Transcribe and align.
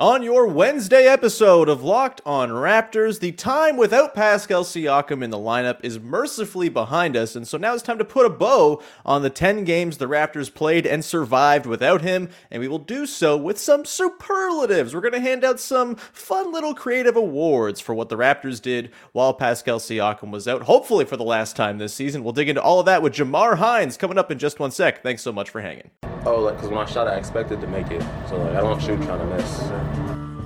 On 0.00 0.22
your 0.22 0.46
Wednesday 0.46 1.04
episode 1.04 1.68
of 1.68 1.82
Locked 1.82 2.22
on 2.24 2.48
Raptors, 2.48 3.20
the 3.20 3.32
time 3.32 3.76
without 3.76 4.14
Pascal 4.14 4.64
Siakam 4.64 5.22
in 5.22 5.28
the 5.28 5.36
lineup 5.36 5.76
is 5.82 6.00
mercifully 6.00 6.70
behind 6.70 7.18
us, 7.18 7.36
and 7.36 7.46
so 7.46 7.58
now 7.58 7.74
it's 7.74 7.82
time 7.82 7.98
to 7.98 8.04
put 8.06 8.24
a 8.24 8.30
bow 8.30 8.82
on 9.04 9.20
the 9.20 9.28
10 9.28 9.62
games 9.64 9.98
the 9.98 10.08
Raptors 10.08 10.54
played 10.54 10.86
and 10.86 11.04
survived 11.04 11.66
without 11.66 12.00
him, 12.00 12.30
and 12.50 12.62
we 12.62 12.66
will 12.66 12.78
do 12.78 13.04
so 13.04 13.36
with 13.36 13.58
some 13.58 13.84
superlatives. 13.84 14.94
We're 14.94 15.02
going 15.02 15.12
to 15.12 15.20
hand 15.20 15.44
out 15.44 15.60
some 15.60 15.96
fun 15.96 16.50
little 16.50 16.74
creative 16.74 17.14
awards 17.14 17.78
for 17.78 17.94
what 17.94 18.08
the 18.08 18.16
Raptors 18.16 18.62
did 18.62 18.90
while 19.12 19.34
Pascal 19.34 19.80
Siakam 19.80 20.30
was 20.30 20.48
out, 20.48 20.62
hopefully 20.62 21.04
for 21.04 21.18
the 21.18 21.24
last 21.24 21.56
time 21.56 21.76
this 21.76 21.92
season. 21.92 22.24
We'll 22.24 22.32
dig 22.32 22.48
into 22.48 22.62
all 22.62 22.80
of 22.80 22.86
that 22.86 23.02
with 23.02 23.12
Jamar 23.12 23.58
Hinds 23.58 23.98
coming 23.98 24.16
up 24.16 24.30
in 24.30 24.38
just 24.38 24.60
one 24.60 24.70
sec. 24.70 25.02
Thanks 25.02 25.20
so 25.20 25.30
much 25.30 25.50
for 25.50 25.60
hanging. 25.60 25.90
Oh, 26.24 26.40
like, 26.40 26.56
because 26.56 26.70
when 26.70 26.78
I 26.78 26.86
shot, 26.86 27.06
I 27.06 27.16
expected 27.16 27.60
to 27.60 27.66
make 27.66 27.90
it. 27.90 28.02
So, 28.30 28.36
like, 28.36 28.56
I 28.56 28.60
don't 28.60 28.80
shoot 28.80 29.02
trying 29.02 29.18
to 29.20 29.36
miss. 29.36 29.89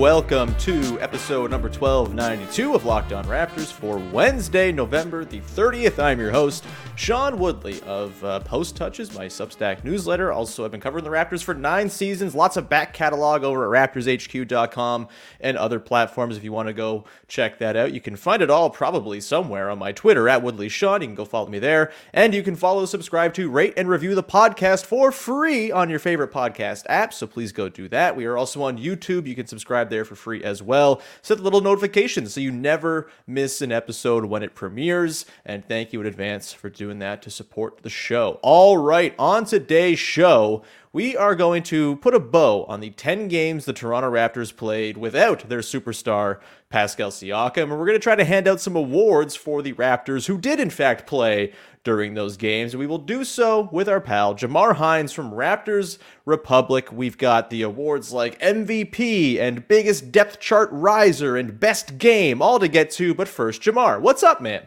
Welcome 0.00 0.54
to 0.60 0.98
episode 0.98 1.50
number 1.50 1.68
1292 1.68 2.74
of 2.74 2.86
Locked 2.86 3.12
On 3.12 3.22
Raptors 3.26 3.70
for 3.70 3.98
Wednesday, 3.98 4.72
November 4.72 5.26
the 5.26 5.40
30th. 5.40 5.98
I'm 5.98 6.18
your 6.18 6.30
host, 6.30 6.64
Sean 7.00 7.38
Woodley 7.38 7.80
of 7.86 8.22
uh, 8.22 8.40
Post 8.40 8.76
Touches, 8.76 9.14
my 9.14 9.24
Substack 9.24 9.84
newsletter. 9.84 10.30
Also, 10.30 10.66
I've 10.66 10.70
been 10.70 10.82
covering 10.82 11.02
the 11.02 11.08
Raptors 11.08 11.42
for 11.42 11.54
nine 11.54 11.88
seasons. 11.88 12.34
Lots 12.34 12.58
of 12.58 12.68
back 12.68 12.92
catalog 12.92 13.42
over 13.42 13.74
at 13.74 13.94
RaptorsHQ.com 13.94 15.08
and 15.40 15.56
other 15.56 15.80
platforms 15.80 16.36
if 16.36 16.44
you 16.44 16.52
want 16.52 16.68
to 16.68 16.74
go 16.74 17.04
check 17.26 17.58
that 17.58 17.74
out. 17.74 17.94
You 17.94 18.02
can 18.02 18.16
find 18.16 18.42
it 18.42 18.50
all 18.50 18.68
probably 18.68 19.18
somewhere 19.18 19.70
on 19.70 19.78
my 19.78 19.92
Twitter 19.92 20.28
at 20.28 20.42
Woodley 20.42 20.68
Sean. 20.68 21.00
You 21.00 21.08
can 21.08 21.14
go 21.14 21.24
follow 21.24 21.48
me 21.48 21.58
there. 21.58 21.90
And 22.12 22.34
you 22.34 22.42
can 22.42 22.54
follow, 22.54 22.84
subscribe 22.84 23.32
to, 23.32 23.48
rate, 23.48 23.72
and 23.78 23.88
review 23.88 24.14
the 24.14 24.22
podcast 24.22 24.84
for 24.84 25.10
free 25.10 25.72
on 25.72 25.88
your 25.88 26.00
favorite 26.00 26.30
podcast 26.30 26.84
app. 26.90 27.14
So 27.14 27.26
please 27.26 27.50
go 27.50 27.70
do 27.70 27.88
that. 27.88 28.14
We 28.14 28.26
are 28.26 28.36
also 28.36 28.62
on 28.64 28.76
YouTube. 28.76 29.26
You 29.26 29.34
can 29.34 29.46
subscribe 29.46 29.88
there 29.88 30.04
for 30.04 30.16
free 30.16 30.44
as 30.44 30.62
well. 30.62 31.00
Set 31.22 31.38
the 31.38 31.44
little 31.44 31.62
notifications 31.62 32.34
so 32.34 32.42
you 32.42 32.52
never 32.52 33.10
miss 33.26 33.62
an 33.62 33.72
episode 33.72 34.26
when 34.26 34.42
it 34.42 34.54
premieres. 34.54 35.24
And 35.46 35.66
thank 35.66 35.94
you 35.94 36.02
in 36.02 36.06
advance 36.06 36.52
for 36.52 36.68
doing 36.68 36.89
that 36.98 37.22
to 37.22 37.30
support 37.30 37.82
the 37.82 37.88
show. 37.88 38.40
All 38.42 38.76
right, 38.76 39.14
on 39.18 39.44
today's 39.44 39.98
show, 39.98 40.62
we 40.92 41.16
are 41.16 41.36
going 41.36 41.62
to 41.64 41.96
put 41.96 42.14
a 42.14 42.20
bow 42.20 42.64
on 42.64 42.80
the 42.80 42.90
10 42.90 43.28
games 43.28 43.64
the 43.64 43.72
Toronto 43.72 44.10
Raptors 44.10 44.54
played 44.54 44.96
without 44.96 45.48
their 45.48 45.60
superstar 45.60 46.40
Pascal 46.68 47.10
Siakam. 47.10 47.62
And 47.62 47.70
we're 47.70 47.86
going 47.86 47.92
to 47.92 48.00
try 48.00 48.16
to 48.16 48.24
hand 48.24 48.48
out 48.48 48.60
some 48.60 48.74
awards 48.74 49.36
for 49.36 49.62
the 49.62 49.72
Raptors 49.74 50.26
who 50.26 50.36
did, 50.36 50.58
in 50.58 50.68
fact, 50.68 51.06
play 51.06 51.52
during 51.84 52.14
those 52.14 52.36
games. 52.36 52.76
We 52.76 52.88
will 52.88 52.98
do 52.98 53.24
so 53.24 53.68
with 53.70 53.88
our 53.88 54.00
pal 54.00 54.34
Jamar 54.34 54.76
Hinds 54.76 55.12
from 55.12 55.30
Raptors 55.30 55.98
Republic. 56.24 56.90
We've 56.92 57.16
got 57.16 57.50
the 57.50 57.62
awards 57.62 58.12
like 58.12 58.40
MVP 58.40 59.38
and 59.38 59.66
biggest 59.68 60.10
depth 60.10 60.40
chart 60.40 60.68
riser 60.72 61.36
and 61.36 61.58
best 61.58 61.98
game 61.98 62.42
all 62.42 62.58
to 62.58 62.68
get 62.68 62.90
to. 62.92 63.14
But 63.14 63.28
first, 63.28 63.62
Jamar, 63.62 64.00
what's 64.00 64.22
up, 64.22 64.40
man? 64.40 64.66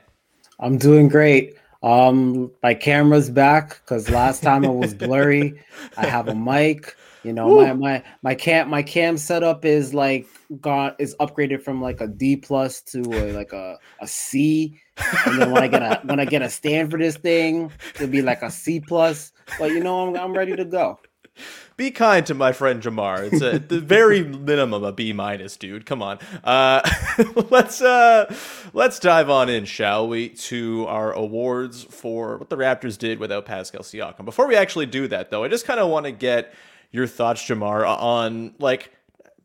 I'm 0.59 0.77
doing 0.77 1.09
great. 1.09 1.57
Um, 1.83 2.49
my 2.63 2.73
camera's 2.73 3.29
back 3.29 3.81
because 3.81 4.09
last 4.09 4.41
time 4.41 4.63
it 4.63 4.73
was 4.73 4.93
blurry. 4.95 5.59
I 5.97 6.05
have 6.05 6.27
a 6.29 6.35
mic. 6.35 6.95
You 7.23 7.33
know, 7.33 7.55
my 7.55 7.73
my 7.73 8.03
my 8.21 8.35
cam 8.35 8.69
my 8.69 8.83
cam 8.83 9.17
setup 9.17 9.63
is 9.63 9.93
like 9.93 10.25
got 10.59 10.99
is 10.99 11.15
upgraded 11.19 11.61
from 11.61 11.81
like 11.81 12.01
a 12.01 12.07
D 12.07 12.35
plus 12.35 12.81
to 12.81 12.99
a, 12.99 13.31
like 13.31 13.53
a 13.53 13.77
a 14.01 14.07
C. 14.07 14.79
And 15.25 15.41
then 15.41 15.51
when 15.51 15.63
I 15.63 15.67
get 15.67 15.81
a 15.81 16.01
when 16.03 16.19
I 16.19 16.25
get 16.25 16.41
a 16.41 16.49
stand 16.49 16.91
for 16.91 16.97
this 16.97 17.17
thing, 17.17 17.71
it'll 17.95 18.07
be 18.07 18.21
like 18.21 18.41
a 18.41 18.51
C 18.51 18.79
plus. 18.79 19.31
But 19.57 19.71
you 19.71 19.81
know, 19.81 20.07
I'm 20.07 20.17
I'm 20.17 20.33
ready 20.33 20.55
to 20.55 20.65
go. 20.65 20.99
Be 21.77 21.91
kind 21.91 22.25
to 22.27 22.33
my 22.33 22.51
friend 22.51 22.81
Jamar. 22.81 23.31
It's 23.31 23.41
a, 23.41 23.59
the 23.59 23.79
very 23.79 24.23
minimum 24.23 24.83
a 24.83 24.91
B 24.91 25.13
minus, 25.13 25.57
dude. 25.57 25.85
Come 25.85 26.01
on. 26.01 26.19
Uh, 26.43 26.87
let's 27.49 27.81
uh, 27.81 28.33
let's 28.73 28.99
dive 28.99 29.29
on 29.29 29.49
in, 29.49 29.65
shall 29.65 30.07
we, 30.07 30.29
to 30.29 30.85
our 30.87 31.11
awards 31.11 31.83
for 31.83 32.37
what 32.37 32.49
the 32.49 32.57
Raptors 32.57 32.97
did 32.97 33.19
without 33.19 33.45
Pascal 33.45 33.81
Siakam. 33.81 34.25
Before 34.25 34.47
we 34.47 34.55
actually 34.55 34.85
do 34.85 35.07
that, 35.07 35.31
though, 35.31 35.43
I 35.43 35.47
just 35.47 35.65
kind 35.65 35.79
of 35.79 35.89
want 35.89 36.05
to 36.05 36.11
get 36.11 36.53
your 36.91 37.07
thoughts, 37.07 37.43
Jamar, 37.43 37.87
on 37.87 38.53
like 38.59 38.91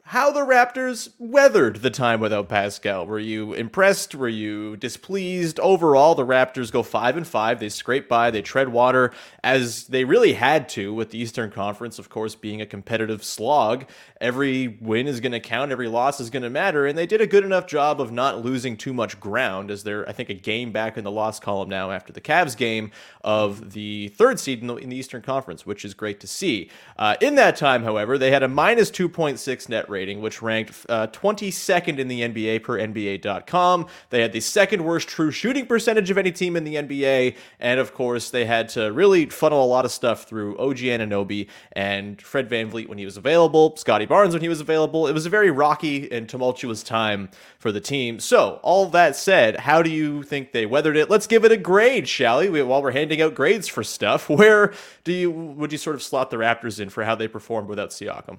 how 0.08 0.30
the 0.30 0.40
Raptors 0.40 1.10
weathered 1.18 1.82
the 1.82 1.90
time 1.90 2.18
without 2.18 2.48
Pascal. 2.48 3.06
Were 3.06 3.18
you 3.18 3.52
impressed? 3.52 4.14
Were 4.14 4.26
you 4.26 4.74
displeased? 4.78 5.60
Overall, 5.60 6.14
the 6.14 6.24
Raptors 6.24 6.72
go 6.72 6.82
five 6.82 7.18
and 7.18 7.26
five. 7.26 7.60
They 7.60 7.68
scrape 7.68 8.08
by. 8.08 8.30
They 8.30 8.40
tread 8.40 8.70
water 8.70 9.12
as 9.44 9.86
they 9.88 10.04
really 10.04 10.32
had 10.32 10.66
to, 10.70 10.94
with 10.94 11.10
the 11.10 11.18
Eastern 11.18 11.50
Conference, 11.50 11.98
of 11.98 12.08
course, 12.08 12.34
being 12.34 12.62
a 12.62 12.66
competitive 12.66 13.22
slog. 13.22 13.84
Every 14.18 14.78
win 14.80 15.06
is 15.08 15.20
going 15.20 15.32
to 15.32 15.40
count. 15.40 15.72
Every 15.72 15.88
loss 15.88 16.20
is 16.20 16.30
going 16.30 16.42
to 16.42 16.48
matter, 16.48 16.86
and 16.86 16.96
they 16.96 17.06
did 17.06 17.20
a 17.20 17.26
good 17.26 17.44
enough 17.44 17.66
job 17.66 18.00
of 18.00 18.10
not 18.10 18.42
losing 18.42 18.78
too 18.78 18.94
much 18.94 19.20
ground. 19.20 19.70
As 19.70 19.84
they're, 19.84 20.08
I 20.08 20.12
think, 20.12 20.30
a 20.30 20.34
game 20.34 20.72
back 20.72 20.96
in 20.96 21.04
the 21.04 21.10
loss 21.10 21.38
column 21.38 21.68
now 21.68 21.90
after 21.90 22.14
the 22.14 22.22
Cavs 22.22 22.56
game 22.56 22.92
of 23.22 23.72
the 23.72 24.08
third 24.16 24.40
seed 24.40 24.62
in 24.62 24.68
the, 24.68 24.76
in 24.76 24.88
the 24.88 24.96
Eastern 24.96 25.20
Conference, 25.20 25.66
which 25.66 25.84
is 25.84 25.92
great 25.92 26.18
to 26.20 26.26
see. 26.26 26.70
Uh, 26.96 27.16
in 27.20 27.34
that 27.34 27.56
time, 27.56 27.84
however, 27.84 28.16
they 28.16 28.30
had 28.30 28.42
a 28.42 28.48
minus 28.48 28.90
two 28.90 29.10
point 29.10 29.38
six 29.38 29.68
net 29.68 29.86
rate 29.90 29.97
rating, 29.98 30.20
which 30.20 30.40
ranked 30.40 30.86
uh, 30.88 31.08
22nd 31.08 31.98
in 31.98 32.06
the 32.06 32.20
NBA 32.22 32.62
per 32.62 32.78
NBA.com. 32.78 33.86
They 34.10 34.22
had 34.22 34.32
the 34.32 34.40
second 34.40 34.84
worst 34.84 35.08
true 35.08 35.32
shooting 35.32 35.66
percentage 35.66 36.08
of 36.08 36.18
any 36.18 36.30
team 36.30 36.54
in 36.54 36.62
the 36.62 36.76
NBA. 36.76 37.36
And 37.58 37.80
of 37.80 37.94
course, 37.94 38.30
they 38.30 38.44
had 38.44 38.68
to 38.70 38.92
really 38.92 39.26
funnel 39.26 39.64
a 39.64 39.66
lot 39.66 39.84
of 39.84 39.90
stuff 39.90 40.24
through 40.24 40.56
OG 40.58 40.78
Anunoby 40.78 41.48
and 41.72 42.22
Fred 42.22 42.48
VanVleet 42.48 42.88
when 42.88 42.98
he 42.98 43.04
was 43.04 43.16
available, 43.16 43.76
Scotty 43.76 44.06
Barnes 44.06 44.34
when 44.34 44.42
he 44.42 44.48
was 44.48 44.60
available. 44.60 45.08
It 45.08 45.14
was 45.14 45.26
a 45.26 45.30
very 45.30 45.50
rocky 45.50 46.10
and 46.12 46.28
tumultuous 46.28 46.84
time 46.84 47.28
for 47.58 47.72
the 47.72 47.80
team. 47.80 48.20
So, 48.20 48.60
all 48.62 48.86
that 48.90 49.16
said, 49.16 49.56
how 49.56 49.82
do 49.82 49.90
you 49.90 50.22
think 50.22 50.52
they 50.52 50.64
weathered 50.64 50.96
it? 50.96 51.10
Let's 51.10 51.26
give 51.26 51.44
it 51.44 51.50
a 51.50 51.56
grade, 51.56 52.08
shall 52.08 52.38
we? 52.38 52.62
While 52.62 52.82
we're 52.82 52.92
handing 52.92 53.20
out 53.20 53.34
grades 53.34 53.66
for 53.66 53.82
stuff, 53.82 54.28
where 54.38 54.72
do 55.02 55.12
you 55.12 55.30
would 55.30 55.72
you 55.72 55.78
sort 55.78 55.96
of 55.96 56.02
slot 56.02 56.30
the 56.30 56.36
Raptors 56.36 56.78
in 56.78 56.88
for 56.88 57.02
how 57.02 57.16
they 57.16 57.26
performed 57.26 57.68
without 57.68 57.90
Siakam? 57.90 58.38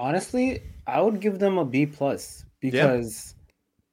Honestly, 0.00 0.62
I 0.86 1.02
would 1.02 1.20
give 1.20 1.38
them 1.38 1.58
a 1.58 1.64
B 1.64 1.84
plus 1.84 2.46
because 2.60 3.34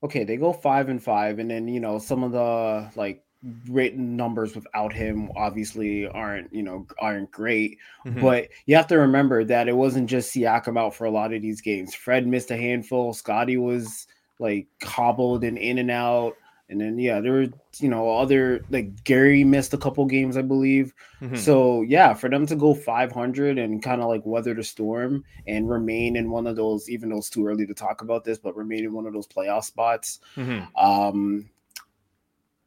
okay, 0.03 0.23
they 0.23 0.37
go 0.37 0.53
five 0.53 0.87
and 0.87 1.03
five, 1.03 1.37
and 1.37 1.51
then 1.51 1.67
you 1.67 1.81
know 1.81 1.99
some 1.99 2.23
of 2.23 2.31
the 2.31 2.89
like 2.95 3.25
written 3.69 4.15
numbers 4.15 4.55
without 4.55 4.91
him 4.93 5.29
obviously 5.35 6.07
aren't 6.07 6.51
you 6.53 6.63
know 6.63 6.87
aren't 6.99 7.29
great. 7.31 7.77
Mhm. 8.05 8.21
But 8.21 8.47
you 8.67 8.75
have 8.77 8.87
to 8.87 8.97
remember 8.97 9.43
that 9.43 9.67
it 9.67 9.75
wasn't 9.75 10.09
just 10.09 10.33
Siakam 10.33 10.79
out 10.79 10.95
for 10.95 11.03
a 11.03 11.11
lot 11.11 11.33
of 11.33 11.41
these 11.41 11.59
games. 11.59 11.93
Fred 11.93 12.25
missed 12.25 12.51
a 12.51 12.57
handful. 12.57 13.13
Scotty 13.13 13.57
was 13.57 14.07
like 14.39 14.67
hobbled 14.81 15.43
and 15.43 15.57
in 15.57 15.77
and 15.77 15.91
out. 15.91 16.37
And 16.69 16.81
then 16.81 16.99
yeah, 16.99 17.21
there 17.21 17.31
were 17.31 17.47
you 17.79 17.87
know 17.89 18.09
other 18.17 18.61
like 18.69 19.03
Gary 19.05 19.43
missed 19.43 19.73
a 19.73 19.77
couple 19.77 20.05
games, 20.05 20.35
I 20.35 20.41
believe. 20.41 20.93
Mhm. 21.21 21.37
So 21.37 21.81
yeah, 21.83 22.13
for 22.13 22.29
them 22.29 22.45
to 22.47 22.55
go 22.55 22.73
500 22.73 23.57
and 23.57 23.81
kind 23.81 24.01
of 24.01 24.09
like 24.09 24.25
weather 24.25 24.53
the 24.53 24.63
storm 24.63 25.23
and 25.47 25.69
remain 25.69 26.15
in 26.17 26.29
one 26.29 26.45
of 26.45 26.55
those, 26.57 26.89
even 26.89 27.09
though 27.09 27.17
it's 27.19 27.29
too 27.29 27.47
early 27.47 27.65
to 27.67 27.73
talk 27.73 28.01
about 28.01 28.25
this, 28.25 28.37
but 28.37 28.55
remain 28.55 28.83
in 28.83 28.93
one 28.93 29.05
of 29.05 29.13
those 29.13 29.27
playoff 29.27 29.63
spots. 29.63 30.19
Mhm. 30.35 30.67
Um, 30.75 31.49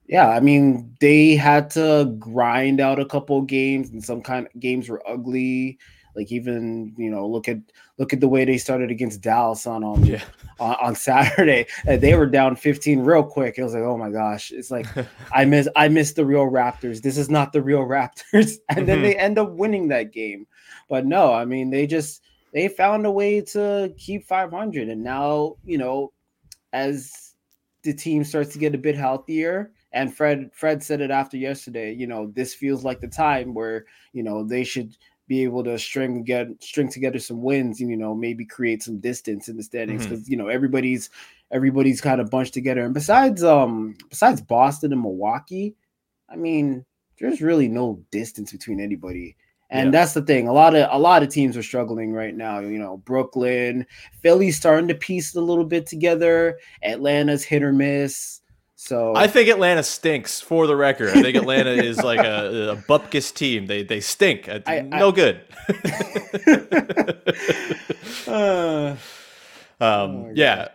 Yeah, 0.06 0.28
I 0.28 0.40
mean, 0.40 0.96
they 1.00 1.36
had 1.36 1.70
to 1.70 2.16
grind 2.18 2.80
out 2.80 2.98
a 2.98 3.04
couple 3.04 3.42
games, 3.42 3.90
and 3.90 4.04
some 4.04 4.22
kind 4.22 4.46
of 4.46 4.60
games 4.60 4.88
were 4.88 5.02
ugly. 5.08 5.78
Like 6.20 6.30
even 6.32 6.94
you 6.98 7.10
know, 7.10 7.26
look 7.26 7.48
at 7.48 7.56
look 7.96 8.12
at 8.12 8.20
the 8.20 8.28
way 8.28 8.44
they 8.44 8.58
started 8.58 8.90
against 8.90 9.22
Dallas 9.22 9.66
on 9.66 9.82
um, 9.82 10.04
Yeah. 10.04 10.22
on, 10.58 10.76
on 10.82 10.94
Saturday. 10.94 11.66
Uh, 11.88 11.96
They 11.96 12.14
were 12.14 12.26
down 12.26 12.56
15 12.56 13.00
real 13.00 13.22
quick. 13.24 13.56
It 13.56 13.62
was 13.64 13.72
like, 13.72 13.82
oh 13.82 13.96
my 13.96 14.10
gosh, 14.10 14.50
it's 14.52 14.70
like 14.70 14.86
I 15.32 15.46
miss 15.46 15.66
I 15.76 15.88
miss 15.88 16.12
the 16.12 16.26
real 16.26 16.44
Raptors. 16.50 17.00
This 17.00 17.16
is 17.16 17.30
not 17.30 17.52
the 17.54 17.62
real 17.62 17.84
Raptors, 17.86 18.58
and 18.68 18.86
then 18.86 18.98
Mhm. 18.98 19.02
they 19.02 19.16
end 19.16 19.38
up 19.38 19.50
winning 19.52 19.88
that 19.88 20.12
game. 20.12 20.46
But 20.90 21.06
no, 21.06 21.32
I 21.32 21.44
mean, 21.46 21.70
they 21.70 21.86
just 21.86 22.22
they 22.52 22.68
found 22.68 23.06
a 23.06 23.10
way 23.10 23.40
to 23.54 23.94
keep 23.96 24.26
500, 24.26 24.88
and 24.88 25.02
now 25.02 25.56
you 25.64 25.78
know, 25.78 26.12
as 26.72 27.34
the 27.82 27.94
team 27.94 28.24
starts 28.24 28.52
to 28.52 28.58
get 28.58 28.74
a 28.74 28.78
bit 28.78 28.94
healthier. 28.96 29.72
And 29.92 30.14
Fred 30.14 30.50
Fred 30.52 30.82
said 30.84 31.00
it 31.00 31.10
after 31.10 31.36
yesterday. 31.36 31.92
You 31.92 32.06
know, 32.06 32.30
this 32.34 32.54
feels 32.54 32.84
like 32.84 33.00
the 33.00 33.08
time 33.08 33.54
where 33.54 33.86
you 34.12 34.22
know 34.22 34.44
they 34.44 34.62
should 34.62 34.96
be 35.30 35.44
able 35.44 35.62
to 35.62 35.78
string 35.78 36.24
get 36.24 36.48
string 36.60 36.90
together 36.90 37.20
some 37.20 37.40
wins 37.40 37.80
and 37.80 37.88
you 37.88 37.96
know 37.96 38.16
maybe 38.16 38.44
create 38.44 38.82
some 38.82 38.98
distance 38.98 39.48
in 39.48 39.56
the 39.56 39.62
standings 39.62 40.04
because 40.04 40.28
you 40.28 40.36
know 40.36 40.48
everybody's 40.48 41.08
everybody's 41.52 42.00
kind 42.00 42.20
of 42.20 42.28
bunched 42.30 42.52
together. 42.52 42.82
And 42.84 42.92
besides 42.92 43.44
um 43.44 43.96
besides 44.10 44.40
Boston 44.40 44.92
and 44.92 45.00
Milwaukee, 45.00 45.76
I 46.28 46.34
mean, 46.36 46.84
there's 47.20 47.40
really 47.40 47.68
no 47.68 48.02
distance 48.10 48.50
between 48.50 48.80
anybody. 48.80 49.36
And 49.70 49.86
Yeah. 49.86 50.00
that's 50.00 50.14
the 50.14 50.22
thing. 50.22 50.48
A 50.48 50.52
lot 50.52 50.74
of 50.74 50.88
a 50.90 50.98
lot 50.98 51.22
of 51.22 51.28
teams 51.28 51.56
are 51.56 51.62
struggling 51.62 52.12
right 52.12 52.34
now. 52.34 52.58
You 52.58 52.80
know, 52.80 52.96
Brooklyn, 52.98 53.86
Philly's 54.22 54.56
starting 54.56 54.88
to 54.88 54.96
piece 54.96 55.36
a 55.36 55.40
little 55.40 55.64
bit 55.64 55.86
together. 55.86 56.58
Atlanta's 56.82 57.44
hit 57.44 57.62
or 57.62 57.72
miss. 57.72 58.39
So 58.82 59.14
I 59.14 59.26
think 59.26 59.50
Atlanta 59.50 59.82
stinks. 59.82 60.40
For 60.40 60.66
the 60.66 60.74
record, 60.74 61.10
I 61.10 61.20
think 61.20 61.36
Atlanta 61.36 61.68
is 61.70 62.02
like 62.02 62.18
a, 62.18 62.70
a 62.70 62.76
bupkis 62.76 63.32
team. 63.34 63.66
They 63.66 63.82
they 63.82 64.00
stink. 64.00 64.48
Uh, 64.48 64.60
I- 64.66 64.80
no 64.80 65.12
good. 65.12 65.42
Uh, 68.30 68.96
Um, 69.80 70.22
my 70.22 70.32
yeah, 70.34 70.68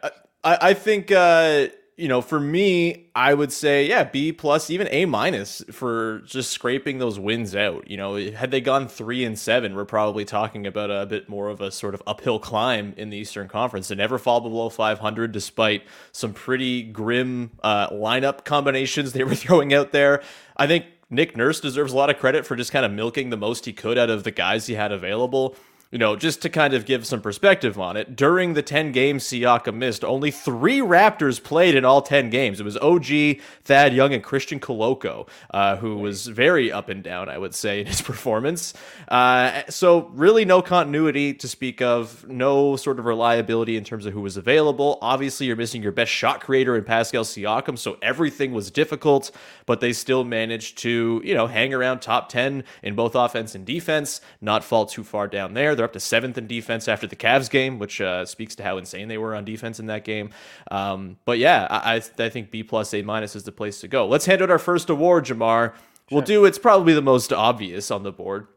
I, 0.44 0.57
I 0.69 0.74
think 0.74 1.12
uh, 1.12 1.68
you 1.97 2.09
know, 2.09 2.21
for 2.21 2.39
me, 2.39 3.07
I 3.15 3.33
would 3.33 3.53
say 3.53 3.88
yeah, 3.88 4.03
B 4.03 4.33
plus, 4.33 4.69
even 4.69 4.88
A 4.92 5.06
minus 5.06 5.63
for 5.71 6.19
just 6.25 6.51
scraping 6.51 6.97
those 6.97 7.18
wins 7.18 7.56
out. 7.56 7.89
You 7.89 7.95
know, 7.95 8.15
had 8.15 8.51
they 8.51 8.59
gone 8.59 8.88
three 8.89 9.24
and 9.24 9.39
seven, 9.39 9.75
we're 9.75 9.86
probably 9.86 10.25
talking 10.25 10.68
about 10.68 10.92
a 10.92 11.06
bit 11.06 11.30
more 11.30 11.47
of 11.47 11.62
a 11.62 11.71
sort 11.71 11.94
of 11.94 12.03
uphill 12.06 12.39
climb 12.39 12.94
in 12.97 13.12
the 13.12 13.18
Eastern 13.18 13.47
Conference. 13.47 13.88
They 13.88 13.95
never 13.95 14.18
fall 14.18 14.42
below 14.42 14.69
500, 14.69 15.31
despite 15.31 15.83
some 16.12 16.33
pretty 16.33 16.83
grim 16.83 17.51
uh, 17.63 17.89
lineup 17.89 18.44
combinations 18.44 19.13
they 19.13 19.24
were 19.24 19.36
throwing 19.36 19.74
out 19.74 19.92
there. 19.92 20.21
I 20.57 20.68
think 20.68 20.86
Nick 21.09 21.38
Nurse 21.38 21.62
deserves 21.62 21.94
a 21.94 21.95
lot 21.95 22.09
of 22.09 22.18
credit 22.18 22.45
for 22.45 22.57
just 22.57 22.74
kind 22.74 22.86
of 22.86 22.92
milking 22.92 23.30
the 23.30 23.38
most 23.38 23.65
he 23.65 23.71
could 23.71 23.97
out 23.97 24.09
of 24.09 24.24
the 24.25 24.31
guys 24.31 24.68
he 24.68 24.74
had 24.74 24.92
available 24.92 25.56
you 25.91 25.99
know, 25.99 26.15
just 26.15 26.41
to 26.41 26.49
kind 26.49 26.73
of 26.73 26.85
give 26.85 27.05
some 27.05 27.21
perspective 27.21 27.79
on 27.79 27.95
it, 27.95 28.15
during 28.15 28.53
the 28.53 28.61
10 28.61 28.91
games 28.91 29.23
Siakam 29.23 29.75
missed, 29.75 30.03
only 30.03 30.31
three 30.31 30.79
Raptors 30.79 31.41
played 31.41 31.75
in 31.75 31.85
all 31.85 32.01
10 32.01 32.29
games. 32.29 32.59
It 32.59 32.63
was 32.63 32.75
OG, 32.77 33.39
Thad 33.63 33.93
Young, 33.93 34.13
and 34.13 34.23
Christian 34.23 34.59
Koloko, 34.59 35.27
uh, 35.51 35.77
who 35.77 35.97
was 35.97 36.27
very 36.27 36.71
up 36.71 36.89
and 36.89 37.03
down, 37.03 37.29
I 37.29 37.37
would 37.37 37.53
say, 37.53 37.81
in 37.81 37.87
his 37.87 38.01
performance. 38.11 38.73
Uh, 39.07 39.61
so, 39.69 40.09
really, 40.13 40.43
no 40.43 40.61
continuity 40.61 41.33
to 41.35 41.47
speak 41.47 41.81
of, 41.81 42.27
no 42.27 42.75
sort 42.75 42.99
of 42.99 43.05
reliability 43.05 43.77
in 43.77 43.83
terms 43.83 44.05
of 44.05 44.13
who 44.13 44.21
was 44.21 44.37
available. 44.37 44.97
Obviously, 45.01 45.45
you're 45.45 45.55
missing 45.55 45.83
your 45.83 45.91
best 45.91 46.11
shot 46.11 46.41
creator 46.41 46.75
in 46.75 46.83
Pascal 46.83 47.23
Siakam, 47.23 47.77
so 47.77 47.97
everything 48.01 48.53
was 48.53 48.71
difficult, 48.71 49.31
but 49.65 49.79
they 49.81 49.93
still 49.93 50.23
managed 50.23 50.77
to, 50.79 51.21
you 51.23 51.33
know, 51.33 51.47
hang 51.47 51.73
around 51.73 51.99
top 51.99 52.27
10 52.29 52.63
in 52.83 52.95
both 52.95 53.15
offense 53.15 53.55
and 53.55 53.65
defense, 53.65 54.19
not 54.41 54.63
fall 54.63 54.85
too 54.85 55.03
far 55.03 55.27
down 55.27 55.53
there. 55.53 55.75
They're 55.75 55.84
up 55.85 55.93
to 55.93 55.99
seventh 55.99 56.37
in 56.37 56.47
defense 56.47 56.87
after 56.89 57.07
the 57.07 57.15
Cavs 57.15 57.49
game, 57.49 57.79
which 57.79 58.01
uh, 58.01 58.25
speaks 58.25 58.55
to 58.55 58.63
how 58.63 58.77
insane 58.77 59.07
they 59.07 59.17
were 59.17 59.33
on 59.35 59.45
defense 59.45 59.79
in 59.79 59.85
that 59.85 60.03
game. 60.03 60.31
Um, 60.69 61.17
but 61.25 61.37
yeah, 61.39 61.67
I, 61.69 62.01
I 62.19 62.29
think 62.29 62.51
B 62.51 62.63
plus 62.63 62.93
A 62.93 63.01
minus 63.01 63.35
is 63.35 63.43
the 63.43 63.51
place 63.53 63.79
to 63.81 63.87
go. 63.87 64.05
Let's 64.07 64.25
hand 64.25 64.41
out 64.41 64.51
our 64.51 64.59
first 64.59 64.89
award, 64.89 65.25
Jamar. 65.25 65.73
We'll 66.11 66.21
do 66.21 66.45
it's 66.45 66.59
probably 66.59 66.93
the 66.93 67.01
most 67.01 67.31
obvious 67.31 67.89
on 67.89 68.03
the 68.03 68.11
board. 68.11 68.47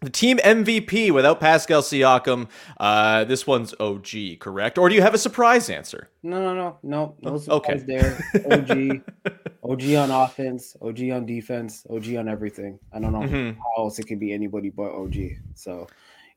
The 0.00 0.10
team 0.10 0.38
MVP 0.38 1.10
without 1.10 1.40
Pascal 1.40 1.82
Siakam. 1.82 2.48
Uh, 2.78 3.24
this 3.24 3.48
one's 3.48 3.74
OG, 3.80 4.38
correct? 4.38 4.78
Or 4.78 4.88
do 4.88 4.94
you 4.94 5.02
have 5.02 5.12
a 5.12 5.18
surprise 5.18 5.68
answer? 5.68 6.08
no, 6.22 6.40
no, 6.40 6.54
no, 6.54 6.78
no, 6.84 7.16
no 7.20 7.40
Okay. 7.56 7.78
there. 7.84 8.16
OG, 8.48 9.00
OG 9.64 9.94
on 9.96 10.10
offense, 10.12 10.76
OG 10.80 11.10
on 11.10 11.26
defense, 11.26 11.84
OG 11.90 12.14
on 12.14 12.28
everything. 12.28 12.78
I 12.92 13.00
don't 13.00 13.12
know 13.12 13.22
Mhm. 13.22 13.56
how 13.56 13.82
else 13.82 13.98
it 13.98 14.04
could 14.06 14.20
be 14.20 14.32
anybody 14.32 14.70
but 14.70 14.92
OG. 14.92 15.16
So, 15.56 15.88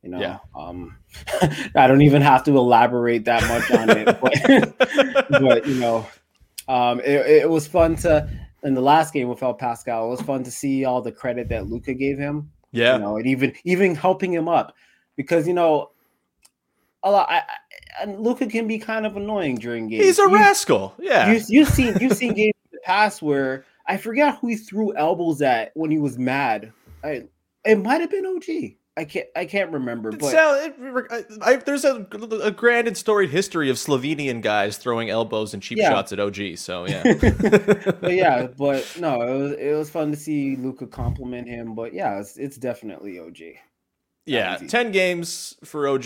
you 0.03 0.09
know, 0.09 0.19
Yeah. 0.19 0.38
um, 0.56 0.98
I 1.75 1.88
don't 1.88 2.01
even 2.01 2.21
have 2.21 2.44
to 2.45 2.57
elaborate 2.57 3.25
that 3.25 3.44
much 3.48 3.71
on 3.80 3.89
it, 3.89 4.06
but, 5.30 5.42
but 5.42 5.68
you 5.68 5.75
know, 5.75 6.07
um, 6.68 7.00
it, 7.01 7.25
it 7.44 7.50
was 7.50 7.68
fun 7.68 7.95
to 7.98 8.30
in 8.63 8.74
the 8.75 8.81
last 8.81 9.13
game 9.13 9.27
without 9.27 9.57
Pascal. 9.59 10.07
It 10.07 10.09
was 10.12 10.21
fun 10.21 10.44
to 10.44 10.51
see 10.51 10.86
all 10.86 11.01
the 11.01 11.12
credit 11.12 11.50
that 11.50 11.68
Luka 11.68 11.94
gave 11.94 12.18
him. 12.18 12.51
Yeah. 12.71 12.94
you 12.95 13.01
know, 13.01 13.18
and 13.18 13.27
even 13.27 13.53
even 13.65 13.95
helping 13.95 14.31
him 14.33 14.48
up 14.48 14.74
because 15.18 15.48
you 15.48 15.53
know, 15.53 15.92
a 17.03 17.12
lot. 17.12 17.27
I, 17.30 17.38
I, 17.39 17.44
and 18.03 18.21
Luka 18.21 18.48
can 18.48 18.68
be 18.68 18.80
kind 18.80 19.06
of 19.06 19.18
annoying 19.18 19.57
during 19.57 19.88
games. 19.89 20.06
He's 20.06 20.19
a 20.19 20.24
You- 20.24 20.33
rascal. 20.36 20.94
Yeah. 20.98 21.31
You, 21.33 21.42
you've 21.50 21.68
seen 21.68 21.98
you've 22.00 22.15
seen 22.15 22.33
games 22.33 22.53
in 22.71 22.77
the 22.77 22.80
past 22.86 23.21
where 23.21 23.65
I 23.88 23.98
forgot 23.98 24.39
who 24.39 24.48
he 24.48 24.56
threw 24.56 24.95
elbows 24.95 25.42
at 25.42 25.71
when 25.75 25.92
he 25.92 25.98
was 26.00 26.18
mad. 26.18 26.71
I 27.03 27.24
it 27.65 27.77
might 27.80 28.00
have 28.01 28.09
been 28.12 28.25
OG. 28.25 28.75
I 28.97 29.05
can't 29.05 29.27
I 29.38 29.45
can't 29.45 29.71
remember, 29.71 30.11
but 30.11 30.31
sound- 30.31 30.73
it- 30.79 31.25
I, 31.41 31.51
I- 31.53 31.55
there's 31.57 31.85
a, 31.85 32.05
a 32.43 32.51
grand 32.51 32.88
and 32.88 32.97
storied 32.97 33.29
history 33.29 33.69
of 33.69 33.77
Slovenian 33.77 34.41
guys 34.41 34.77
throwing 34.77 35.09
elbows 35.09 35.53
and 35.53 35.63
cheap 35.63 35.77
Yeah. 35.77 35.89
shots 35.91 36.11
at 36.11 36.19
OG. 36.19 36.57
So 36.57 36.85
yeah, 36.88 37.03
but 38.01 38.01
yeah, 38.13 38.47
but 38.57 38.85
no, 38.99 39.21
it 39.21 39.38
was 39.38 39.51
it 39.53 39.73
was 39.77 39.89
fun 39.89 40.11
to 40.11 40.17
see 40.17 40.57
Luka 40.57 40.88
compliment 40.88 41.47
him. 41.47 41.73
But 41.73 41.93
yeah, 41.93 42.19
it's, 42.19 42.35
it's 42.38 42.57
definitely 42.57 43.17
OG. 43.19 43.38
Yeah. 44.25 44.57
Ten 44.57 44.91
games 44.91 45.56
for 45.63 45.88
OG, 45.88 46.03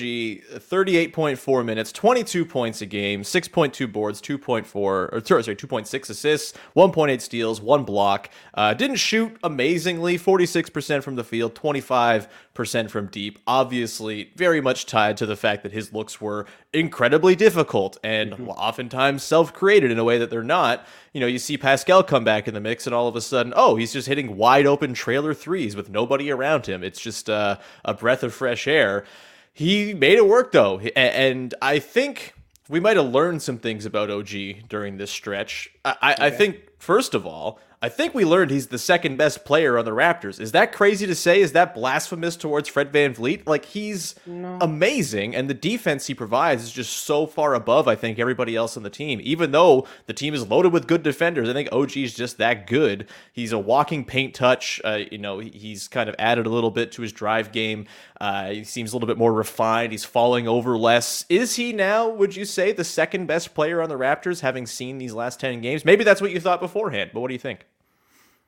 thirty-eight 0.59 1.13
point 1.13 1.37
four 1.37 1.63
minutes, 1.63 1.91
twenty-two 1.91 2.45
points 2.45 2.81
a 2.81 2.85
game, 2.85 3.23
six 3.23 3.47
point 3.47 3.73
two 3.73 3.87
boards, 3.87 4.21
two 4.21 4.37
point 4.37 4.65
four 4.65 5.09
or 5.11 5.21
sorry, 5.25 5.55
two 5.55 5.67
point 5.67 5.87
six 5.87 6.09
assists, 6.09 6.57
one 6.73 6.91
point 6.91 7.11
eight 7.11 7.21
steals, 7.21 7.59
one 7.59 7.83
block. 7.83 8.29
Uh, 8.53 8.73
didn't 8.73 8.97
shoot 8.97 9.37
amazingly, 9.43 10.17
forty-six 10.17 10.69
percent 10.69 11.03
from 11.03 11.15
the 11.15 11.23
field, 11.23 11.55
twenty-five 11.55 12.27
percent 12.53 12.89
from 12.89 13.07
deep. 13.07 13.37
Obviously, 13.47 14.31
very 14.35 14.61
much 14.61 14.85
tied 14.85 15.17
to 15.17 15.25
the 15.25 15.35
fact 15.35 15.63
that 15.63 15.73
his 15.73 15.91
looks 15.91 16.21
were 16.21 16.45
incredibly 16.73 17.35
difficult 17.35 17.97
and 18.03 18.33
oftentimes 18.49 19.23
self-created 19.23 19.91
in 19.91 19.99
a 19.99 20.03
way 20.03 20.17
that 20.17 20.29
they're 20.29 20.43
not. 20.43 20.87
You 21.15 21.21
know, 21.21 21.27
you 21.27 21.39
see 21.39 21.57
Pascal 21.57 22.03
come 22.03 22.25
back 22.25 22.45
in 22.45 22.53
the 22.53 22.59
mix, 22.59 22.85
and 22.85 22.93
all 22.93 23.07
of 23.07 23.15
a 23.15 23.21
sudden, 23.21 23.53
oh, 23.55 23.77
he's 23.77 23.93
just 23.93 24.05
hitting 24.05 24.35
wide 24.35 24.65
open 24.65 24.93
trailer 24.93 25.33
threes 25.33 25.73
with 25.73 25.89
nobody 25.89 26.29
around 26.29 26.65
him. 26.65 26.83
It's 26.83 26.99
just 26.99 27.29
uh, 27.29 27.57
a 27.85 27.93
breath 27.93 28.21
of 28.21 28.33
fresh 28.33 28.67
air. 28.67 29.05
He 29.53 29.93
made 29.93 30.17
it 30.17 30.27
work 30.27 30.51
though, 30.51 30.79
and 30.79 31.53
I 31.61 31.79
think 31.79 32.33
we 32.67 32.81
might 32.81 32.97
have 32.97 33.05
learned 33.05 33.41
some 33.41 33.59
things 33.59 33.85
about 33.85 34.11
OG 34.11 34.67
during 34.67 34.97
this 34.97 35.09
stretch. 35.09 35.69
I, 35.85 35.95
I, 36.01 36.15
I 36.25 36.29
think 36.31 36.57
first 36.79 37.13
of 37.13 37.25
all, 37.25 37.61
I 37.85 37.89
think 37.89 38.15
we 38.15 38.25
learned 38.25 38.49
he's 38.49 38.65
the 38.65 38.79
second 38.79 39.17
best 39.17 39.45
player 39.45 39.77
on 39.77 39.85
the 39.85 39.91
Raptors. 39.91 40.39
Is 40.39 40.53
that 40.53 40.71
crazy 40.71 41.05
to 41.05 41.13
say? 41.13 41.39
Is 41.39 41.51
that 41.51 41.75
blasphemous 41.75 42.35
towards 42.35 42.67
Fred 42.67 42.91
VanVleet? 42.91 43.45
Like 43.45 43.63
he's 43.63 44.15
amazing, 44.59 45.35
and 45.35 45.47
the 45.47 45.53
defense 45.53 46.07
he 46.07 46.15
provides 46.15 46.63
is 46.63 46.71
just 46.71 47.03
so 47.03 47.27
far 47.27 47.53
above, 47.53 47.87
I 47.87 47.93
think, 47.93 48.17
everybody 48.17 48.55
else 48.55 48.75
on 48.75 48.81
the 48.81 48.89
team. 48.89 49.19
Even 49.21 49.51
though 49.51 49.85
the 50.07 50.13
team 50.13 50.33
is 50.33 50.47
loaded 50.47 50.73
with 50.73 50.87
good 50.87 51.03
defenders, 51.03 51.47
I 51.47 51.53
think 51.53 51.69
OG 51.71 51.95
is 51.97 52.15
just 52.15 52.39
that 52.39 52.65
good. 52.65 53.07
He's 53.31 53.51
a 53.51 53.59
walking 53.59 54.03
paint 54.03 54.33
touch. 54.33 54.81
Uh, 54.83 55.01
you 55.11 55.19
know, 55.19 55.37
he's 55.37 55.87
kind 55.87 56.09
of 56.09 56.15
added 56.17 56.47
a 56.47 56.49
little 56.49 56.71
bit 56.71 56.91
to 56.93 57.03
his 57.03 57.11
drive 57.11 57.51
game. 57.51 57.85
Uh, 58.19 58.49
he 58.49 58.63
seems 58.63 58.93
a 58.93 58.95
little 58.95 59.05
bit 59.05 59.19
more 59.19 59.31
refined. 59.31 59.91
He's 59.91 60.05
falling 60.05 60.47
over 60.47 60.75
less. 60.75 61.23
Is 61.29 61.55
he 61.55 61.71
now, 61.71 62.09
would 62.09 62.35
you 62.35 62.45
say, 62.45 62.71
the 62.71 62.83
second 62.83 63.27
best 63.27 63.53
player 63.53 63.79
on 63.79 63.89
the 63.89 63.95
Raptors, 63.99 64.39
having 64.39 64.65
seen 64.65 64.97
these 64.97 65.13
last 65.13 65.39
10 65.39 65.61
games? 65.61 65.85
Maybe 65.85 66.03
that's 66.03 66.19
what 66.19 66.31
you 66.31 66.39
thought 66.39 66.59
beforehand, 66.59 67.11
but 67.13 67.19
what 67.19 67.27
do 67.27 67.35
you 67.35 67.39
think? 67.39 67.67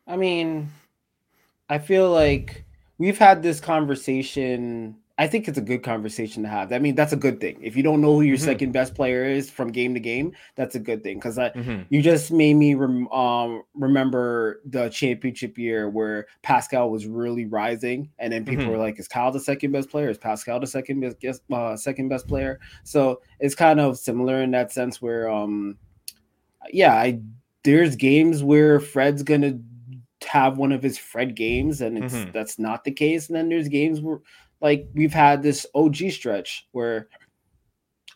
I 0.07 0.15
mean, 0.15 0.69
I 1.69 1.79
feel 1.79 2.11
like 2.11 2.63
we've 2.97 3.17
had 3.17 3.43
this 3.43 3.59
conversation. 3.59 4.95
I 5.19 5.27
think 5.27 5.47
it's 5.47 5.57
a 5.57 5.61
good 5.61 5.81
conversation 5.81 6.43
to 6.43 6.49
have. 6.49 6.71
I 6.71 6.77
mean, 6.77 6.93
that's 6.93 7.11
a 7.11 7.17
good 7.17 7.41
thing. 7.41 7.57
If 7.61 7.75
you 7.75 7.81
don't 7.81 8.01
know 8.01 8.13
who 8.13 8.21
your 8.21 8.37
Mhm. 8.37 8.41
second 8.41 8.71
best 8.71 8.93
player 8.93 9.25
is 9.25 9.49
from 9.49 9.71
game 9.71 9.95
to 9.95 9.99
game, 9.99 10.31
that's 10.55 10.75
a 10.75 10.79
good 10.79 11.03
thing. 11.03 11.17
Because 11.17 11.39
I, 11.39 11.49
Mhm. 11.49 11.85
you 11.89 12.03
just 12.03 12.31
made 12.31 12.53
me 12.53 12.75
rem- 12.75 13.07
um, 13.11 13.63
remember 13.73 14.61
the 14.65 14.89
championship 14.89 15.57
year 15.57 15.89
where 15.89 16.27
Pascal 16.43 16.91
was 16.91 17.07
really 17.07 17.45
rising, 17.45 18.11
and 18.19 18.31
then 18.31 18.45
people 18.45 18.65
Mhm. 18.65 18.69
were 18.69 18.77
like, 18.77 18.99
"Is 18.99 19.07
Kyle 19.07 19.31
the 19.31 19.39
second 19.39 19.71
best 19.71 19.89
player? 19.89 20.09
Is 20.09 20.19
Pascal 20.19 20.59
the 20.59 20.67
second 20.67 20.99
best 20.99 21.41
uh, 21.51 21.75
second 21.75 22.09
best 22.09 22.27
player?" 22.27 22.59
So 22.83 23.19
it's 23.39 23.55
kind 23.55 23.79
of 23.79 23.97
similar 23.97 24.43
in 24.43 24.51
that 24.51 24.71
sense 24.71 25.01
where, 25.01 25.27
um, 25.29 25.77
yeah, 26.71 26.93
I 26.93 27.19
there's 27.63 27.95
games 27.97 28.43
where 28.43 28.79
Fred's 28.79 29.23
gonna 29.23 29.59
have 30.25 30.57
one 30.57 30.71
of 30.71 30.83
his 30.83 30.97
Fred 30.97 31.35
games, 31.35 31.81
and 31.81 31.97
it's 31.97 32.13
Mhm. 32.13 32.33
that's 32.33 32.57
not 32.57 32.83
the 32.83 32.91
case. 32.91 33.27
And 33.27 33.35
then 33.35 33.49
there's 33.49 33.67
games 33.67 34.01
where, 34.01 34.19
like, 34.61 34.87
we've 34.93 35.13
had 35.13 35.43
this 35.43 35.65
OG 35.75 36.09
stretch 36.09 36.67
where 36.71 37.07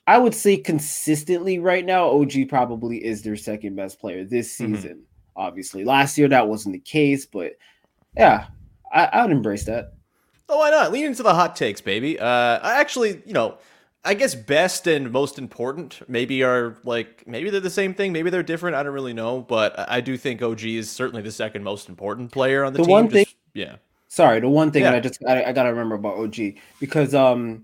I 0.07 0.17
would 0.17 0.33
say 0.33 0.57
consistently 0.57 1.59
right 1.59 1.85
now, 1.85 2.09
OG 2.09 2.45
probably 2.45 3.03
is 3.03 3.21
their 3.21 3.35
second 3.35 3.75
best 3.75 3.99
player 3.99 4.23
this 4.25 4.57
Mhm. 4.57 4.75
season. 4.75 5.03
Obviously, 5.35 5.85
last 5.85 6.17
year 6.17 6.27
that 6.27 6.47
wasn't 6.47 6.73
the 6.73 6.79
case, 6.79 7.25
but 7.25 7.53
yeah, 8.17 8.47
I, 8.91 9.05
I 9.05 9.21
would 9.23 9.31
embrace 9.31 9.65
that. 9.65 9.93
Oh, 10.49 10.57
why 10.57 10.69
not? 10.69 10.91
Lean 10.91 11.05
into 11.05 11.23
the 11.23 11.33
hot 11.33 11.55
takes, 11.55 11.79
baby. 11.79 12.19
Uh, 12.19 12.25
I 12.25 12.79
actually, 12.81 13.21
you 13.25 13.33
know, 13.33 13.57
I 14.03 14.15
guess 14.15 14.33
best 14.33 14.87
and 14.87 15.11
most 15.11 15.37
important 15.37 16.01
maybe 16.09 16.43
are 16.43 16.75
like 16.83 17.23
maybe 17.27 17.49
they're 17.51 17.59
the 17.59 17.69
same 17.69 17.93
thing, 17.93 18.11
maybe 18.11 18.29
they're 18.31 18.41
different. 18.43 18.75
I 18.75 18.81
don't 18.83 18.93
really 18.93 19.13
know, 19.13 19.41
but 19.41 19.75
I 19.89 20.01
do 20.01 20.17
think 20.17 20.41
OG 20.41 20.63
is 20.63 20.89
certainly 20.89 21.21
the 21.21 21.31
second 21.31 21.63
most 21.63 21.87
important 21.87 22.31
player 22.31 22.63
on 22.63 22.73
the, 22.73 22.77
The 22.79 22.85
team. 22.85 22.91
one 22.91 23.09
thing- 23.09 23.25
just- 23.25 23.35
yeah, 23.53 23.75
Sorry, 24.07 24.39
the 24.41 24.49
one 24.49 24.71
thing 24.71 24.83
Yeah. 24.83 24.93
I 24.93 24.99
just 24.99 25.23
I, 25.27 25.43
I 25.45 25.51
gotta 25.53 25.69
remember 25.69 25.95
about 25.95 26.17
OG 26.17 26.55
because 26.79 27.13
um 27.13 27.63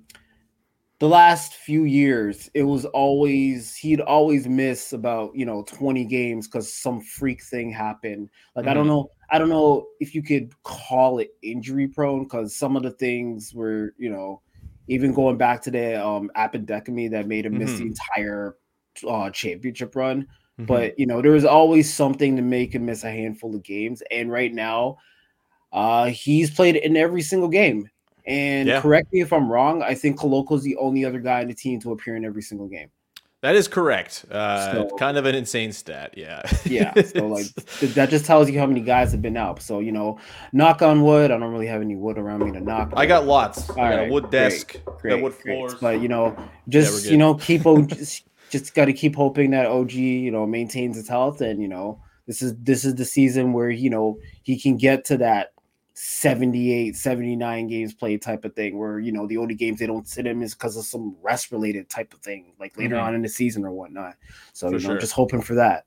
the 0.99 1.07
last 1.07 1.53
few 1.55 1.83
years 1.83 2.49
it 2.53 2.63
was 2.63 2.85
always 2.85 3.75
he'd 3.75 4.01
always 4.01 4.47
miss 4.47 4.93
about 4.93 5.35
you 5.35 5.45
know 5.45 5.63
20 5.63 6.05
games 6.05 6.47
because 6.47 6.71
some 6.73 7.01
freak 7.01 7.43
thing 7.43 7.71
happened. 7.71 8.29
Like 8.55 8.67
I 8.67 8.73
don't 8.75 8.85
Mhm. 8.85 8.89
know 8.89 9.09
I 9.31 9.39
don't 9.39 9.49
know 9.49 9.87
if 9.99 10.13
you 10.15 10.21
could 10.23 10.51
call 10.63 11.19
it 11.19 11.31
injury 11.41 11.87
prone 11.87 12.23
because 12.23 12.55
some 12.55 12.75
of 12.77 12.83
the 12.83 12.91
things 12.91 13.53
were 13.55 13.93
you 13.97 14.09
know 14.09 14.41
even 14.87 15.13
going 15.13 15.37
back 15.37 15.61
to 15.61 15.71
the 15.71 16.03
um 16.03 16.29
appendectomy 16.35 17.09
that 17.11 17.27
made 17.27 17.45
him 17.45 17.57
miss 17.57 17.77
the 17.77 17.83
Mhm. 17.85 17.87
entire 17.87 18.55
uh, 19.07 19.29
championship 19.29 19.95
run 19.95 20.27
Mhm. 20.59 20.65
but 20.67 20.97
you 20.97 21.05
know 21.05 21.21
there 21.21 21.31
was 21.31 21.45
always 21.45 21.93
something 21.93 22.35
to 22.35 22.41
make 22.41 22.73
him 22.73 22.85
miss 22.85 23.03
a 23.03 23.11
handful 23.11 23.53
of 23.55 23.63
games 23.63 24.01
and 24.11 24.31
right 24.31 24.53
now 24.53 24.97
uh 25.71 26.05
he's 26.05 26.49
played 26.49 26.75
in 26.77 26.97
every 26.97 27.21
single 27.21 27.49
game 27.49 27.87
and 28.25 28.67
Yeah. 28.67 28.81
correct 28.81 29.11
me 29.13 29.21
if 29.21 29.31
i'm 29.31 29.51
wrong 29.51 29.83
i 29.83 29.93
think 29.93 30.17
Koloko's 30.19 30.63
the 30.63 30.75
only 30.77 31.05
other 31.05 31.19
guy 31.19 31.41
in 31.41 31.47
the 31.47 31.53
team 31.53 31.79
to 31.81 31.91
appear 31.91 32.15
in 32.15 32.25
every 32.25 32.41
single 32.41 32.67
game 32.67 32.89
that 33.47 33.55
is 33.55 33.69
correct. 33.69 34.25
Uh, 34.29 34.73
So- 34.73 34.97
kind 34.97 35.17
of 35.17 35.25
an 35.25 35.33
insane 35.33 35.71
stat. 35.71 36.15
Yeah, 36.17 36.41
yeah 36.65 36.93
so 37.01 37.27
like 37.27 37.45
that 37.95 38.09
just 38.09 38.25
tells 38.25 38.49
you 38.49 38.59
how 38.59 38.65
many 38.65 38.81
guys 38.81 39.13
have 39.13 39.21
been 39.21 39.37
out 39.37 39.61
so 39.61 39.79
you 39.79 39.93
know 39.93 40.19
knock 40.51 40.81
on 40.81 41.01
wood 41.01 41.31
i 41.31 41.37
don't 41.37 41.51
really 41.51 41.67
have 41.67 41.81
any 41.81 41.95
wood 41.95 42.17
around 42.17 42.43
me 42.43 42.51
to 42.51 42.59
knock 42.59 42.91
I 42.95 43.05
got 43.05 43.25
lots. 43.25 43.69
I 43.69 43.75
got 43.75 43.81
right, 43.81 44.09
a 44.09 44.11
wood 44.11 44.29
desk, 44.31 44.75
great, 44.99 45.21
wood 45.21 45.33
great. 45.41 45.55
floors. 45.55 45.75
but 45.75 46.01
you 46.01 46.09
know 46.09 46.35
just 46.67 47.03
good. 47.03 47.11
you 47.11 47.17
know 47.17 47.35
keep 47.35 47.63
just, 47.87 48.23
just 48.49 48.73
got 48.75 48.85
to 48.85 48.93
keep 48.93 49.15
hoping 49.15 49.51
that 49.51 49.67
og 49.67 49.91
you 49.93 50.31
know 50.31 50.45
maintains 50.45 50.97
his 50.97 51.07
health 51.07 51.39
and 51.39 51.61
you 51.61 51.69
know 51.69 52.01
this 52.27 52.41
is 52.41 52.53
this 52.57 52.83
is 52.83 52.95
the 52.95 53.05
season 53.05 53.53
where 53.53 53.69
you 53.69 53.89
know 53.89 54.17
he 54.43 54.59
can 54.59 54.75
get 54.75 55.05
to 55.05 55.17
that 55.17 55.53
78 55.99 56.95
79 56.95 57.67
games 57.67 57.91
played 57.91 58.21
type 58.21 58.45
of 58.45 58.53
thing 58.53 58.77
where 58.77 58.99
you 58.99 59.11
know 59.11 59.25
the 59.25 59.37
only 59.37 59.55
games 59.55 59.79
they 59.79 59.87
don't 59.87 60.07
sit 60.07 60.27
him 60.27 60.43
is 60.43 60.53
because 60.53 60.77
of 60.77 60.85
some 60.85 61.15
rest 61.23 61.51
related 61.51 61.89
type 61.89 62.13
of 62.13 62.19
thing 62.19 62.53
like 62.59 62.77
later 62.77 62.95
Mhm. 62.97 63.03
on 63.03 63.15
in 63.15 63.23
the 63.23 63.27
season 63.29 63.65
or 63.65 63.71
whatnot 63.71 64.13
so 64.53 64.67
For 64.69 64.75
you 64.75 64.81
know 64.83 64.89
sure. 64.89 64.99
just 64.99 65.13
hoping 65.13 65.41
for 65.41 65.55
that 65.55 65.85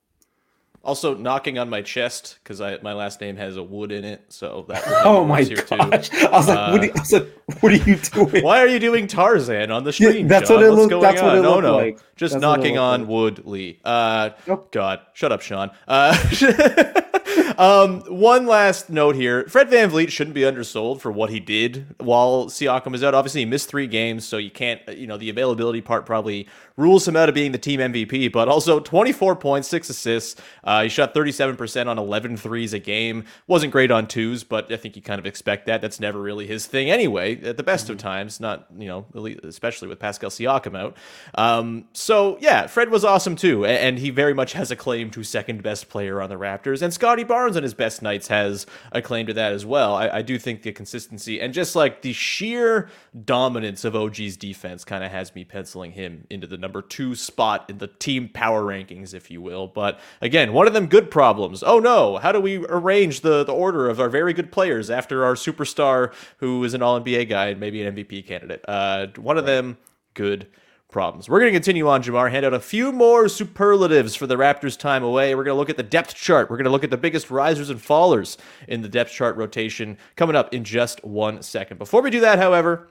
Also, 0.83 1.15
knocking 1.15 1.59
on 1.59 1.69
my 1.71 1.83
chest 1.83 2.39
because 2.43 2.61
I 2.61 2.79
my 2.83 2.93
last 2.95 3.21
name 3.21 3.37
has 3.37 3.57
a 3.57 3.63
wood 3.63 3.93
in 3.93 4.03
it, 4.05 4.25
so 4.31 4.65
that 4.69 4.83
oh 5.05 5.25
my 5.25 5.41
works 5.45 5.49
here 5.49 5.57
too. 5.59 5.77
gosh 5.77 6.11
i 6.25 6.31
was 6.31 6.49
like 6.49 6.73
what, 6.73 6.83
are, 6.83 6.89
Uh, 6.89 6.93
I 6.97 7.01
was 7.01 7.13
like 7.13 7.29
what 7.61 7.73
are 7.73 7.77
you 7.91 7.97
doing 7.97 8.43
Why 8.45 8.61
are 8.61 8.67
you 8.67 8.81
doing 8.81 9.07
Tarzan 9.07 9.71
on 9.71 9.85
the 9.85 9.93
Yeah, 10.01 10.27
that's 10.27 10.49
Sean? 10.49 10.57
what 10.57 10.67
it 10.67 10.89
going 10.89 11.03
that's 11.03 11.23
what 11.23 11.37
it 11.37 11.43
no, 11.43 11.51
looked 11.53 11.65
no, 11.65 11.77
like. 11.77 11.99
just 12.17 12.33
That's 12.33 12.43
knocking 12.43 12.79
on 12.79 13.03
like. 13.03 13.09
wood, 13.11 13.47
Lee. 13.47 13.79
Uh, 13.85 14.31
Nope. 14.49 14.73
God, 14.73 15.01
shut 15.13 15.31
up, 15.31 15.41
Sean. 15.43 15.71
Uh, 15.87 16.17
um, 17.59 18.01
one 18.03 18.47
last 18.47 18.91
note 18.91 19.15
here: 19.15 19.45
Fred 19.49 19.69
VanVleet 19.69 20.11
shouldn't 20.11 20.35
be 20.35 20.45
undersold 20.45 21.01
for 21.01 21.11
what 21.11 21.31
he 21.31 21.41
did 21.41 21.95
while 21.99 22.47
Siakam 22.47 22.95
is 22.95 23.03
out. 23.05 23.15
Obviously, 23.15 23.43
he 23.43 23.45
missed 23.45 23.69
three 23.69 23.87
games, 23.87 24.25
so 24.27 24.37
you 24.37 24.51
can't. 24.51 24.81
You 24.97 25.07
know, 25.07 25.17
the 25.17 25.31
availability 25.31 25.81
part 25.81 26.07
probably 26.07 26.49
rules 26.81 27.07
him 27.07 27.15
out 27.17 27.29
of 27.29 27.35
being 27.35 27.53
the 27.53 27.59
team 27.59 27.81
MVP. 27.81 28.33
But 28.33 28.49
also, 28.49 28.81
24 28.81 29.37
points, 29.37 29.69
six 29.69 29.91
assists. 29.91 30.41
Uh, 30.65 30.85
he 30.85 30.89
shot 30.89 31.15
37% 31.15 31.87
on 31.87 31.99
11 31.99 32.37
threes 32.39 32.73
a 32.73 32.79
game. 32.79 33.25
Wasn't 33.47 33.73
great 33.73 33.91
on 33.91 34.07
twos, 34.07 34.43
but 34.43 34.73
I 34.73 34.77
think 34.77 34.97
you 34.97 35.03
kind 35.03 35.19
of 35.19 35.27
expect 35.27 35.67
that. 35.67 35.81
That's 35.83 36.01
never 36.01 36.21
really 36.21 36.47
his 36.47 36.67
thing 36.67 36.91
anyway. 36.91 37.41
At 37.43 37.57
the 37.57 37.63
best 37.63 37.81
Mm-hmm. 37.81 37.93
of 37.93 37.99
times, 37.99 38.41
not 38.41 38.67
you 38.79 38.87
know, 38.87 39.07
especially 39.43 39.89
with 39.89 39.99
Pascal 39.99 40.31
Siakam 40.31 40.77
out. 40.79 40.97
Um, 41.35 41.87
so 41.93 42.37
yeah, 42.41 42.67
Fred 42.67 42.91
was 42.91 43.05
awesome 43.05 43.37
too, 43.37 43.65
and 43.65 43.99
he 43.99 44.11
very 44.11 44.35
much 44.35 44.53
has 44.53 44.71
a 44.71 44.77
claim 44.77 45.11
to 45.11 45.25
second 45.25 45.63
best 45.63 45.89
player 45.89 46.21
on 46.21 46.29
the 46.29 46.37
Raptors. 46.37 46.83
And 46.83 46.93
Scotty 46.93 47.25
Barnes 47.25 47.57
on 47.57 47.63
his 47.63 47.75
best 47.75 48.03
nights 48.03 48.29
has 48.29 48.67
a 48.93 49.03
claim 49.03 49.27
to 49.27 49.35
that 49.35 49.53
as 49.53 49.67
well. 49.67 49.95
I, 49.95 50.09
I 50.19 50.23
do 50.23 50.39
think 50.39 50.63
the 50.63 50.73
consistency 50.73 51.41
and 51.41 51.53
just 51.55 51.75
like 51.75 52.03
the 52.03 52.13
sheer 52.13 52.89
dominance 53.25 53.85
of 53.85 53.97
OG's 53.97 54.37
defense 54.37 54.85
kind 54.85 55.03
of 55.03 55.11
has 55.11 55.35
me 55.35 55.45
penciling 55.45 55.93
him 55.93 56.27
into 56.31 56.47
the 56.47 56.59
number 56.59 56.70
two 56.81 57.15
spot 57.15 57.69
in 57.69 57.79
the 57.79 57.89
team 57.89 58.29
power 58.29 58.63
rankings, 58.63 59.15
if 59.15 59.31
you 59.31 59.43
will. 59.43 59.67
But 59.67 59.99
again, 60.21 60.53
one 60.53 60.67
of 60.67 60.73
them 60.73 60.87
good 60.87 61.11
problems. 61.11 61.63
Oh 61.63 61.81
no, 61.81 62.19
how 62.19 62.31
do 62.31 62.41
we 62.41 62.65
arrange 62.69 63.23
the 63.23 63.43
the 63.43 63.53
order 63.53 63.89
of 63.89 63.99
our 63.99 64.09
very 64.09 64.33
good 64.33 64.53
players 64.53 64.91
after 64.91 65.25
our 65.25 65.35
superstar 65.35 66.13
who 66.37 66.63
is 66.63 66.73
an 66.75 66.83
All 66.83 67.01
NBA 67.01 67.29
guy 67.29 67.47
and 67.47 67.59
maybe 67.59 67.83
an 67.83 67.95
MVP 67.95 68.27
candidate? 68.27 68.65
Uh, 68.69 69.09
one 69.17 69.37
of 69.37 69.47
them 69.47 69.77
good 70.15 70.47
problems. 70.91 71.29
We're 71.29 71.41
going 71.41 71.53
to 71.53 71.57
continue 71.57 71.89
on, 71.89 72.03
Jamar, 72.03 72.31
hand 72.31 72.45
out 72.45 72.55
a 72.55 72.61
few 72.61 72.93
more 72.93 73.29
superlatives 73.29 74.15
for 74.15 74.27
the 74.27 74.37
Raptors' 74.37 74.79
time 74.79 75.03
away. 75.03 75.35
We're 75.35 75.45
going 75.45 75.55
to 75.55 75.59
look 75.59 75.71
at 75.71 75.77
the 75.77 75.83
depth 75.83 76.15
chart. 76.15 76.51
We're 76.51 76.57
going 76.57 76.65
to 76.65 76.71
look 76.71 76.85
at 76.85 76.91
the 76.91 76.97
biggest 76.97 77.31
risers 77.31 77.71
and 77.71 77.81
fallers 77.81 78.37
in 78.69 78.83
the 78.83 78.89
depth 78.89 79.13
chart 79.13 79.37
rotation 79.37 79.99
coming 80.17 80.37
up 80.37 80.53
in 80.53 80.65
just 80.65 81.05
one 81.05 81.43
second. 81.43 81.79
Before 81.79 82.03
we 82.03 82.11
do 82.11 82.21
that, 82.21 82.39
however, 82.39 82.89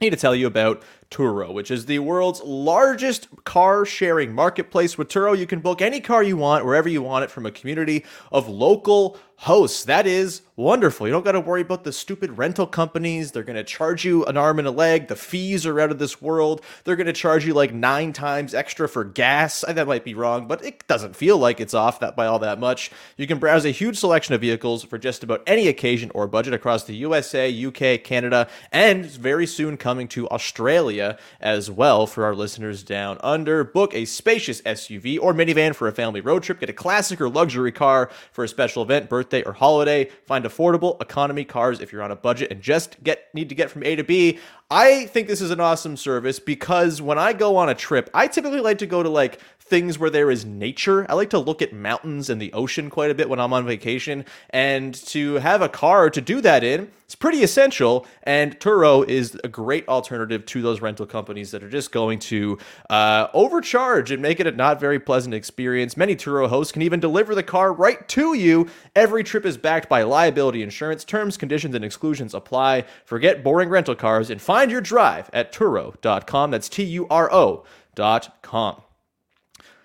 I 0.00 0.06
need 0.06 0.10
to 0.10 0.16
tell 0.16 0.34
you 0.34 0.46
about 0.46 0.82
Turo, 1.14 1.52
which 1.52 1.70
is 1.70 1.86
the 1.86 2.00
world's 2.00 2.42
largest 2.42 3.28
car 3.44 3.84
sharing 3.84 4.34
marketplace. 4.34 4.98
With 4.98 5.08
Turo, 5.08 5.38
you 5.38 5.46
can 5.46 5.60
book 5.60 5.80
any 5.80 6.00
car 6.00 6.24
you 6.24 6.36
want, 6.36 6.64
wherever 6.64 6.88
you 6.88 7.02
want 7.02 7.22
it, 7.22 7.30
from 7.30 7.46
a 7.46 7.52
community 7.52 8.04
of 8.32 8.48
local 8.48 9.16
hosts. 9.36 9.84
That 9.84 10.06
is 10.06 10.42
wonderful. 10.56 11.06
You 11.06 11.12
don't 11.12 11.24
got 11.24 11.32
to 11.32 11.40
worry 11.40 11.60
about 11.60 11.84
the 11.84 11.92
stupid 11.92 12.38
rental 12.38 12.66
companies. 12.66 13.32
They're 13.32 13.42
going 13.42 13.56
to 13.56 13.64
charge 13.64 14.04
you 14.04 14.24
an 14.24 14.36
arm 14.36 14.58
and 14.58 14.68
a 14.68 14.70
leg. 14.70 15.08
The 15.08 15.16
fees 15.16 15.66
are 15.66 15.80
out 15.80 15.90
of 15.90 15.98
this 15.98 16.22
world. 16.22 16.62
They're 16.84 16.96
going 16.96 17.08
to 17.08 17.12
charge 17.12 17.44
you 17.44 17.52
like 17.52 17.74
nine 17.74 18.12
times 18.12 18.54
extra 18.54 18.88
for 18.88 19.04
gas. 19.04 19.64
That 19.68 19.86
might 19.86 20.04
be 20.04 20.14
wrong, 20.14 20.46
but 20.46 20.64
it 20.64 20.86
doesn't 20.86 21.16
feel 21.16 21.36
like 21.36 21.60
it's 21.60 21.74
off 21.74 22.00
that 22.00 22.16
by 22.16 22.26
all 22.26 22.38
that 22.38 22.60
much. 22.60 22.90
You 23.16 23.26
can 23.26 23.38
browse 23.38 23.64
a 23.64 23.70
huge 23.70 23.98
selection 23.98 24.34
of 24.34 24.40
vehicles 24.40 24.84
for 24.84 24.98
just 24.98 25.22
about 25.22 25.42
any 25.46 25.68
occasion 25.68 26.10
or 26.14 26.26
budget 26.26 26.54
across 26.54 26.84
the 26.84 26.96
USA, 26.96 27.66
UK, 27.66 28.02
Canada, 28.02 28.48
and 28.72 29.04
very 29.04 29.46
soon 29.46 29.76
coming 29.76 30.08
to 30.08 30.28
Australia 30.30 31.03
as 31.40 31.70
well 31.70 32.06
for 32.06 32.24
our 32.24 32.34
listeners 32.34 32.82
down 32.82 33.18
under. 33.22 33.64
Book 33.64 33.94
a 33.94 34.04
spacious 34.04 34.60
SUV 34.62 35.18
or 35.20 35.32
minivan 35.32 35.74
for 35.74 35.88
a 35.88 35.92
family 35.92 36.20
road 36.20 36.42
trip. 36.42 36.60
Get 36.60 36.70
a 36.70 36.74
classic 36.74 37.20
or 37.20 37.28
luxury 37.28 37.72
car 37.72 38.10
for 38.32 38.44
a 38.44 38.48
special 38.48 38.82
event, 38.82 39.08
birthday, 39.08 39.42
or 39.42 39.52
holiday. 39.52 40.10
Find 40.26 40.44
affordable 40.44 41.00
economy 41.00 41.44
cars 41.44 41.80
if 41.80 41.92
you're 41.92 42.02
on 42.02 42.10
a 42.10 42.16
budget 42.16 42.50
and 42.50 42.60
just 42.60 43.02
get 43.02 43.28
need 43.34 43.48
to 43.48 43.54
get 43.54 43.70
from 43.70 43.82
A 43.84 43.96
to 43.96 44.04
B. 44.04 44.38
I 44.70 45.06
think 45.06 45.28
this 45.28 45.40
is 45.40 45.50
an 45.50 45.60
awesome 45.60 45.96
service 45.96 46.40
because 46.40 47.02
when 47.02 47.18
I 47.18 47.32
go 47.32 47.56
on 47.56 47.68
a 47.68 47.74
trip, 47.74 48.08
I 48.14 48.26
typically 48.26 48.60
like 48.60 48.78
to 48.78 48.86
go 48.86 49.02
to 49.02 49.08
like 49.08 49.38
things 49.66 49.98
where 49.98 50.10
there 50.10 50.30
is 50.30 50.44
nature. 50.44 51.06
I 51.08 51.14
like 51.14 51.30
to 51.30 51.38
look 51.38 51.62
at 51.62 51.72
mountains 51.72 52.28
and 52.28 52.40
the 52.40 52.52
ocean 52.52 52.90
quite 52.90 53.10
a 53.10 53.14
bit 53.14 53.28
when 53.28 53.40
I'm 53.40 53.52
on 53.52 53.66
vacation, 53.66 54.24
and 54.50 54.94
to 55.06 55.34
have 55.34 55.62
a 55.62 55.68
car 55.68 56.10
to 56.10 56.20
do 56.20 56.40
that 56.42 56.62
in, 56.62 56.90
it's 57.04 57.14
pretty 57.14 57.42
essential. 57.42 58.06
And 58.24 58.58
Turo 58.60 59.08
is 59.08 59.38
a 59.42 59.48
great 59.48 59.88
alternative 59.88 60.44
to 60.46 60.62
those 60.62 60.80
rental 60.80 61.06
companies 61.06 61.50
that 61.52 61.62
are 61.62 61.68
just 61.70 61.92
going 61.92 62.18
to 62.20 62.58
uh, 62.90 63.28
overcharge 63.32 64.10
and 64.10 64.20
make 64.20 64.38
it 64.38 64.46
a 64.46 64.52
not 64.52 64.80
very 64.80 65.00
pleasant 65.00 65.34
experience. 65.34 65.96
Many 65.96 66.14
Turo 66.14 66.48
hosts 66.48 66.72
can 66.72 66.82
even 66.82 67.00
deliver 67.00 67.34
the 67.34 67.42
car 67.42 67.72
right 67.72 68.06
to 68.08 68.34
you. 68.34 68.68
Every 68.94 69.24
trip 69.24 69.46
is 69.46 69.56
backed 69.56 69.88
by 69.88 70.02
liability 70.02 70.62
insurance. 70.62 71.04
Terms, 71.04 71.36
conditions, 71.36 71.74
and 71.74 71.84
exclusions 71.84 72.34
apply. 72.34 72.84
Forget 73.04 73.42
boring 73.42 73.70
rental 73.70 73.94
cars 73.94 74.28
and 74.28 74.40
find 74.40 74.70
your 74.70 74.80
drive 74.80 75.30
at 75.32 75.52
Turo.com. 75.52 76.50
That's 76.50 76.68
T 76.68 76.82
U 76.84 77.06
R 77.08 77.32
O.com. 77.32 78.82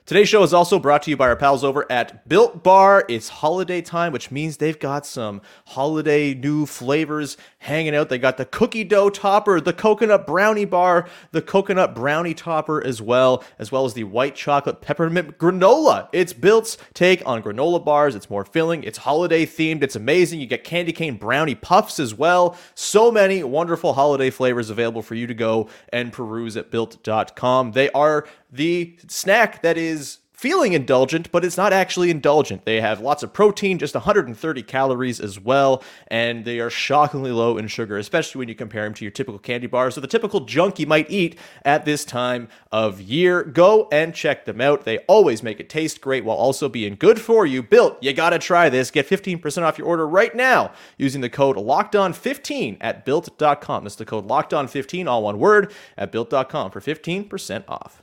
Today's 0.09 0.27
show 0.27 0.41
is 0.41 0.55
also 0.55 0.79
brought 0.79 1.03
to 1.03 1.11
you 1.11 1.17
by 1.17 1.27
our 1.27 1.35
pals 1.35 1.63
over 1.63 1.85
at 1.91 2.27
Built 2.27 2.63
Bar. 2.63 3.05
It's 3.07 3.29
holiday 3.29 3.79
time, 3.79 4.11
which 4.11 4.31
means 4.31 4.57
they've 4.57 4.79
got 4.79 5.05
some 5.05 5.39
holiday 5.67 6.33
new 6.33 6.65
flavors 6.65 7.37
hanging 7.59 7.93
out. 7.93 8.09
They 8.09 8.17
got 8.17 8.37
the 8.37 8.45
cookie 8.45 8.83
dough 8.83 9.11
topper, 9.11 9.61
the 9.61 9.71
coconut 9.71 10.25
brownie 10.25 10.65
bar, 10.65 11.07
the 11.31 11.43
coconut 11.43 11.93
brownie 11.93 12.33
topper 12.33 12.83
as 12.83 13.03
well, 13.03 13.43
as 13.59 13.71
well 13.71 13.85
as 13.85 13.93
the 13.93 14.05
white 14.05 14.33
chocolate 14.33 14.81
peppermint 14.81 15.37
granola. 15.37 16.09
It's 16.11 16.33
Built's 16.33 16.79
take 16.95 17.21
on 17.27 17.43
granola 17.43 17.85
bars. 17.85 18.15
It's 18.15 18.31
more 18.31 18.45
filling, 18.45 18.83
it's 18.83 18.97
holiday 18.97 19.45
themed, 19.45 19.83
it's 19.83 19.95
amazing. 19.95 20.39
You 20.39 20.47
get 20.47 20.63
candy 20.63 20.91
cane 20.91 21.17
brownie 21.17 21.53
puffs 21.53 21.99
as 21.99 22.15
well. 22.15 22.57
So 22.73 23.11
many 23.11 23.43
wonderful 23.43 23.93
holiday 23.93 24.31
flavors 24.31 24.71
available 24.71 25.03
for 25.03 25.13
you 25.13 25.27
to 25.27 25.35
go 25.35 25.69
and 25.93 26.11
peruse 26.11 26.57
at 26.57 26.71
built.com. 26.71 27.73
They 27.73 27.91
are 27.91 28.25
the 28.51 28.97
snack 29.07 29.61
that 29.61 29.77
is 29.77 30.19
feeling 30.39 30.71
indulgent, 30.71 31.29
but 31.33 31.43
it's 31.43 31.57
not 31.57 31.73
actually 31.73 32.09
indulgent. 32.09 32.63
They 32.63 32.79
have 32.79 33.01
lots 33.01 33.23
of 33.23 33.33
protein, 33.33 33.77
just 33.77 33.93
130 33.93 34.63
calories 34.63 35.19
as 35.19 35.37
well, 35.37 35.83
and 36.07 36.45
they 36.45 36.61
are 36.61 36.69
shockingly 36.69 37.33
low 37.33 37.57
in 37.57 37.67
sugar, 37.67 37.97
especially 37.97 38.39
when 38.39 38.47
you 38.47 38.55
compare 38.55 38.85
them 38.85 38.93
to 38.93 39.03
your 39.03 39.11
typical 39.11 39.37
candy 39.37 39.67
bars 39.67 39.97
or 39.97 40.01
the 40.01 40.07
typical 40.07 40.39
junk 40.45 40.79
you 40.79 40.87
might 40.87 41.11
eat 41.11 41.37
at 41.65 41.83
this 41.83 42.05
time 42.05 42.47
of 42.71 43.01
year. 43.01 43.43
Go 43.43 43.89
and 43.91 44.15
check 44.15 44.45
them 44.45 44.61
out. 44.61 44.85
They 44.85 44.99
always 44.99 45.43
make 45.43 45.59
it 45.59 45.67
taste 45.67 45.99
great 45.99 46.23
while 46.23 46.37
also 46.37 46.69
being 46.69 46.95
good 46.95 47.19
for 47.19 47.45
you. 47.45 47.61
Built, 47.61 48.01
you 48.01 48.13
gotta 48.13 48.39
try 48.39 48.69
this. 48.69 48.91
Get 48.91 49.09
15% 49.09 49.63
off 49.63 49.77
your 49.77 49.87
order 49.87 50.07
right 50.07 50.33
now 50.33 50.71
using 50.97 51.19
the 51.19 51.29
code 51.29 51.57
LOCKEDON15 51.57 52.77
at 52.79 53.03
built.com. 53.03 53.83
That's 53.83 53.97
the 53.97 54.05
code 54.05 54.29
LOCKEDON15, 54.29 55.05
all 55.05 55.23
one 55.23 55.37
word, 55.37 55.73
at 55.97 56.13
built.com 56.13 56.71
for 56.71 56.79
15% 56.79 57.65
off. 57.67 58.01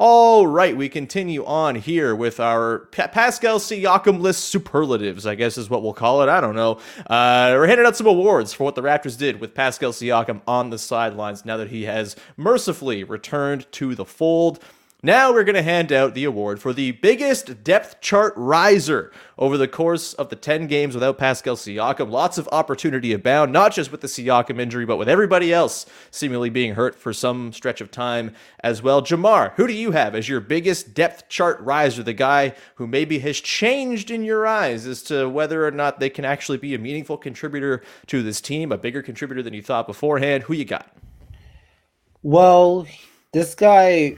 All 0.00 0.46
right, 0.46 0.76
we 0.76 0.88
continue 0.88 1.44
on 1.44 1.74
here 1.74 2.14
with 2.14 2.38
our 2.38 2.86
Pa- 2.92 3.08
Pascal 3.08 3.58
Siakam 3.58 4.20
list 4.20 4.44
superlatives, 4.44 5.26
I 5.26 5.34
guess 5.34 5.58
is 5.58 5.68
what 5.68 5.82
we'll 5.82 5.92
call 5.92 6.22
it. 6.22 6.28
I 6.28 6.40
don't 6.40 6.54
know. 6.54 6.78
Uh, 7.08 7.50
we're 7.56 7.66
handing 7.66 7.84
out 7.84 7.96
some 7.96 8.06
awards 8.06 8.52
for 8.52 8.62
what 8.62 8.76
the 8.76 8.80
Raptors 8.80 9.18
did 9.18 9.40
with 9.40 9.54
Pascal 9.54 9.90
Siakam 9.90 10.40
on 10.46 10.70
the 10.70 10.78
sidelines 10.78 11.44
now 11.44 11.56
that 11.56 11.70
he 11.70 11.82
has 11.86 12.14
mercifully 12.36 13.02
returned 13.02 13.66
to 13.72 13.96
the 13.96 14.04
fold. 14.04 14.60
Now 15.00 15.32
we're 15.32 15.44
going 15.44 15.54
to 15.54 15.62
hand 15.62 15.92
out 15.92 16.14
the 16.14 16.24
award 16.24 16.60
for 16.60 16.72
the 16.72 16.90
biggest 16.90 17.62
depth 17.62 18.00
chart 18.00 18.34
riser 18.36 19.12
over 19.38 19.56
the 19.56 19.68
course 19.68 20.12
of 20.14 20.28
the 20.28 20.34
10 20.34 20.66
games 20.66 20.92
without 20.92 21.18
Pascal 21.18 21.54
Siakam. 21.54 22.10
Lots 22.10 22.36
of 22.36 22.48
opportunity 22.50 23.12
abound, 23.12 23.52
not 23.52 23.72
just 23.72 23.92
with 23.92 24.00
the 24.00 24.08
Siakam 24.08 24.58
injury, 24.58 24.84
but 24.84 24.96
with 24.96 25.08
everybody 25.08 25.52
else 25.52 25.86
seemingly 26.10 26.50
being 26.50 26.74
hurt 26.74 26.96
for 26.96 27.12
some 27.12 27.52
stretch 27.52 27.80
of 27.80 27.92
time 27.92 28.34
as 28.58 28.82
well. 28.82 29.00
Jamar, 29.00 29.52
who 29.54 29.68
do 29.68 29.72
you 29.72 29.92
have 29.92 30.16
as 30.16 30.28
your 30.28 30.40
biggest 30.40 30.94
depth 30.94 31.28
chart 31.28 31.60
riser, 31.60 32.02
the 32.02 32.12
guy 32.12 32.56
who 32.74 32.88
maybe 32.88 33.20
has 33.20 33.40
changed 33.40 34.10
in 34.10 34.24
your 34.24 34.48
eyes 34.48 34.84
as 34.84 35.04
to 35.04 35.28
whether 35.28 35.64
or 35.64 35.70
not 35.70 36.00
they 36.00 36.10
can 36.10 36.24
actually 36.24 36.58
be 36.58 36.74
a 36.74 36.78
meaningful 36.78 37.16
contributor 37.16 37.84
to 38.08 38.20
this 38.24 38.40
team, 38.40 38.72
a 38.72 38.76
bigger 38.76 39.02
contributor 39.02 39.44
than 39.44 39.54
you 39.54 39.62
thought 39.62 39.86
beforehand? 39.86 40.42
Who 40.42 40.54
you 40.54 40.64
got? 40.64 40.92
Well, 42.24 42.84
this 43.32 43.54
guy 43.54 44.16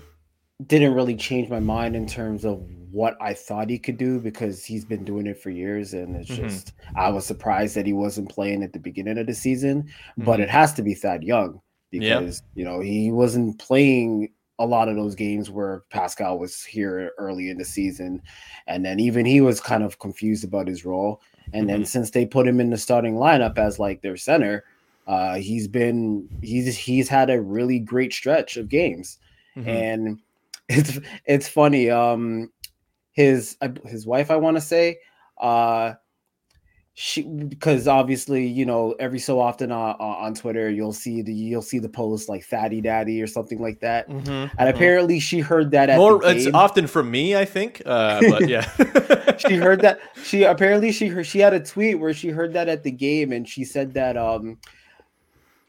didn't 0.66 0.94
really 0.94 1.16
change 1.16 1.48
my 1.48 1.60
mind 1.60 1.96
in 1.96 2.06
terms 2.06 2.44
of 2.44 2.62
what 2.90 3.16
I 3.20 3.34
thought 3.34 3.70
he 3.70 3.78
could 3.78 3.96
do 3.96 4.18
because 4.18 4.64
he's 4.64 4.84
been 4.84 5.04
doing 5.04 5.26
it 5.26 5.38
for 5.40 5.50
years 5.50 5.94
and 5.94 6.16
it's 6.16 6.30
Mhm. 6.30 6.36
just 6.36 6.72
I 6.96 7.08
was 7.10 7.24
surprised 7.24 7.76
that 7.76 7.86
he 7.86 7.92
wasn't 7.92 8.28
playing 8.30 8.62
at 8.64 8.72
the 8.72 8.80
beginning 8.80 9.16
of 9.18 9.26
the 9.26 9.34
season, 9.34 9.88
but 10.18 10.40
Mhm. 10.40 10.42
it 10.44 10.48
has 10.50 10.72
to 10.74 10.82
be 10.82 10.94
Thad 10.94 11.22
Young 11.22 11.60
because 11.92 12.42
you 12.54 12.64
know 12.64 12.80
he 12.80 13.10
wasn't 13.12 13.58
playing 13.58 14.30
a 14.58 14.66
lot 14.66 14.88
of 14.88 14.96
those 14.96 15.14
games 15.14 15.50
where 15.50 15.82
Pascal 15.90 16.38
was 16.38 16.62
here 16.64 17.12
early 17.16 17.48
in 17.48 17.56
the 17.58 17.64
season 17.64 18.20
and 18.66 18.84
then 18.84 19.00
even 19.00 19.24
he 19.24 19.40
was 19.40 19.60
kind 19.60 19.82
of 19.82 19.98
confused 19.98 20.44
about 20.44 20.68
his 20.68 20.84
role 20.84 21.20
and 21.52 21.68
then 21.68 21.84
since 21.84 22.10
they 22.10 22.26
put 22.26 22.46
him 22.46 22.60
in 22.60 22.70
the 22.70 22.76
starting 22.76 23.14
lineup 23.14 23.56
as 23.56 23.78
like 23.78 24.02
their 24.02 24.16
center 24.16 24.62
uh 25.06 25.36
he's 25.36 25.66
been 25.66 26.28
he's 26.42 26.76
he's 26.76 27.08
had 27.08 27.30
a 27.30 27.40
really 27.40 27.78
great 27.78 28.12
stretch 28.12 28.56
of 28.58 28.68
games 28.68 29.18
Mhm. 29.56 29.66
and 29.66 30.18
it's 30.70 30.98
it's 31.24 31.48
funny 31.48 31.90
um 31.90 32.50
his 33.12 33.56
his 33.86 34.06
wife 34.06 34.30
i 34.30 34.36
want 34.36 34.56
to 34.56 34.60
say 34.60 34.98
uh 35.40 35.92
she 36.94 37.22
because 37.22 37.88
obviously 37.88 38.46
you 38.46 38.66
know 38.66 38.94
every 38.98 39.18
so 39.18 39.40
often 39.40 39.72
uh, 39.72 39.94
uh, 39.98 40.16
on 40.20 40.34
twitter 40.34 40.68
you'll 40.68 40.92
see 40.92 41.22
the 41.22 41.32
you'll 41.32 41.62
see 41.62 41.78
the 41.78 41.88
post 41.88 42.28
like 42.28 42.44
fatty 42.44 42.80
daddy 42.80 43.22
or 43.22 43.26
something 43.26 43.58
like 43.58 43.80
that 43.80 44.08
Mhm, 44.08 44.26
and 44.26 44.50
mhm. 44.58 44.74
apparently 44.74 45.20
she 45.20 45.40
heard 45.40 45.70
that 45.70 45.88
at 45.88 45.96
More, 45.98 46.20
it's 46.24 46.46
often 46.54 46.86
from 46.86 47.10
me, 47.10 47.36
I 47.36 47.44
think. 47.44 47.80
Uh, 47.86 48.20
but 48.28 48.48
yeah, 48.48 48.62
she 49.38 49.54
heard 49.54 49.80
that 49.80 50.00
she 50.24 50.42
apparently 50.42 50.92
she 50.92 51.06
heard 51.06 51.26
she 51.26 51.38
had 51.38 51.54
a 51.54 51.60
tweet 51.60 51.98
where 51.98 52.12
she 52.12 52.28
heard 52.28 52.52
that 52.52 52.68
at 52.68 52.82
the 52.82 52.90
game 52.90 53.32
and 53.32 53.48
she 53.48 53.64
said 53.64 53.94
that 53.94 54.16
um 54.16 54.58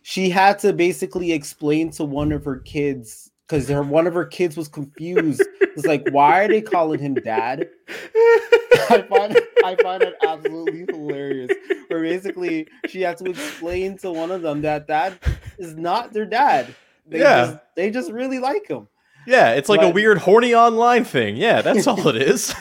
she 0.01 0.29
had 0.29 0.60
to 0.60 0.74
basically 0.74 1.31
explain 1.31 1.91
to 1.91 2.03
one 2.03 2.31
of 2.31 2.43
her 2.43 2.60
kids 2.60 3.31
because 3.52 3.68
her 3.68 3.84
one 3.84 4.08
of 4.08 4.14
her 4.14 4.24
kids 4.26 4.56
was 4.56 4.70
confused. 4.70 5.44
It's 5.60 5.86
like, 5.86 6.08
why 6.12 6.46
are 6.46 6.48
they 6.48 6.62
calling 6.62 7.00
him 7.00 7.16
dad? 7.16 7.68
I 8.90 9.06
find 9.10 9.38
I 9.66 9.76
find 9.82 10.04
it 10.04 10.16
absolutely 10.26 10.86
hilarious. 10.90 11.52
Where 11.88 12.02
basically 12.02 12.68
she 12.88 13.02
had 13.02 13.18
to 13.18 13.26
explain 13.30 13.98
to 14.00 14.12
one 14.12 14.32
of 14.32 14.42
them 14.42 14.62
that 14.62 14.88
that 14.88 15.22
is 15.58 15.76
not 15.76 16.14
their 16.14 16.26
dad. 16.26 16.74
They 17.06 17.20
Yeah. 17.20 17.46
just, 17.46 17.58
they 17.76 17.92
just 17.92 18.12
really 18.12 18.40
like 18.40 18.68
him. 18.68 18.88
Yeah, 19.28 19.52
it's 19.52 19.70
like 19.70 19.82
a 19.82 19.90
weird 19.90 20.18
horny 20.18 20.56
online 20.56 21.04
thing. 21.04 21.36
Yeah, 21.36 21.62
that's 21.62 21.86
all 21.86 22.08
it 22.08 22.16
is. 22.16 22.56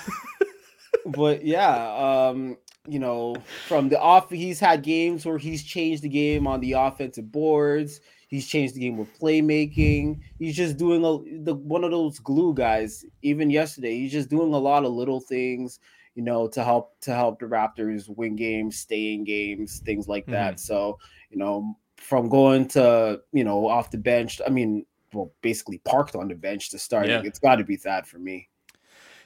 but 1.06 1.44
yeah, 1.44 2.28
um, 2.30 2.58
you 2.88 2.98
know, 2.98 3.36
from 3.66 3.88
the 3.88 4.00
off, 4.00 4.30
he's 4.30 4.60
had 4.60 4.82
games 4.82 5.26
where 5.26 5.38
he's 5.38 5.62
changed 5.62 6.02
the 6.02 6.08
game 6.08 6.46
on 6.46 6.60
the 6.60 6.72
offensive 6.72 7.30
boards. 7.30 8.00
He's 8.28 8.46
changed 8.46 8.74
the 8.74 8.80
game 8.80 8.96
with 8.96 9.18
playmaking. 9.18 10.20
He's 10.38 10.56
just 10.56 10.76
doing 10.76 11.04
a 11.04 11.42
the 11.42 11.54
one 11.54 11.84
of 11.84 11.90
those 11.90 12.18
glue 12.20 12.54
guys. 12.54 13.04
Even 13.22 13.50
yesterday, 13.50 13.98
he's 13.98 14.12
just 14.12 14.30
doing 14.30 14.54
a 14.54 14.58
lot 14.58 14.84
of 14.84 14.92
little 14.92 15.20
things, 15.20 15.80
you 16.14 16.22
know, 16.22 16.48
to 16.48 16.62
help 16.62 16.98
to 17.00 17.14
help 17.14 17.40
the 17.40 17.46
Raptors 17.46 18.08
win 18.08 18.36
games, 18.36 18.78
stay 18.78 19.14
in 19.14 19.24
games, 19.24 19.80
things 19.80 20.06
like 20.08 20.24
mm-hmm. 20.24 20.32
that. 20.32 20.60
So, 20.60 20.98
you 21.30 21.38
know, 21.38 21.76
from 21.96 22.28
going 22.28 22.68
to 22.68 23.20
you 23.32 23.44
know 23.44 23.68
off 23.68 23.90
the 23.90 23.98
bench, 23.98 24.40
I 24.46 24.50
mean, 24.50 24.86
well, 25.12 25.32
basically 25.42 25.78
parked 25.78 26.14
on 26.14 26.28
the 26.28 26.34
bench 26.34 26.70
to 26.70 26.78
starting, 26.78 27.10
Yeah. 27.10 27.22
it's 27.24 27.40
got 27.40 27.56
to 27.56 27.64
be 27.64 27.76
that 27.84 28.06
for 28.06 28.18
me. 28.18 28.48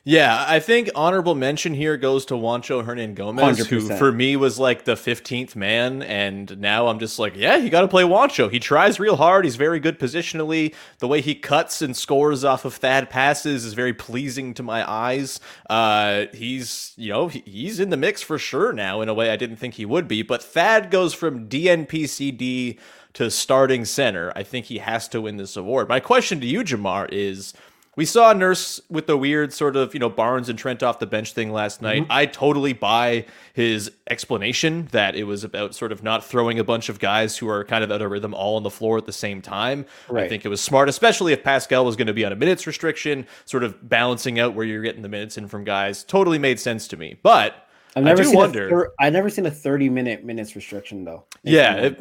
Yeah, 0.07 0.45
I 0.47 0.61
think 0.61 0.91
honorable 0.95 1.35
mention 1.35 1.73
here 1.73 1.97
goes 1.97 2.27
to 2.27 2.35
Juancho 2.35 2.85
Hernangomez, 2.85 3.65
who 3.67 3.81
100%. 3.81 3.97
for 3.99 4.13
me 4.13 4.37
was 4.37 4.59
like 4.59 4.85
the 4.85 4.97
15th 4.97 5.57
man. 5.57 6.03
And 6.03 6.59
now 6.61 6.89
I'm 6.89 6.99
just 6.99 7.19
like, 7.19 7.35
yeah, 7.37 7.57
you 7.57 7.71
got 7.71 7.81
to 7.81 7.89
play 7.89 8.03
Juancho. 8.03 8.51
He 8.51 8.61
tries 8.61 9.01
real 9.01 9.17
hard. 9.17 9.47
He's 9.47 9.57
very 9.57 9.81
good 9.81 9.99
positionally. 9.99 10.75
The 10.99 11.09
way 11.09 11.23
he 11.23 11.35
cuts 11.35 11.81
and 11.81 11.97
scores 11.97 12.45
off 12.45 12.67
of 12.67 12.75
Thad 12.75 13.09
passes 13.09 13.65
is 13.65 13.73
very 13.73 13.95
pleasing 13.95 14.53
to 14.55 14.63
my 14.63 14.87
eyes. 14.87 15.41
Uh, 15.71 16.27
he's, 16.35 16.93
you 16.97 17.11
know, 17.11 17.29
he- 17.29 17.43
he's 17.47 17.81
in 17.81 17.89
the 17.89 17.97
mix 17.97 18.21
for 18.21 18.39
sure 18.39 18.75
now 18.75 19.01
in 19.01 19.09
a 19.09 19.15
way 19.15 19.31
I 19.31 19.37
didn't 19.37 19.57
think 19.57 19.75
he 19.75 19.87
would 19.87 20.07
be. 20.07 20.21
But 20.23 20.43
Thad 20.43 20.91
goes 20.91 21.15
from 21.15 21.49
DNPCD 21.49 22.79
to 23.15 23.31
starting 23.31 23.87
center. 23.87 24.33
I 24.37 24.43
think 24.43 24.67
he 24.67 24.79
has 24.79 25.09
to 25.09 25.23
win 25.23 25.39
this 25.39 25.57
award. 25.57 25.89
My 25.89 26.01
question 26.01 26.41
to 26.41 26.47
you, 26.47 26.61
Jamar, 26.63 27.09
is 27.11 27.55
we 27.97 28.05
saw 28.05 28.33
Nurse 28.33 28.81
with 28.89 29.07
the 29.07 29.17
weird 29.17 29.53
sort 29.53 29.77
of, 29.77 29.95
you 29.95 30.01
know, 30.01 30.09
Barnes 30.09 30.49
and 30.49 30.59
Trent 30.59 30.83
off 30.83 30.99
the 30.99 31.07
bench 31.07 31.33
thing 31.33 31.53
last 31.53 31.81
night. 31.81 32.03
Mm-hmm. 32.03 32.13
I 32.13 32.27
totally 32.27 32.73
buy 32.73 33.27
his 33.53 33.91
explanation 34.11 34.89
that 34.93 35.15
it 35.15 35.25
was 35.25 35.45
about 35.45 35.75
sort 35.75 35.93
of 35.93 36.03
not 36.03 36.25
throwing 36.25 36.59
a 36.59 36.65
bunch 36.65 36.89
of 36.89 36.99
guys 36.99 37.37
who 37.39 37.49
are 37.49 37.65
kind 37.65 37.85
of 37.85 37.91
out 37.93 38.03
of 38.03 38.11
rhythm 38.11 38.35
all 38.35 38.57
on 38.57 38.63
the 38.63 38.71
floor 38.71 38.99
at 38.99 39.07
the 39.07 39.13
same 39.13 39.41
time. 39.41 39.87
I 40.13 40.29
think 40.29 40.45
it 40.45 40.49
was 40.49 40.61
smart, 40.61 40.89
especially 40.89 41.33
if 41.33 41.43
Pascal 41.45 41.85
was 41.85 41.97
going 41.97 42.09
to 42.09 42.15
be 42.15 42.25
on 42.25 42.33
a 42.33 42.37
minutes 42.37 42.67
restriction, 42.67 43.27
sort 43.45 43.63
of 43.63 43.89
balancing 43.89 44.39
out 44.41 44.55
where 44.55 44.65
you're 44.67 44.83
getting 44.83 45.03
the 45.03 45.09
minutes 45.09 45.39
in 45.39 45.47
from 45.49 45.65
guys. 45.65 46.05
Totally 46.05 46.39
made 46.39 46.59
sense 46.59 46.89
to 46.89 46.97
me. 46.97 47.17
But 47.23 47.55
I've 47.97 48.03
never 48.05 48.23
I 48.23 48.25
do 48.25 48.31
seen 48.31 48.39
wonder. 48.39 48.67
A 48.67 48.71
thir- 48.71 48.93
I've 48.99 49.13
never 49.13 49.31
seen 49.31 49.47
a 49.47 49.51
thirty 49.51 49.89
minute 49.89 50.25
minutes 50.25 50.57
restriction 50.57 51.05
though. 51.05 51.25
Yeah, 51.45 51.77
it- 51.77 51.97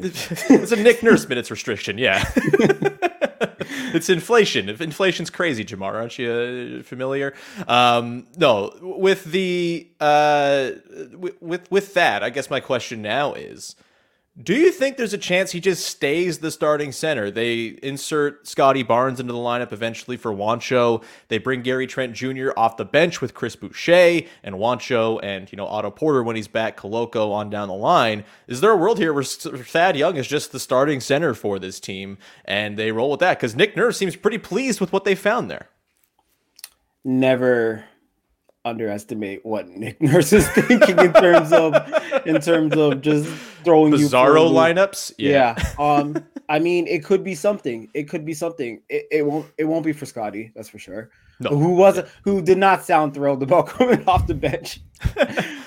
it's 0.50 0.72
a 0.72 0.76
Nick 0.76 1.02
Nurse 1.02 1.28
minutes 1.28 1.50
restriction. 1.50 1.98
Yeah, 1.98 2.24
it's 3.94 4.08
inflation. 4.08 4.68
If 4.68 4.80
inflation's 4.80 5.30
crazy, 5.30 5.64
Jamar, 5.64 5.94
aren't 5.94 6.18
you 6.18 6.80
uh, 6.80 6.82
familiar? 6.82 7.34
Um, 7.68 8.26
no, 8.36 8.72
with 8.80 9.24
the 9.24 9.88
uh, 10.00 10.70
with, 11.16 11.40
with 11.40 11.70
with 11.70 11.94
that, 11.94 12.22
I 12.22 12.30
guess 12.30 12.50
my 12.50 12.60
question 12.60 13.02
now 13.02 13.34
is. 13.34 13.76
Do 14.42 14.52
you 14.52 14.72
think 14.72 14.96
there's 14.96 15.12
a 15.12 15.18
chance 15.18 15.52
he 15.52 15.60
just 15.60 15.86
stays 15.86 16.38
the 16.38 16.50
starting 16.50 16.90
center? 16.90 17.30
They 17.30 17.78
insert 17.84 18.48
Scotty 18.48 18.82
Barnes 18.82 19.20
into 19.20 19.32
the 19.32 19.38
lineup 19.38 19.72
eventually 19.72 20.16
for 20.16 20.32
Juancho. 20.32 21.04
They 21.28 21.38
bring 21.38 21.62
Gary 21.62 21.86
Trent 21.86 22.14
Jr. 22.14 22.50
off 22.56 22.76
the 22.76 22.84
bench 22.84 23.20
with 23.20 23.32
Chris 23.32 23.54
Boucher 23.54 24.26
and 24.42 24.56
Juancho 24.56 25.20
and 25.22 25.50
you 25.52 25.56
know 25.56 25.66
Otto 25.66 25.92
Porter 25.92 26.24
when 26.24 26.34
he's 26.34 26.48
back, 26.48 26.76
Koloko 26.76 27.30
on 27.30 27.48
down 27.48 27.68
the 27.68 27.74
line. 27.74 28.24
Is 28.48 28.60
there 28.60 28.72
a 28.72 28.76
world 28.76 28.98
here 28.98 29.12
where 29.12 29.22
Thad 29.22 29.96
Young 29.96 30.16
is 30.16 30.26
just 30.26 30.50
the 30.50 30.58
starting 30.58 30.98
center 30.98 31.32
for 31.32 31.60
this 31.60 31.78
team 31.78 32.18
and 32.44 32.76
they 32.76 32.90
roll 32.90 33.12
with 33.12 33.20
that? 33.20 33.38
Because 33.38 33.54
Nick 33.54 33.76
Nurse 33.76 33.96
seems 33.96 34.16
pretty 34.16 34.38
pleased 34.38 34.80
with 34.80 34.92
what 34.92 35.04
they 35.04 35.14
found 35.14 35.48
there. 35.48 35.68
never 37.04 37.84
underestimate 38.64 39.44
what 39.44 39.68
Nick 39.68 40.00
Nurse 40.02 40.32
is 40.32 40.48
thinking 40.48 40.98
in 40.98 41.12
terms 41.12 41.52
of 41.52 41.74
in 42.26 42.40
terms 42.40 42.74
of 42.76 43.00
just 43.02 43.28
throwing 43.64 43.92
Bizarro 43.92 44.50
lineups, 44.50 45.12
Yeah. 45.18 45.56
Um. 45.78 46.24
I 46.46 46.58
mean, 46.58 46.86
it 46.86 47.02
could 47.04 47.24
be 47.24 47.34
something. 47.34 47.88
It 47.94 48.02
could 48.08 48.26
be 48.26 48.34
something. 48.34 48.82
It, 48.90 49.06
it 49.10 49.22
won't. 49.26 49.46
It 49.56 49.64
won't 49.64 49.84
be 49.84 49.92
for 49.92 50.04
Scotty. 50.04 50.52
That's 50.54 50.68
for 50.68 50.78
sure. 50.78 51.10
No. 51.40 51.50
Who 51.50 51.70
wasn't? 51.74 52.08
Who 52.24 52.42
did 52.42 52.58
not 52.58 52.84
sound 52.84 53.14
thrilled 53.14 53.42
about 53.42 53.66
coming 53.68 54.06
off 54.06 54.26
the 54.26 54.34
bench? 54.34 54.80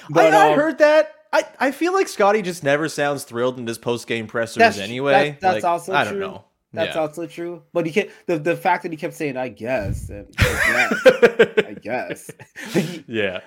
But, 0.10 0.34
I, 0.34 0.48
I 0.48 0.52
um, 0.54 0.60
heard 0.60 0.78
that. 0.78 1.12
I, 1.34 1.44
I 1.60 1.72
feel 1.72 1.92
like 1.94 2.08
Scotty 2.08 2.42
just 2.42 2.64
never 2.64 2.88
sounds 2.88 3.26
thrilled 3.26 3.60
in 3.60 3.68
his 3.68 3.78
post 3.78 4.08
game 4.08 4.26
pressers 4.28 4.56
That's- 4.58 4.80
anyway. 4.80 5.32
that- 5.32 5.42
that's 5.42 5.64
Like, 5.64 5.70
also 5.70 5.94
I 5.94 6.06
don't 6.06 6.14
true. 6.14 6.22
know. 6.22 6.44
That's 6.74 6.96
Yeah. 6.96 7.02
also 7.02 7.26
true. 7.28 7.64
But 7.74 7.86
he 7.86 7.92
kept 7.92 8.12
the, 8.28 8.38
the 8.40 8.56
fact 8.56 8.84
that 8.84 8.92
he 8.92 8.98
kept 8.98 9.14
saying, 9.14 9.38
I 9.38 9.48
guess, 9.50 10.10
and 10.10 10.28
I 10.38 10.90
guess, 11.02 11.06
I 11.66 11.74
guess. 11.82 12.32
He 12.74 13.04
yeah. 13.08 13.40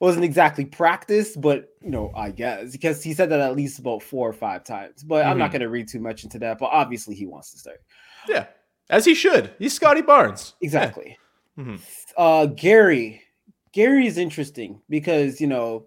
wasn't 0.00 0.24
exactly 0.24 0.64
practice, 0.64 1.36
but 1.36 1.68
you 1.80 1.90
know, 1.90 2.10
I 2.14 2.30
guess 2.32 2.72
because 2.72 3.02
he 3.02 3.14
said 3.14 3.30
that 3.30 3.40
at 3.40 3.54
least 3.56 3.78
about 3.78 4.02
four 4.02 4.28
or 4.28 4.32
five 4.32 4.64
times. 4.64 5.02
But 5.04 5.24
I'm 5.26 5.38
not 5.38 5.50
Mhm. 5.50 5.54
gonna 5.54 5.68
read 5.68 5.88
too 5.88 6.00
much 6.00 6.24
into 6.24 6.38
that. 6.40 6.58
But 6.58 6.70
obviously 6.72 7.14
he 7.14 7.26
wants 7.26 7.52
to 7.52 7.58
start. 7.58 7.80
Yeah. 8.28 8.46
As 8.90 9.04
he 9.04 9.14
should. 9.14 9.52
He's 9.58 9.72
Scotty 9.74 10.02
Barnes. 10.02 10.54
Exactly. 10.60 11.16
Mhm. 11.58 11.80
Uh 12.16 12.46
Gary. 12.46 13.22
Gary 13.72 14.06
is 14.06 14.18
interesting 14.18 14.80
because 14.90 15.40
you 15.40 15.46
know 15.46 15.86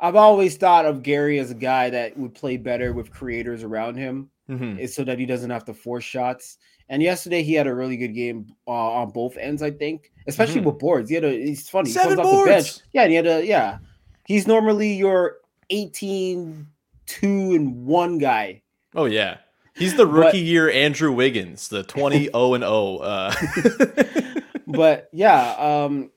I've 0.00 0.16
always 0.16 0.56
thought 0.56 0.84
of 0.86 1.02
Gary 1.02 1.38
as 1.38 1.50
a 1.50 1.54
guy 1.54 1.90
that 1.90 2.16
would 2.16 2.34
play 2.34 2.56
better 2.56 2.92
with 2.92 3.10
creators 3.10 3.62
around 3.64 3.96
him. 3.96 4.30
Mhm. 4.48 4.78
is 4.78 4.94
so 4.94 5.02
that 5.04 5.18
he 5.18 5.26
doesn't 5.26 5.50
have 5.50 5.64
to 5.66 5.74
force 5.74 6.04
shots. 6.04 6.58
And 6.88 7.02
yesterday 7.02 7.42
he 7.42 7.54
had 7.54 7.66
a 7.66 7.74
really 7.74 7.96
good 7.96 8.14
game 8.14 8.46
uh, 8.68 8.70
on 8.70 9.10
both 9.10 9.36
ends, 9.36 9.60
I 9.62 9.72
think, 9.72 10.12
especially 10.28 10.60
Mhm. 10.60 10.64
with 10.66 10.78
boards. 10.78 11.08
He 11.08 11.16
had 11.16 11.24
a 11.24 11.32
he's 11.32 11.68
funny. 11.68 11.88
He 11.88 11.94
Seven 11.94 12.16
comes 12.16 12.20
off 12.28 12.44
the 12.44 12.50
bench. 12.50 12.64
boards! 12.66 12.82
Yeah, 12.92 13.02
and 13.02 13.10
he 13.10 13.16
had 13.16 13.26
a 13.26 13.44
yeah. 13.44 13.78
He's 14.26 14.46
normally 14.46 14.92
your 14.92 15.38
18 15.70 16.66
2 17.06 17.54
and 17.54 17.86
1 17.86 18.18
guy. 18.18 18.62
Oh 18.94 19.04
yeah. 19.06 19.38
He's 19.74 19.94
the 19.96 20.06
rookie 20.06 20.38
year 20.38 20.70
Andrew 20.70 21.12
Wiggins, 21.12 21.68
the 21.68 21.82
20 21.82 22.24
0 22.32 22.54
and 22.54 22.62
0. 22.64 22.96
Uh 22.98 23.34
But 24.66 25.08
yeah, 25.12 25.54
um 25.58 26.10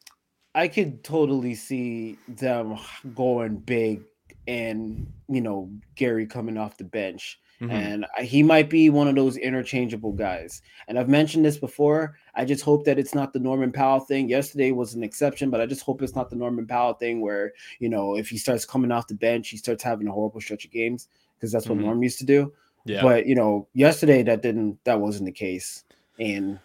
I 0.56 0.68
could 0.68 1.04
totally 1.04 1.56
see 1.56 2.18
them 2.28 2.78
going 3.16 3.58
big 3.58 4.02
and 4.48 5.12
you 5.28 5.42
know 5.42 5.70
Gary 5.96 6.26
coming 6.26 6.58
off 6.58 6.78
the 6.78 6.84
bench. 6.84 7.40
Mhm. 7.62 7.72
and 7.72 8.06
he 8.22 8.42
might 8.42 8.70
be 8.70 8.90
one 8.90 9.08
of 9.10 9.16
those 9.16 9.36
interchangeable 9.36 10.14
guys. 10.14 10.62
And 10.88 10.98
I've 10.98 11.10
mentioned 11.10 11.44
this 11.44 11.58
before. 11.58 12.16
I 12.34 12.46
just 12.46 12.64
hope 12.64 12.86
that 12.86 12.98
it's 12.98 13.14
not 13.14 13.34
the 13.34 13.40
Norman 13.40 13.72
Powell 13.74 14.00
thing. 14.00 14.30
Yesterday 14.30 14.72
was 14.72 14.94
an 14.94 15.04
exception, 15.04 15.50
but 15.50 15.60
I 15.60 15.66
just 15.66 15.82
hope 15.82 16.02
it's 16.02 16.16
not 16.16 16.30
the 16.30 16.38
Norman 16.38 16.66
Powell 16.68 16.94
thing 16.94 17.20
where 17.20 17.52
you 17.80 17.90
know 17.90 18.16
if 18.16 18.30
he 18.30 18.38
starts 18.38 18.64
coming 18.66 18.92
off 18.92 19.08
the 19.08 19.16
bench, 19.16 19.50
he 19.50 19.58
starts 19.58 19.84
having 19.84 20.08
a 20.08 20.12
horrible 20.12 20.40
stretch 20.40 20.64
of 20.64 20.72
games 20.72 21.10
because 21.36 21.52
that's 21.52 21.68
what 21.68 21.78
Mhm. 21.78 21.82
Norm 21.82 22.02
used 22.04 22.20
to 22.20 22.26
do. 22.26 22.54
yeah. 22.86 23.02
But 23.02 23.26
you 23.28 23.36
know, 23.36 23.68
yesterday 23.74 24.24
that 24.24 24.42
didn't 24.42 24.82
that 24.86 25.02
wasn't 25.02 25.26
the 25.26 25.32
case, 25.34 25.84
and 26.18 26.60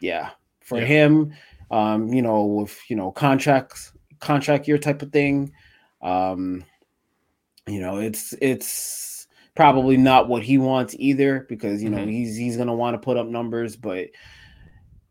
yeah, 0.00 0.30
for 0.60 0.78
Yeah. 0.78 0.84
him, 0.86 1.32
um, 1.72 2.12
you 2.12 2.22
know, 2.22 2.44
with 2.44 2.78
you 2.88 2.94
know 2.94 3.10
contracts, 3.10 3.92
contract 4.20 4.68
year 4.68 4.78
type 4.78 5.02
of 5.02 5.10
thing, 5.10 5.52
um, 6.02 6.64
you 7.66 7.80
know, 7.80 7.98
it's 7.98 8.32
it's 8.40 9.09
probably 9.54 9.96
not 9.96 10.28
what 10.28 10.42
he 10.42 10.58
wants 10.58 10.94
either 10.98 11.46
because 11.48 11.82
you 11.82 11.90
know 11.90 11.98
Mhm. 11.98 12.10
he's 12.10 12.36
he's 12.36 12.56
gonna 12.56 12.74
want 12.74 12.94
to 12.94 12.98
put 12.98 13.16
up 13.16 13.26
numbers, 13.26 13.76
but 13.76 14.08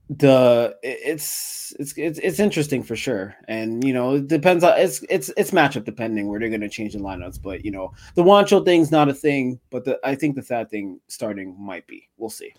the 0.10 0.76
it's 0.82 1.72
it's 1.80 1.94
it's 1.96 2.18
it's 2.20 2.40
interesting 2.40 2.82
for 2.82 2.96
sure. 2.96 3.36
And 3.48 3.84
you 3.84 3.94
know 3.94 4.16
it 4.16 4.28
depends 4.28 4.64
on 4.64 4.80
it's 4.80 5.04
it's 5.10 5.30
it's 5.38 5.52
matchup 5.52 5.84
depending 5.86 6.28
where 6.28 6.40
they're 6.40 6.50
going 6.50 6.62
to 6.62 6.70
change 6.70 6.94
the 6.94 7.00
lineups 7.00 7.40
but 7.42 7.64
you 7.64 7.70
know 7.70 7.94
the 8.16 8.24
Juancho 8.24 8.66
thing's 8.66 8.92
not 8.92 9.08
a 9.08 9.14
thing 9.14 9.60
but 9.70 9.86
the 9.86 10.00
i 10.04 10.16
think 10.16 10.36
the 10.36 10.42
thad 10.42 10.70
thing 10.72 11.00
starting 11.08 11.56
might 11.60 11.86
be. 11.86 12.10
We'll 12.18 12.32
see 12.32 12.54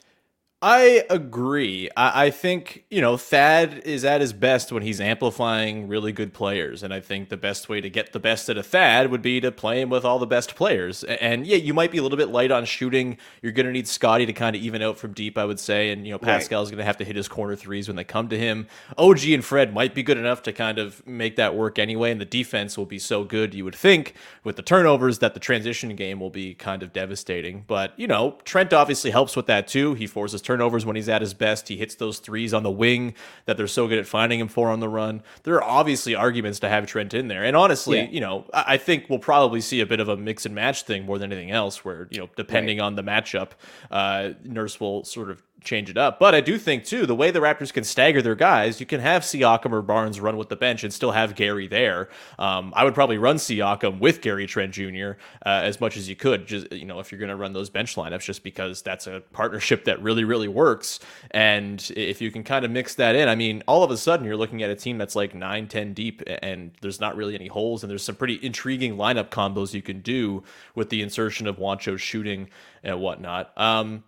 I 0.62 1.04
agree. 1.08 1.88
I, 1.96 2.26
I 2.26 2.30
think, 2.30 2.84
you 2.90 3.00
know, 3.00 3.16
Thad 3.16 3.80
is 3.86 4.04
at 4.04 4.20
his 4.20 4.34
best 4.34 4.70
when 4.70 4.82
he's 4.82 5.00
amplifying 5.00 5.88
really 5.88 6.12
good 6.12 6.34
players. 6.34 6.82
And 6.82 6.92
I 6.92 7.00
think 7.00 7.30
the 7.30 7.38
best 7.38 7.70
way 7.70 7.80
to 7.80 7.88
get 7.88 8.12
the 8.12 8.18
best 8.20 8.50
out 8.50 8.58
of 8.58 8.66
Thad 8.66 9.10
would 9.10 9.22
be 9.22 9.40
to 9.40 9.50
play 9.52 9.80
him 9.80 9.88
with 9.88 10.04
all 10.04 10.18
the 10.18 10.26
best 10.26 10.54
players. 10.54 11.02
A- 11.04 11.22
And 11.22 11.46
yeah, 11.46 11.56
you 11.56 11.72
might 11.72 11.90
be 11.90 11.96
a 11.96 12.02
little 12.02 12.18
bit 12.18 12.28
light 12.28 12.50
on 12.50 12.66
shooting. 12.66 13.16
You're 13.40 13.52
going 13.52 13.64
to 13.64 13.72
need 13.72 13.88
Scotty 13.88 14.26
to 14.26 14.34
kind 14.34 14.54
of 14.54 14.60
even 14.60 14.82
out 14.82 14.98
from 14.98 15.14
deep, 15.14 15.38
I 15.38 15.46
would 15.46 15.58
say. 15.58 15.92
And, 15.92 16.04
you 16.06 16.12
know, 16.12 16.18
Pascal's 16.18 16.68
going 16.70 16.76
to 16.76 16.84
have 16.84 16.98
to 16.98 17.04
hit 17.06 17.16
his 17.16 17.26
corner 17.26 17.56
threes 17.56 17.88
when 17.88 17.96
they 17.96 18.04
come 18.04 18.28
to 18.28 18.36
him. 18.38 18.66
OG 18.98 19.24
and 19.30 19.42
Fred 19.42 19.72
might 19.72 19.94
be 19.94 20.02
good 20.02 20.18
enough 20.18 20.42
to 20.42 20.52
kind 20.52 20.78
of 20.78 21.06
make 21.06 21.36
that 21.36 21.54
work 21.54 21.78
anyway. 21.78 22.10
And 22.10 22.20
the 22.20 22.26
defense 22.26 22.76
will 22.76 22.84
be 22.84 22.98
so 22.98 23.24
good, 23.24 23.54
you 23.54 23.64
would 23.64 23.74
think, 23.74 24.12
with 24.44 24.56
the 24.56 24.62
turnovers, 24.62 25.20
that 25.20 25.32
the 25.32 25.40
transition 25.40 25.96
game 25.96 26.20
will 26.20 26.28
be 26.28 26.52
kind 26.52 26.82
of 26.82 26.92
devastating. 26.92 27.64
But, 27.66 27.98
you 27.98 28.06
know, 28.06 28.36
Trent 28.44 28.74
obviously 28.74 29.10
helps 29.10 29.34
with 29.36 29.46
that 29.46 29.66
too. 29.66 29.94
He 29.94 30.06
forces 30.06 30.42
turnovers 30.50 30.84
when 30.84 30.96
he's 30.96 31.08
at 31.08 31.20
his 31.20 31.32
best. 31.32 31.68
He 31.68 31.76
hits 31.76 31.94
those 31.94 32.18
threes 32.18 32.52
on 32.52 32.64
the 32.64 32.70
wing 32.72 33.14
that 33.44 33.56
they're 33.56 33.68
so 33.68 33.86
good 33.86 33.98
at 34.00 34.06
finding 34.06 34.40
him 34.40 34.48
for 34.48 34.68
on 34.68 34.80
the 34.80 34.88
run. 34.88 35.22
There 35.44 35.54
are 35.54 35.62
obviously 35.62 36.16
arguments 36.16 36.58
to 36.60 36.68
have 36.68 36.86
Trent 36.86 37.14
in 37.14 37.28
there. 37.28 37.44
And 37.44 37.56
honestly, 37.56 37.98
Yeah. 37.98 38.08
you 38.10 38.20
know, 38.20 38.44
I 38.52 38.64
I 38.70 38.76
think 38.78 39.06
we'll 39.08 39.18
probably 39.20 39.60
see 39.60 39.80
a 39.80 39.86
bit 39.86 40.00
of 40.00 40.08
a 40.08 40.16
mix 40.16 40.46
and 40.46 40.54
match 40.54 40.82
thing 40.84 41.04
more 41.04 41.18
than 41.18 41.32
anything 41.32 41.50
else, 41.52 41.84
where, 41.84 42.08
you 42.10 42.18
know, 42.18 42.28
depending 42.36 42.80
on 42.80 42.94
the 42.96 43.02
matchup, 43.02 43.50
uh, 43.90 44.30
Nurse 44.44 44.80
will 44.80 45.04
sort 45.04 45.30
of 45.30 45.42
change 45.60 45.90
it 45.90 45.96
up. 45.96 46.18
But 46.18 46.34
I 46.34 46.40
do 46.40 46.58
think 46.58 46.84
too, 46.84 47.06
the 47.06 47.14
way 47.14 47.30
the 47.30 47.40
Raptors 47.40 47.72
can 47.72 47.84
stagger 47.84 48.22
their 48.22 48.34
guys, 48.34 48.80
you 48.80 48.86
can 48.86 49.00
have 49.00 49.22
Siakam 49.22 49.72
or 49.72 49.82
Barnes 49.82 50.20
run 50.20 50.36
with 50.36 50.48
the 50.48 50.56
bench 50.56 50.84
and 50.84 50.92
still 50.92 51.12
have 51.12 51.34
Gary 51.34 51.68
there. 51.68 52.08
Um, 52.38 52.72
I 52.76 52.84
would 52.84 52.94
probably 52.94 53.18
run 53.18 53.36
Siakam 53.36 53.98
with 53.98 54.20
Gary 54.20 54.46
Trent 54.46 54.72
Jr. 54.72 55.12
Uh, 55.44 55.60
as 55.62 55.80
much 55.80 55.96
as 55.96 56.08
you 56.08 56.16
could, 56.16 56.46
just 56.46 56.72
you 56.72 56.84
know, 56.84 57.00
if 57.00 57.12
you're 57.12 57.18
going 57.18 57.30
to 57.30 57.36
run 57.36 57.52
those 57.52 57.70
bench 57.70 57.96
lineups, 57.96 58.22
just 58.22 58.42
because 58.42 58.82
that's 58.82 59.06
a 59.06 59.22
partnership 59.32 59.84
that 59.84 60.02
really, 60.02 60.24
really 60.24 60.48
works. 60.48 61.00
And 61.30 61.90
if 61.96 62.20
you 62.20 62.30
can 62.30 62.44
kind 62.44 62.64
of 62.64 62.70
mix 62.70 62.94
that 62.96 63.14
in, 63.14 63.28
I 63.28 63.34
mean, 63.34 63.62
all 63.66 63.82
of 63.82 63.90
a 63.90 63.96
sudden 63.96 64.26
you're 64.26 64.36
looking 64.36 64.62
at 64.62 64.70
a 64.70 64.76
team 64.76 64.98
that's 64.98 65.16
like 65.16 65.34
nine, 65.34 65.68
ten 65.68 65.92
deep, 65.92 66.22
and 66.26 66.72
there's 66.80 67.00
not 67.00 67.16
really 67.16 67.34
any 67.34 67.48
holes, 67.48 67.82
and 67.82 67.90
there's 67.90 68.04
some 68.04 68.16
pretty 68.16 68.38
intriguing 68.42 68.96
lineup 68.96 69.30
combos 69.30 69.74
you 69.74 69.82
can 69.82 70.00
do 70.00 70.42
with 70.74 70.88
the 70.90 71.02
insertion 71.02 71.46
of 71.46 71.58
Juancho 71.58 71.98
shooting 71.98 72.48
and 72.82 73.00
whatnot. 73.00 73.56
Um, 73.58 74.04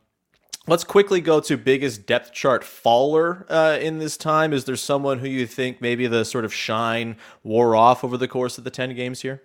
Let's 0.68 0.84
quickly 0.84 1.20
go 1.20 1.40
to 1.40 1.56
biggest 1.56 2.06
depth 2.06 2.32
chart 2.32 2.62
faller 2.62 3.46
uh, 3.48 3.78
in 3.80 3.98
this 3.98 4.16
time. 4.16 4.52
Is 4.52 4.64
there 4.64 4.76
someone 4.76 5.18
who 5.18 5.26
you 5.26 5.44
think 5.46 5.80
maybe 5.80 6.06
the 6.06 6.24
sort 6.24 6.44
of 6.44 6.54
shine 6.54 7.16
wore 7.42 7.74
off 7.74 8.04
over 8.04 8.16
the 8.16 8.28
course 8.28 8.58
of 8.58 8.64
the 8.64 8.70
10 8.70 8.94
games 8.94 9.22
here? 9.22 9.42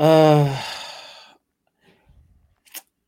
uh 0.00 0.60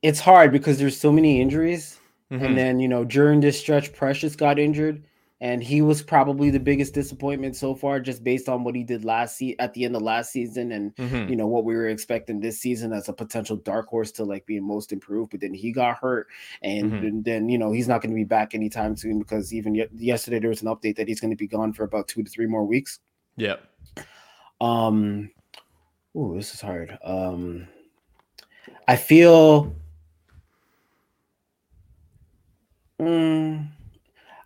it's 0.02 0.20
hard 0.20 0.52
because 0.52 0.78
there's 0.78 0.98
so 0.98 1.10
many 1.10 1.40
injuries 1.40 1.98
Mhm. 2.30 2.42
and 2.44 2.56
then 2.58 2.78
you 2.78 2.86
know 2.86 3.04
during 3.04 3.40
this 3.40 3.58
stretch 3.58 3.92
precious 3.92 4.36
got 4.36 4.56
injured 4.58 5.02
and 5.42 5.62
he 5.62 5.82
was 5.82 6.00
probably 6.02 6.48
the 6.48 6.58
biggest 6.58 6.94
disappointment 6.94 7.54
so 7.54 7.74
far 7.74 8.00
just 8.00 8.24
based 8.24 8.48
on 8.48 8.64
what 8.64 8.74
he 8.74 8.82
did 8.82 9.04
last 9.04 9.36
se- 9.36 9.54
at 9.58 9.74
the 9.74 9.84
end 9.84 9.94
of 9.94 10.00
last 10.00 10.32
season 10.32 10.72
and 10.72 10.96
Mhm. 10.96 11.28
you 11.28 11.36
know 11.36 11.46
what 11.46 11.64
we 11.64 11.74
were 11.74 11.88
expecting 11.88 12.40
this 12.40 12.58
season 12.58 12.92
as 12.92 13.08
a 13.10 13.12
potential 13.12 13.56
dark 13.56 13.86
horse 13.88 14.10
to 14.12 14.24
like 14.24 14.46
being 14.46 14.62
most 14.64 14.92
improved 14.92 15.30
but 15.32 15.40
then 15.40 15.52
he 15.52 15.72
got 15.72 15.98
hurt 15.98 16.26
and 16.62 16.90
Mhm. 16.92 17.00
then- 17.02 17.22
then 17.22 17.48
you 17.50 17.58
know 17.58 17.70
he's 17.70 17.86
not 17.88 18.00
going 18.00 18.12
to 18.12 18.16
be 18.16 18.24
back 18.24 18.54
anytime 18.54 18.96
soon 18.96 19.18
because 19.18 19.52
even 19.52 19.74
ye- 19.74 19.86
yesterday 19.94 20.38
there 20.38 20.48
was 20.48 20.62
an 20.62 20.68
update 20.68 20.96
that 20.96 21.06
he's 21.08 21.20
going 21.20 21.30
to 21.32 21.36
be 21.36 21.46
gone 21.46 21.72
for 21.74 21.84
about 21.84 22.08
two 22.08 22.22
to 22.22 22.30
three 22.30 22.46
more 22.46 22.64
weeks 22.64 23.00
Yeah. 23.36 23.56
um 24.62 25.30
ooh, 26.16 26.34
this 26.34 26.54
is 26.54 26.60
hard 26.62 26.98
um 27.04 27.68
i 28.88 28.96
feel 28.96 29.74
Mm, 32.98 33.68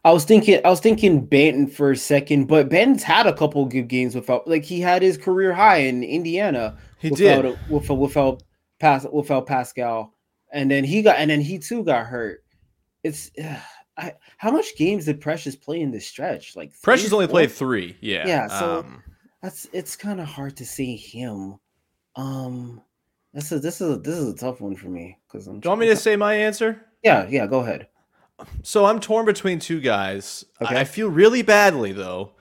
I 0.05 0.13
was 0.13 0.25
thinking, 0.25 0.61
I 0.65 0.71
was 0.71 0.81
thinking 0.81 1.27
Banton 1.27 1.71
for 1.71 1.91
a 1.91 1.97
second, 1.97 2.47
but 2.47 2.71
Banton's 2.71 3.03
had 3.03 3.27
a 3.27 3.35
couple 3.37 3.65
good 3.67 3.89
games 3.89 4.15
without, 4.15 4.49
like 4.49 4.65
he 4.65 4.81
had 4.81 5.03
his 5.03 5.19
career 5.19 5.53
high 5.53 5.79
in 5.79 6.03
Indiana. 6.03 6.79
He 6.99 7.11
without, 7.11 7.43
did. 7.43 7.59
without 7.71 7.95
without 7.99 8.43
Pas 8.79 9.07
without 9.13 9.47
Pascal, 9.47 10.15
and 10.53 10.71
then 10.71 10.85
he 10.85 11.03
got, 11.03 11.17
and 11.19 11.31
then 11.31 11.41
he 11.43 11.59
too 11.59 11.85
got 11.85 12.07
hurt. 12.07 12.43
It's 13.05 13.31
I, 13.99 14.15
how 14.39 14.51
much 14.51 14.77
games 14.77 15.05
did 15.05 15.21
Precious 15.21 15.55
play 15.57 15.81
in 15.83 15.91
this 15.91 16.07
stretch? 16.07 16.57
Like 16.57 16.73
Precious 16.83 17.13
only 17.13 17.27
four? 17.27 17.33
played 17.33 17.51
three. 17.53 17.97
Yeah. 18.01 18.27
Yeah, 18.27 18.47
so- 18.47 18.79
Um, 18.81 19.03
That's 19.43 19.69
it's 19.75 19.97
kind 19.97 20.21
of 20.21 20.27
hard 20.27 20.57
to 20.57 20.65
see 20.65 20.97
him. 20.97 21.57
Um, 22.17 22.81
this 23.35 23.53
is 23.53 23.61
this 23.61 23.81
is 23.83 23.97
a, 23.97 23.99
this 23.99 24.17
is 24.17 24.33
a 24.33 24.37
tough 24.37 24.61
one 24.63 24.77
for 24.77 24.89
me 24.89 25.19
because 25.27 25.47
I'm. 25.47 25.61
do 25.61 25.67
you 25.67 25.71
want 25.71 25.81
me 25.83 25.89
to 25.89 25.97
say 25.97 26.17
my 26.17 26.35
answer? 26.35 26.87
Yeah, 27.05 27.27
yeah. 27.29 27.47
Go 27.47 27.61
ahead. 27.61 27.89
So 28.63 28.85
I'm 28.87 29.01
torn 29.01 29.27
between 29.27 29.59
two 29.59 29.81
guys. 29.81 30.45
Okay. 30.63 30.77
I 30.79 30.85
feel 30.85 31.09
really 31.09 31.43
badly, 31.43 31.93
though. 31.93 32.33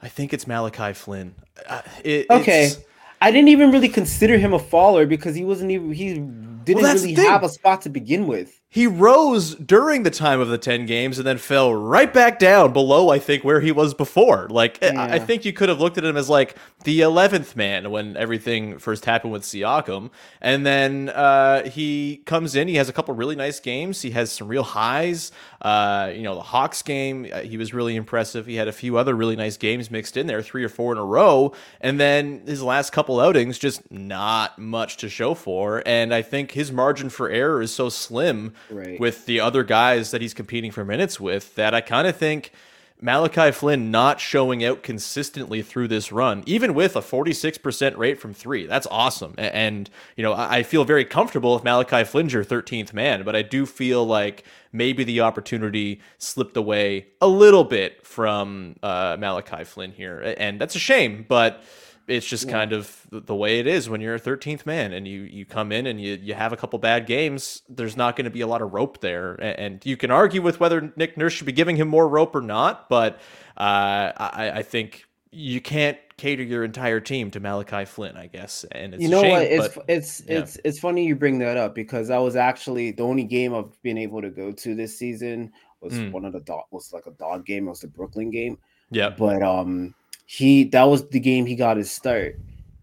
I 0.00 0.08
think 0.08 0.32
it's 0.32 0.46
Malachi 0.46 0.92
Flynn. 0.92 1.34
Uh, 1.68 1.82
it- 2.04 2.26
Okay. 2.30 2.66
it's- 2.66 2.80
I 3.20 3.32
didn't 3.32 3.48
even 3.48 3.72
really 3.72 3.88
consider 3.88 4.38
him 4.38 4.52
a 4.52 4.60
faller 4.60 5.04
because 5.04 5.34
he 5.34 5.42
wasn't 5.44 5.72
even 5.72 5.92
he 5.92 6.14
didn't 6.14 6.64
the 6.64 6.74
really 6.74 7.14
have 7.14 7.42
a 7.42 7.48
spot 7.48 7.82
to 7.82 7.88
begin 7.88 8.28
with. 8.28 8.60
He 8.70 8.86
rose 8.86 9.54
during 9.54 10.02
the 10.02 10.10
time 10.10 10.40
of 10.40 10.48
the 10.48 10.58
10 10.58 10.84
games 10.84 11.16
and 11.18 11.26
then 11.26 11.38
fell 11.38 11.74
right 11.74 12.12
back 12.12 12.38
down 12.38 12.70
below 12.72 13.08
i 13.08 13.18
think 13.18 13.42
where 13.42 13.60
he 13.60 13.72
was 13.72 13.94
before. 13.94 14.46
Like 14.50 14.78
I- 14.84 15.14
i 15.14 15.18
think 15.18 15.44
you 15.46 15.52
could 15.54 15.70
have 15.70 15.80
looked 15.80 15.96
at 15.96 16.04
him 16.04 16.16
as 16.18 16.28
like 16.28 16.54
the 16.84 17.00
11th 17.00 17.56
man 17.56 17.90
when 17.90 18.16
everything 18.16 18.78
first 18.78 19.04
happened 19.04 19.32
with 19.32 19.42
siakam. 19.42 20.10
And 20.40 20.64
then 20.64 21.08
uh, 21.08 21.68
he 21.68 22.22
comes 22.24 22.54
in 22.54 22.68
he 22.68 22.76
has 22.76 22.88
a 22.88 22.92
couple 22.92 23.14
really 23.14 23.34
nice 23.34 23.58
games. 23.58 24.02
He 24.02 24.10
has 24.10 24.30
some 24.30 24.46
real 24.46 24.62
highs. 24.62 25.32
Uh, 25.60 26.12
you 26.14 26.22
know 26.22 26.36
the 26.36 26.42
hawks 26.42 26.82
game 26.82 27.26
uh, 27.32 27.40
he 27.40 27.56
was 27.56 27.74
really 27.74 27.96
impressive. 27.96 28.46
He 28.46 28.54
had 28.56 28.68
a 28.68 28.72
few 28.72 28.96
other 28.96 29.14
really 29.16 29.34
nice 29.34 29.56
games 29.56 29.90
mixed 29.90 30.16
in 30.16 30.26
there 30.28 30.40
three 30.42 30.62
or 30.62 30.68
four 30.68 30.92
in 30.92 30.98
a 30.98 31.04
row. 31.04 31.52
And 31.80 31.98
then 31.98 32.42
his 32.46 32.62
last 32.62 32.90
couple 32.92 33.18
outings 33.18 33.58
just 33.58 33.90
not 33.90 34.58
much 34.58 34.98
to 34.98 35.08
show 35.08 35.34
for. 35.34 35.82
And 35.86 36.14
i 36.14 36.22
think 36.22 36.52
his 36.52 36.70
margin 36.70 37.08
for 37.08 37.28
error 37.30 37.60
is 37.62 37.74
so 37.74 37.88
slim 37.88 38.52
Right. 38.70 38.98
with 39.00 39.26
the 39.26 39.40
other 39.40 39.64
guys 39.64 40.10
that 40.10 40.20
he's 40.20 40.34
competing 40.34 40.70
for 40.70 40.84
minutes 40.84 41.18
with 41.18 41.54
that 41.54 41.74
I 41.74 41.80
kind 41.80 42.06
of 42.06 42.16
think 42.16 42.52
Malachi 43.00 43.52
Flynn 43.52 43.90
not 43.92 44.18
showing 44.18 44.64
out 44.64 44.82
consistently 44.82 45.62
through 45.62 45.86
this 45.88 46.10
run, 46.10 46.42
even 46.46 46.74
with 46.74 46.96
a 46.96 47.00
46% 47.00 47.96
rate 47.96 48.20
from 48.20 48.34
three. 48.34 48.66
That's 48.66 48.88
awesome. 48.90 49.34
And, 49.38 49.88
you 50.16 50.24
know, 50.24 50.32
I 50.32 50.64
feel 50.64 50.84
very 50.84 51.04
comfortable 51.04 51.54
with 51.54 51.62
Malachi 51.62 52.02
Flynn's 52.02 52.32
your 52.32 52.44
13th 52.44 52.92
man, 52.92 53.22
but 53.22 53.36
I 53.36 53.42
do 53.42 53.66
feel 53.66 54.04
like 54.04 54.44
maybe 54.72 55.04
the 55.04 55.20
opportunity 55.20 56.00
slipped 56.18 56.56
away 56.56 57.06
a 57.20 57.28
little 57.28 57.64
bit 57.64 58.04
from 58.04 58.76
uh, 58.82 59.16
Malachi 59.18 59.62
Flynn 59.62 59.92
here. 59.92 60.34
And 60.36 60.60
that's 60.60 60.74
a 60.74 60.80
shame, 60.80 61.24
but 61.28 61.62
it's 62.08 62.26
just 62.26 62.48
kind 62.48 62.72
of 62.72 63.06
the 63.10 63.34
way 63.34 63.58
it 63.58 63.66
is 63.66 63.88
when 63.88 64.00
you're 64.00 64.14
a 64.14 64.20
13th 64.20 64.64
man 64.66 64.92
and 64.92 65.06
you 65.06 65.20
you 65.22 65.44
come 65.44 65.70
in 65.72 65.86
and 65.86 66.00
you 66.00 66.14
you 66.22 66.34
have 66.34 66.52
a 66.52 66.56
couple 66.56 66.78
bad 66.78 67.06
games 67.06 67.62
there's 67.68 67.96
not 67.96 68.16
going 68.16 68.24
to 68.24 68.30
be 68.30 68.40
a 68.40 68.46
lot 68.46 68.62
of 68.62 68.72
rope 68.72 69.00
there 69.00 69.34
and 69.34 69.84
you 69.84 69.96
can 69.96 70.10
argue 70.10 70.40
with 70.42 70.58
whether 70.60 70.92
Nick 70.96 71.16
Nurse 71.16 71.32
should 71.34 71.46
be 71.46 71.52
giving 71.52 71.76
him 71.76 71.88
more 71.88 72.08
rope 72.08 72.34
or 72.34 72.40
not 72.40 72.88
but 72.88 73.16
uh, 73.56 74.12
I, 74.16 74.52
I 74.56 74.62
think 74.62 75.04
you 75.30 75.60
can't 75.60 75.98
cater 76.16 76.42
your 76.42 76.64
entire 76.64 77.00
team 77.00 77.30
to 77.30 77.40
Malachi 77.40 77.84
Flynn 77.84 78.16
I 78.16 78.26
guess 78.26 78.64
and 78.72 78.94
it's 78.94 79.02
you 79.02 79.08
a 79.08 79.10
know 79.12 79.22
shame, 79.22 79.30
what? 79.32 79.42
It's 79.42 79.74
but- 79.74 79.84
it's 79.88 80.22
yeah. 80.26 80.38
it's 80.38 80.58
it's 80.64 80.78
funny 80.78 81.06
you 81.06 81.14
bring 81.14 81.38
that 81.40 81.56
up 81.56 81.74
because 81.74 82.08
that 82.08 82.18
was 82.18 82.34
actually 82.36 82.92
the 82.92 83.02
only 83.04 83.24
game 83.24 83.54
I've 83.54 83.80
been 83.82 83.98
able 83.98 84.22
to 84.22 84.30
go 84.30 84.50
to 84.50 84.74
this 84.74 84.98
season 84.98 85.52
was 85.80 85.92
Mm. 85.92 86.10
one 86.10 86.24
of 86.24 86.32
the 86.32 86.40
dog 86.40 86.64
was 86.72 86.92
like 86.92 87.06
a 87.06 87.12
dog 87.12 87.46
game. 87.46 87.66
It 87.68 87.70
was 87.70 87.80
the 87.82 87.86
Brooklyn 87.86 88.30
game, 88.30 88.58
yeah 88.90 89.10
but 89.10 89.42
um 89.42 89.94
he 90.30 90.64
that 90.64 90.84
was 90.84 91.08
the 91.08 91.20
game 91.20 91.46
he 91.46 91.56
got 91.56 91.78
his 91.78 91.90
start. 91.90 92.38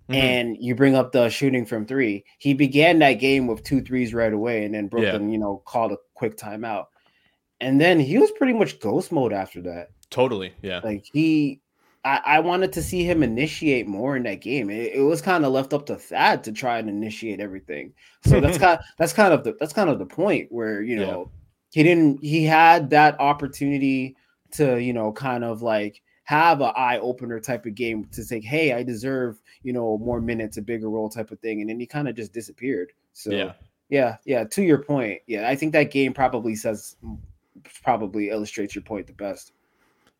Mhm. 0.10 0.16
And 0.16 0.58
you 0.60 0.74
bring 0.76 0.96
up 0.96 1.12
the 1.12 1.30
shooting 1.30 1.66
from 1.66 1.86
three. 1.86 2.26
He 2.40 2.54
began 2.56 3.00
that 3.00 3.14
game 3.14 3.46
with 3.48 3.64
two 3.64 3.82
threes 3.82 4.14
right 4.16 4.34
away, 4.34 4.66
and 4.66 4.74
then 4.74 4.88
Brooklyn, 4.88 5.30
you 5.30 5.38
know, 5.38 5.62
called 5.66 5.92
a 5.92 5.98
quick 6.16 6.38
timeout. 6.38 6.86
And 7.62 7.80
then 7.80 8.00
he 8.00 8.18
was 8.18 8.32
pretty 8.32 8.54
much 8.54 8.80
ghost 8.80 9.12
mode 9.12 9.32
after 9.34 9.62
that. 9.64 9.90
totally 10.10 10.54
yeah 10.62 10.82
Like 10.84 11.06
he, 11.14 11.62
I, 12.04 12.22
I 12.26 12.40
wanted 12.40 12.72
to 12.74 12.84
see 12.84 13.04
him 13.04 13.24
initiate 13.24 13.88
more 13.88 14.16
in 14.16 14.24
that 14.24 14.42
game. 14.42 14.70
It, 14.70 14.94
it 14.96 15.02
was 15.02 15.22
kind 15.22 15.44
of 15.46 15.52
left 15.52 15.74
up 15.74 15.86
to 15.88 15.96
Thad 15.98 16.44
to 16.46 16.52
try 16.52 16.78
and 16.80 16.90
initiate 16.90 17.40
everything. 17.40 17.94
So 18.26 18.40
that's 18.44 18.58
kind 18.58 18.80
that's 18.98 19.14
kind 19.14 19.34
of 19.34 19.44
the 19.44 19.56
that's 19.60 19.74
kind 19.74 19.90
of 19.90 20.00
the 20.00 20.06
point 20.06 20.52
where 20.52 20.82
you 20.82 21.00
Yeah. 21.00 21.06
know 21.08 21.32
he 21.72 21.84
didn't 21.84 22.24
he 22.24 22.44
had 22.44 22.90
that 22.92 23.20
opportunity 23.20 24.16
to 24.52 24.78
you 24.80 24.94
know 24.94 25.12
kind 25.12 25.44
of 25.44 25.62
like 25.64 26.02
have 26.26 26.62
a 26.62 26.66
eye 26.66 27.00
opener 27.00 27.40
type 27.40 27.66
of 27.66 27.76
game 27.76 28.06
to 28.12 28.24
say 28.24 28.42
hey 28.42 28.74
I 28.74 28.84
deserve 28.84 29.42
you 29.64 29.74
know 29.74 29.98
more 29.98 30.22
minutes 30.22 30.58
a 30.58 30.62
bigger 30.62 30.90
role 30.90 31.10
type 31.10 31.32
of 31.32 31.40
thing 31.40 31.62
and 31.62 31.70
then 31.70 31.80
he 31.80 31.86
kind 31.86 32.08
of 32.08 32.16
just 32.16 32.34
disappeared. 32.34 32.92
So 33.14 33.32
yeah 33.32 33.54
yeah 33.90 34.18
yeah 34.26 34.44
to 34.44 34.64
your 34.64 34.80
point 34.80 35.22
yeah 35.28 35.48
I 35.48 35.56
think 35.56 35.72
that 35.74 35.92
game 35.92 36.14
probably 36.14 36.56
says 36.56 36.96
probably 37.84 38.30
illustrates 38.30 38.76
your 38.76 38.84
point 38.84 39.08
the 39.08 39.14
best. 39.14 39.52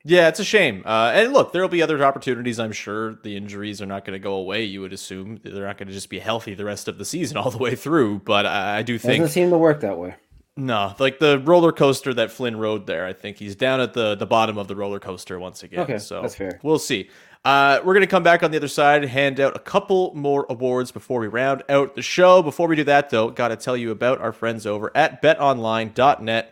Yeah, 0.08 0.28
it's 0.28 0.40
a 0.40 0.44
shame. 0.44 0.84
Uh, 0.86 1.12
and 1.16 1.34
look, 1.34 1.52
there 1.52 1.64
will 1.64 1.70
be 1.70 1.82
other 1.82 2.04
opportunities. 2.06 2.60
I'm 2.60 2.72
sure 2.72 3.16
the 3.24 3.36
injuries 3.36 3.82
are 3.82 3.88
not 3.88 4.06
going 4.06 4.14
to 4.14 4.20
go 4.20 4.36
away. 4.36 4.64
You 4.64 4.82
would 4.82 4.94
assume 4.94 5.40
they're 5.44 5.66
not 5.66 5.80
going 5.80 5.88
to 5.88 5.94
just 5.94 6.12
be 6.12 6.20
healthy 6.20 6.54
the 6.54 6.64
rest 6.64 6.88
of 6.88 7.00
the 7.00 7.06
season 7.06 7.38
all 7.38 7.50
the 7.50 7.58
way 7.58 7.74
through. 7.74 8.20
But 8.20 8.46
I, 8.46 8.78
I 8.78 8.82
do 8.84 9.00
think 9.00 9.22
Doesn't 9.22 9.34
seem 9.34 9.50
to 9.50 9.58
work 9.58 9.80
that 9.80 9.98
way. 9.98 10.14
No, 10.58 10.96
like 11.00 11.20
the 11.20 11.40
roller 11.40 11.72
coaster 11.72 12.14
that 12.14 12.32
Flynn 12.32 12.58
rode 12.58 12.88
there. 12.88 13.06
I 13.06 13.14
think 13.14 13.38
he's 13.38 13.56
down 13.56 13.82
at 13.82 13.94
the 13.94 14.16
the 14.16 14.26
bottom 14.26 14.58
of 14.58 14.68
the 14.68 14.76
roller 14.76 15.00
coaster 15.00 15.38
once 15.40 15.64
again. 15.64 15.82
Okay, 15.82 15.98
so 15.98 16.22
that's 16.22 16.36
fair. 16.36 16.60
We'll 16.64 16.80
see. 16.80 17.10
Uh, 17.44 17.80
we're 17.84 17.94
gonna 17.94 18.08
come 18.08 18.24
back 18.24 18.42
on 18.42 18.52
the 18.52 18.58
other 18.58 18.68
side, 18.68 19.04
hand 19.06 19.40
out 19.40 19.56
a 19.56 19.60
couple 19.60 20.14
more 20.16 20.46
awards 20.50 20.92
before 20.92 21.20
we 21.20 21.28
round 21.28 21.62
out 21.70 21.96
the 21.96 22.02
show. 22.02 22.42
Before 22.42 22.68
we 22.68 22.76
do 22.76 22.84
that, 22.86 23.10
though, 23.10 23.30
got 23.30 23.50
to 23.50 23.56
tell 23.56 23.78
you 23.78 23.92
about 23.92 24.20
our 24.20 24.32
friends 24.32 24.66
over 24.66 24.92
at 24.96 25.22
BetOnline.net. 25.22 26.52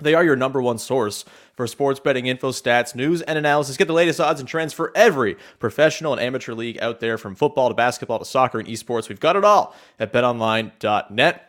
They 0.00 0.14
are 0.14 0.22
your 0.22 0.36
number 0.36 0.62
one 0.62 0.78
source 0.78 1.24
for 1.56 1.66
sports 1.66 1.98
betting 1.98 2.26
info, 2.26 2.52
stats, 2.52 2.94
news, 2.94 3.20
and 3.20 3.36
analysis. 3.36 3.76
Get 3.76 3.88
the 3.88 3.94
latest 3.94 4.20
odds 4.20 4.38
and 4.38 4.48
trends 4.48 4.72
for 4.72 4.92
every 4.94 5.36
professional 5.58 6.12
and 6.12 6.22
amateur 6.22 6.54
league 6.54 6.78
out 6.78 7.00
there, 7.00 7.18
from 7.18 7.34
football 7.34 7.68
to 7.68 7.74
basketball 7.74 8.20
to 8.20 8.24
soccer 8.24 8.60
and 8.60 8.68
esports. 8.68 9.08
We've 9.08 9.18
got 9.18 9.34
it 9.34 9.44
all 9.44 9.74
at 9.98 10.12
betonline.net. 10.12 11.47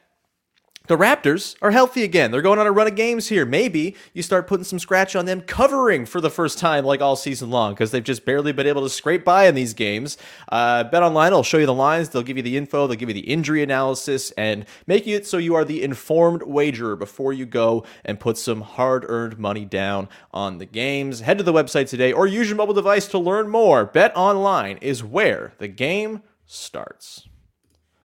The 0.89 0.97
Raptors 0.97 1.55
are 1.61 1.69
healthy 1.69 2.01
again. 2.01 2.31
They're 2.31 2.41
going 2.41 2.57
on 2.57 2.65
a 2.65 2.71
run 2.71 2.87
of 2.87 2.95
games 2.95 3.27
here. 3.27 3.45
Maybe 3.45 3.95
you 4.15 4.23
start 4.23 4.47
putting 4.47 4.63
some 4.63 4.79
scratch 4.79 5.15
on 5.15 5.25
them 5.25 5.41
covering 5.41 6.07
for 6.07 6.19
the 6.19 6.31
first 6.31 6.57
time, 6.57 6.83
like 6.83 6.99
all 6.99 7.15
season 7.15 7.51
long, 7.51 7.75
because 7.75 7.91
they've 7.91 8.03
just 8.03 8.25
barely 8.25 8.53
been 8.53 8.65
able 8.65 8.81
to 8.81 8.89
scrape 8.89 9.23
by 9.23 9.45
in 9.45 9.53
these 9.53 9.75
games. 9.75 10.17
Uh, 10.51 10.83
Bet 10.83 11.03
Online 11.03 11.31
will 11.31 11.43
show 11.43 11.59
you 11.59 11.67
the 11.67 11.75
lines. 11.75 12.09
They'll 12.09 12.23
give 12.23 12.37
you 12.37 12.41
the 12.41 12.57
info. 12.57 12.87
They'll 12.87 12.97
give 12.97 13.07
you 13.07 13.13
the 13.13 13.29
injury 13.29 13.61
analysis 13.61 14.31
and 14.31 14.65
make 14.87 15.05
it 15.05 15.27
so 15.27 15.37
you 15.37 15.53
are 15.53 15.63
the 15.63 15.83
informed 15.83 16.41
wagerer 16.41 16.95
before 16.95 17.33
you 17.33 17.45
go 17.45 17.85
and 18.03 18.19
put 18.19 18.39
some 18.39 18.61
hard-earned 18.61 19.37
money 19.37 19.65
down 19.65 20.09
on 20.33 20.57
the 20.57 20.65
games. 20.65 21.19
Head 21.19 21.37
to 21.37 21.43
the 21.43 21.53
website 21.53 21.87
today 21.87 22.11
or 22.11 22.25
use 22.25 22.47
your 22.47 22.57
mobile 22.57 22.73
device 22.73 23.07
to 23.09 23.19
learn 23.19 23.47
more. 23.47 23.85
Bet 23.85 24.11
Online 24.15 24.77
is 24.77 25.03
where 25.03 25.53
the 25.59 25.67
game 25.67 26.23
starts. 26.47 27.28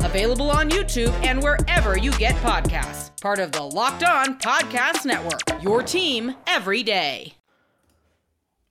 available 0.00 0.50
on 0.50 0.70
YouTube 0.70 1.12
and 1.24 1.42
wherever 1.42 1.98
you 1.98 2.10
get 2.12 2.34
podcasts. 2.36 3.18
Part 3.20 3.38
of 3.38 3.52
the 3.52 3.62
Locked 3.62 4.04
On 4.04 4.38
Podcast 4.38 5.04
Network, 5.04 5.62
your 5.62 5.82
team 5.82 6.34
every 6.46 6.82
day. 6.82 7.34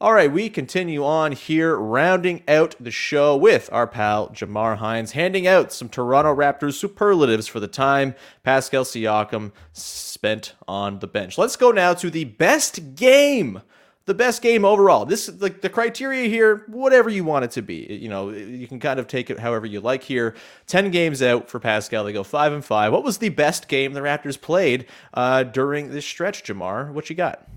All 0.02 0.14
right, 0.14 0.32
we 0.32 0.50
continue 0.50 1.06
on 1.06 1.32
here, 1.32 1.78
rounding 1.78 2.44
out 2.50 2.76
the 2.78 2.92
show 2.92 3.38
with 3.38 3.70
our 3.72 3.88
pal 3.88 4.28
Jamar 4.28 4.78
Hinds, 4.78 5.14
handing 5.14 5.48
out 5.48 5.72
some 5.72 5.88
Toronto 5.88 6.36
Raptors 6.36 6.74
superlatives 6.74 7.48
for 7.48 7.62
the 7.62 7.70
time 7.70 8.14
Pascal 8.44 8.84
Siakam 8.84 9.54
spent 9.72 10.54
on 10.68 11.00
the 11.00 11.08
bench. 11.08 11.38
Let's 11.38 11.56
go 11.56 11.72
now 11.72 11.94
to 11.94 12.10
the 12.10 12.26
best 12.26 12.96
game. 12.96 13.62
The 14.06 14.13
best 14.13 14.41
game 14.44 14.65
overall. 14.65 15.06
This 15.06 15.32
like 15.41 15.62
the 15.62 15.70
criteria 15.70 16.28
here, 16.30 16.63
whatever 16.68 17.10
you 17.10 17.24
want 17.24 17.46
it 17.46 17.52
to 17.52 17.62
be. 17.63 17.88
You 18.02 18.08
know, 18.10 18.30
you 18.30 18.68
can 18.68 18.80
kind 18.80 19.00
of 19.00 19.08
take 19.08 19.32
it 19.32 19.39
however 19.39 19.65
you 19.65 19.82
like 19.82 20.04
here. 20.04 20.36
10 20.68 20.91
games 20.91 21.24
out 21.24 21.50
for 21.50 21.60
Pascal. 21.60 22.04
They 22.04 22.13
go 22.13 22.24
5 22.24 22.54
and 22.54 22.63
5. 22.63 22.91
What 22.94 23.04
was 23.04 23.18
the 23.18 23.30
best 23.30 23.68
game 23.68 23.94
the 23.94 24.02
Raptors 24.02 24.39
played 24.39 24.86
uh, 25.15 25.41
during 25.44 25.89
this 25.89 26.06
stretch, 26.06 26.44
Jamar? 26.44 26.91
What 26.91 27.10
you 27.10 27.15
got? 27.15 27.48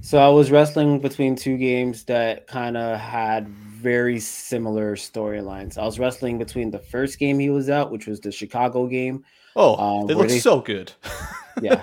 So 0.00 0.18
I 0.18 0.28
was 0.28 0.50
wrestling 0.52 1.00
between 1.00 1.34
two 1.34 1.56
games 1.58 2.04
that 2.04 2.46
kind 2.46 2.76
of 2.76 2.98
had 2.98 3.48
very 3.48 4.20
similar 4.20 4.94
storylines. 4.94 5.76
I 5.76 5.84
was 5.84 5.98
wrestling 5.98 6.38
between 6.38 6.70
the 6.70 6.78
first 6.78 7.18
game 7.18 7.38
he 7.40 7.50
was 7.50 7.68
out, 7.68 7.90
which 7.90 8.06
was 8.06 8.20
the 8.20 8.30
Chicago 8.30 8.86
game. 8.86 9.24
Oh, 9.56 9.74
Um, 9.76 10.06
they 10.06 10.14
were 10.14 10.20
look 10.20 10.28
they- 10.28 10.38
so 10.38 10.60
good. 10.60 10.92
Yeah, 11.62 11.82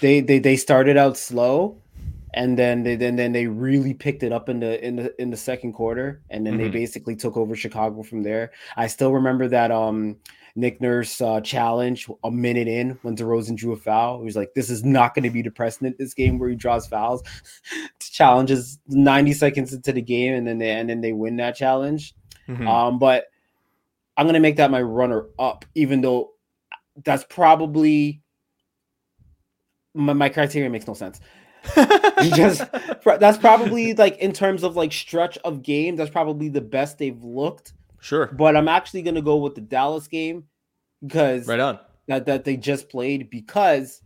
they 0.00 0.20
they 0.20 0.38
they 0.38 0.54
started 0.56 0.96
out 0.96 1.16
slow, 1.16 1.78
and 2.34 2.58
then 2.58 2.82
they 2.82 2.96
then 2.96 3.16
then 3.16 3.32
they 3.32 3.46
really 3.46 3.94
picked 3.94 4.22
it 4.22 4.32
up 4.32 4.48
in 4.48 4.60
the 4.60 4.84
in 4.86 4.96
the 4.96 5.20
in 5.22 5.30
the 5.30 5.36
second 5.36 5.72
quarter, 5.72 6.22
and 6.30 6.46
then 6.46 6.56
they 6.56 6.68
Mhm. 6.68 6.72
basically 6.72 7.16
took 7.16 7.36
over 7.36 7.54
Chicago 7.56 8.02
from 8.02 8.22
there. 8.22 8.52
I 8.76 8.86
still 8.86 9.12
remember 9.12 9.48
that 9.48 9.70
um 9.70 10.16
Nick 10.56 10.80
Nurse 10.80 11.20
uh, 11.20 11.40
challenge 11.40 12.08
a 12.24 12.30
minute 12.30 12.66
in 12.66 12.98
when 13.02 13.14
DeRozan 13.16 13.54
drew 13.56 13.72
a 13.72 13.76
foul. 13.76 14.18
He 14.18 14.24
was 14.24 14.34
like, 14.36 14.52
"This 14.54 14.68
is 14.68 14.84
not 14.84 15.14
going 15.14 15.22
to 15.22 15.30
be 15.30 15.42
the 15.42 15.50
precedent 15.50 15.96
this 15.96 16.12
game 16.12 16.38
where 16.38 16.48
he 16.48 16.56
draws 16.56 16.86
fouls." 16.88 17.22
Challenges 18.00 18.78
ninety 18.88 19.32
seconds 19.32 19.72
into 19.72 19.92
the 19.92 20.02
game, 20.02 20.34
and 20.34 20.46
then 20.46 20.58
they 20.58 20.70
and 20.70 20.88
then 20.90 21.00
they 21.00 21.12
win 21.12 21.36
that 21.36 21.54
challenge. 21.56 22.14
Mhm. 22.48 22.66
Um, 22.66 22.98
but 22.98 23.26
I'm 24.16 24.26
gonna 24.26 24.40
make 24.40 24.56
that 24.56 24.70
my 24.72 24.82
runner 24.82 25.26
up, 25.38 25.64
even 25.74 26.00
though 26.00 26.32
that's 27.04 27.24
probably 27.30 28.20
my, 29.94 30.12
my 30.12 30.28
criteria 30.28 30.68
makes 30.68 30.86
no 30.86 30.94
sense. 30.94 31.20
Just 32.34 32.62
that's 33.04 33.38
probably 33.38 33.94
like 33.94 34.18
in 34.18 34.32
terms 34.32 34.62
of 34.62 34.76
like 34.76 34.92
stretch 34.92 35.38
of 35.38 35.62
games, 35.62 35.98
that's 35.98 36.10
probably 36.10 36.48
the 36.48 36.60
best 36.60 36.98
they've 36.98 37.22
looked. 37.22 37.72
Sure. 38.00 38.26
But 38.26 38.56
I'm 38.56 38.68
actually 38.68 39.02
gonna 39.02 39.22
go 39.22 39.36
with 39.36 39.54
the 39.54 39.60
Dallas 39.60 40.08
game 40.08 40.44
because 41.02 41.46
Right 41.46 41.60
on. 41.60 41.78
that 42.08 42.26
that 42.26 42.44
they 42.44 42.56
just 42.56 42.88
played 42.88 43.30
because 43.30 44.02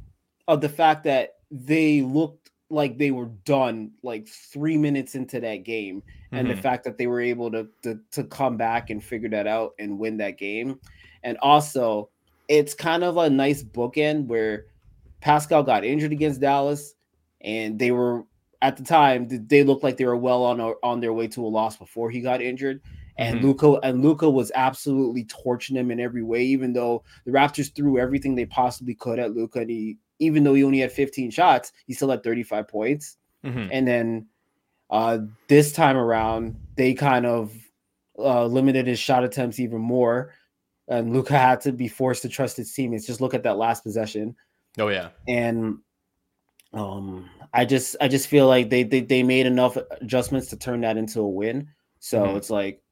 of 0.48 0.60
the 0.60 0.68
fact 0.68 1.04
that 1.04 1.36
they 1.50 2.02
looked 2.02 2.50
like 2.70 2.98
they 2.98 3.10
were 3.10 3.30
done 3.44 3.92
like 4.02 4.26
three 4.26 4.76
minutes 4.76 5.14
into 5.14 5.38
that 5.40 5.58
game, 5.64 6.02
and 6.32 6.48
the 6.50 6.54
Mhm. 6.54 6.62
fact 6.62 6.84
that 6.84 6.98
they 6.98 7.06
were 7.06 7.20
able 7.20 7.50
to, 7.52 7.68
to 7.82 8.00
to 8.12 8.24
come 8.24 8.56
back 8.56 8.90
and 8.90 9.02
figure 9.02 9.28
that 9.28 9.46
out 9.46 9.72
and 9.78 9.98
win 9.98 10.16
that 10.16 10.38
game, 10.38 10.80
and 11.22 11.38
also 11.38 12.10
it's 12.48 12.74
kind 12.74 13.02
of 13.04 13.16
a 13.16 13.30
nice 13.30 13.62
bookend 13.62 14.26
where 14.26 14.66
Pascal 15.20 15.62
got 15.62 15.84
injured 15.84 16.12
against 16.12 16.40
Dallas, 16.40 16.94
and 17.44 17.78
they 17.78 17.90
were 17.92 18.24
at 18.62 18.76
the 18.76 18.82
time 18.82 19.28
they 19.46 19.62
looked 19.62 19.84
like 19.84 19.96
they 19.98 20.06
were 20.06 20.16
well 20.16 20.42
on 20.42 20.60
on 20.82 21.00
their 21.00 21.12
way 21.12 21.28
to 21.28 21.44
a 21.44 21.46
loss 21.48 21.76
before 21.76 22.10
he 22.10 22.20
got 22.20 22.40
injured. 22.42 22.80
And 23.16 23.38
Mhm. 23.38 23.42
Luka 23.44 23.72
and 23.84 24.02
Luka 24.02 24.28
was 24.28 24.50
absolutely 24.56 25.24
torching 25.24 25.76
him 25.76 25.90
in 25.92 26.00
every 26.00 26.22
way, 26.22 26.42
even 26.44 26.72
though 26.72 27.04
the 27.24 27.30
Raptors 27.30 27.72
threw 27.72 27.98
everything 27.98 28.34
they 28.34 28.46
possibly 28.46 28.94
could 28.94 29.20
at 29.20 29.34
Luka. 29.34 29.60
And 29.60 29.70
he, 29.70 29.98
even 30.18 30.42
though 30.42 30.54
he 30.54 30.64
only 30.64 30.80
had 30.80 30.90
15 30.90 31.30
shots, 31.30 31.70
he 31.86 31.92
still 31.94 32.10
had 32.10 32.24
35 32.24 32.66
points. 32.66 33.18
Mhm. 33.44 33.68
And 33.70 33.86
then 33.86 34.26
uh, 34.90 35.18
this 35.48 35.72
time 35.72 35.96
around, 35.96 36.56
they 36.76 36.92
kind 36.94 37.24
of 37.26 37.52
uh, 38.18 38.46
limited 38.46 38.86
his 38.86 38.98
shot 38.98 39.24
attempts 39.24 39.58
even 39.60 39.80
more. 39.80 40.32
And 40.88 41.12
Luka 41.12 41.36
had 41.38 41.60
to 41.62 41.72
be 41.72 41.88
forced 41.88 42.22
to 42.22 42.28
trust 42.28 42.56
his 42.56 42.72
teammates. 42.72 43.06
Just 43.06 43.20
look 43.20 43.34
at 43.34 43.42
that 43.44 43.56
last 43.58 43.82
possession 43.82 44.36
Oh 44.78 44.88
yeah. 44.88 45.10
and 45.28 45.78
um 46.74 47.28
i 47.52 47.64
just 47.64 47.96
i 48.00 48.08
just 48.08 48.28
feel 48.28 48.46
like 48.48 48.68
they 48.70 48.82
they, 48.82 49.00
they 49.00 49.22
made 49.22 49.46
enough 49.46 49.76
adjustments 50.00 50.48
to 50.48 50.56
turn 50.56 50.80
that 50.82 50.96
into 50.96 51.20
a 51.20 51.28
win 51.28 51.68
so 52.00 52.20
Mhm. 52.22 52.36
it's 52.36 52.50
like 52.50 52.82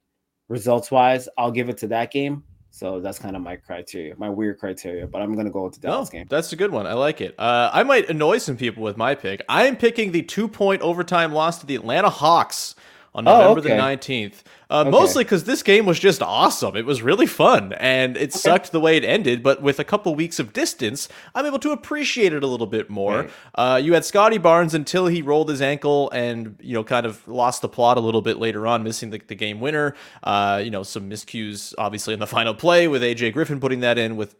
results 0.48 0.90
wise 0.90 1.28
i'll 1.38 1.50
give 1.50 1.68
it 1.68 1.78
to 1.78 1.88
that 1.88 2.10
game 2.10 2.42
so 2.70 3.00
that's 3.00 3.18
kind 3.18 3.36
of 3.36 3.42
my 3.42 3.56
criteria 3.56 4.14
my 4.16 4.30
weird 4.30 4.58
criteria 4.58 5.06
but 5.06 5.20
i'm 5.20 5.34
gonna 5.34 5.50
go 5.50 5.64
with 5.64 5.80
the 5.80 5.86
No, 5.86 5.94
dallas 5.94 6.08
game 6.10 6.26
that's 6.28 6.52
a 6.52 6.56
good 6.56 6.70
one. 6.70 6.86
I 6.86 6.94
like 6.94 7.20
it. 7.20 7.34
Uh, 7.38 7.70
I 7.72 7.82
might 7.82 8.08
annoy 8.08 8.38
some 8.38 8.56
people 8.56 8.82
with 8.82 8.96
my 8.96 9.14
pick. 9.14 9.42
I 9.48 9.66
am 9.66 9.76
picking 9.76 10.12
the 10.12 10.22
two 10.22 10.48
point 10.48 10.80
overtime 10.80 11.32
loss 11.32 11.58
to 11.58 11.66
the 11.66 11.74
Atlanta 11.74 12.08
Hawks 12.08 12.74
on 13.14 13.26
Oh, 13.28 13.38
November 13.38 13.60
okay. 13.60 13.68
the 13.68 13.74
19th. 13.82 14.34
Uh, 14.70 14.80
Okay. 14.82 14.88
Mostly 14.90 15.22
because 15.22 15.44
this 15.44 15.62
game 15.62 15.84
was 15.84 15.98
just 16.00 16.22
awesome. 16.22 16.76
It 16.76 16.86
was 16.86 17.02
really 17.02 17.26
fun, 17.26 17.74
and 17.74 18.16
it 18.16 18.32
sucked 18.32 18.72
the 18.72 18.80
way 18.80 18.96
it 18.96 19.04
ended. 19.04 19.42
But 19.42 19.60
with 19.60 19.78
a 19.78 19.84
couple 19.84 20.14
weeks 20.14 20.38
of 20.38 20.54
distance, 20.54 21.10
I'm 21.34 21.44
able 21.44 21.58
to 21.58 21.72
appreciate 21.72 22.32
it 22.32 22.42
a 22.42 22.46
little 22.46 22.66
bit 22.66 22.88
more. 22.88 23.28
Uh, 23.54 23.78
you 23.84 23.92
had 23.92 24.02
Scottie 24.06 24.38
Barnes 24.38 24.72
until 24.72 25.08
he 25.08 25.20
rolled 25.20 25.50
his 25.50 25.60
ankle 25.60 26.10
and 26.12 26.56
you 26.58 26.72
know 26.72 26.82
kind 26.84 27.04
of 27.04 27.28
lost 27.28 27.60
the 27.60 27.68
plot 27.68 27.98
a 27.98 28.00
little 28.00 28.22
bit 28.22 28.38
later 28.38 28.66
on, 28.66 28.82
missing 28.82 29.10
the, 29.10 29.20
the 29.26 29.34
game 29.34 29.60
winner. 29.60 29.94
Uh, 30.22 30.62
you 30.64 30.70
know 30.70 30.82
some 30.82 31.10
miscues 31.10 31.74
obviously 31.76 32.14
in 32.14 32.20
the 32.20 32.26
final 32.38 32.54
play 32.54 32.88
with 32.88 33.02
AJ 33.02 33.34
Griffin 33.34 33.60
putting 33.60 33.80
that 33.80 33.98
in 33.98 34.16
with 34.16 34.34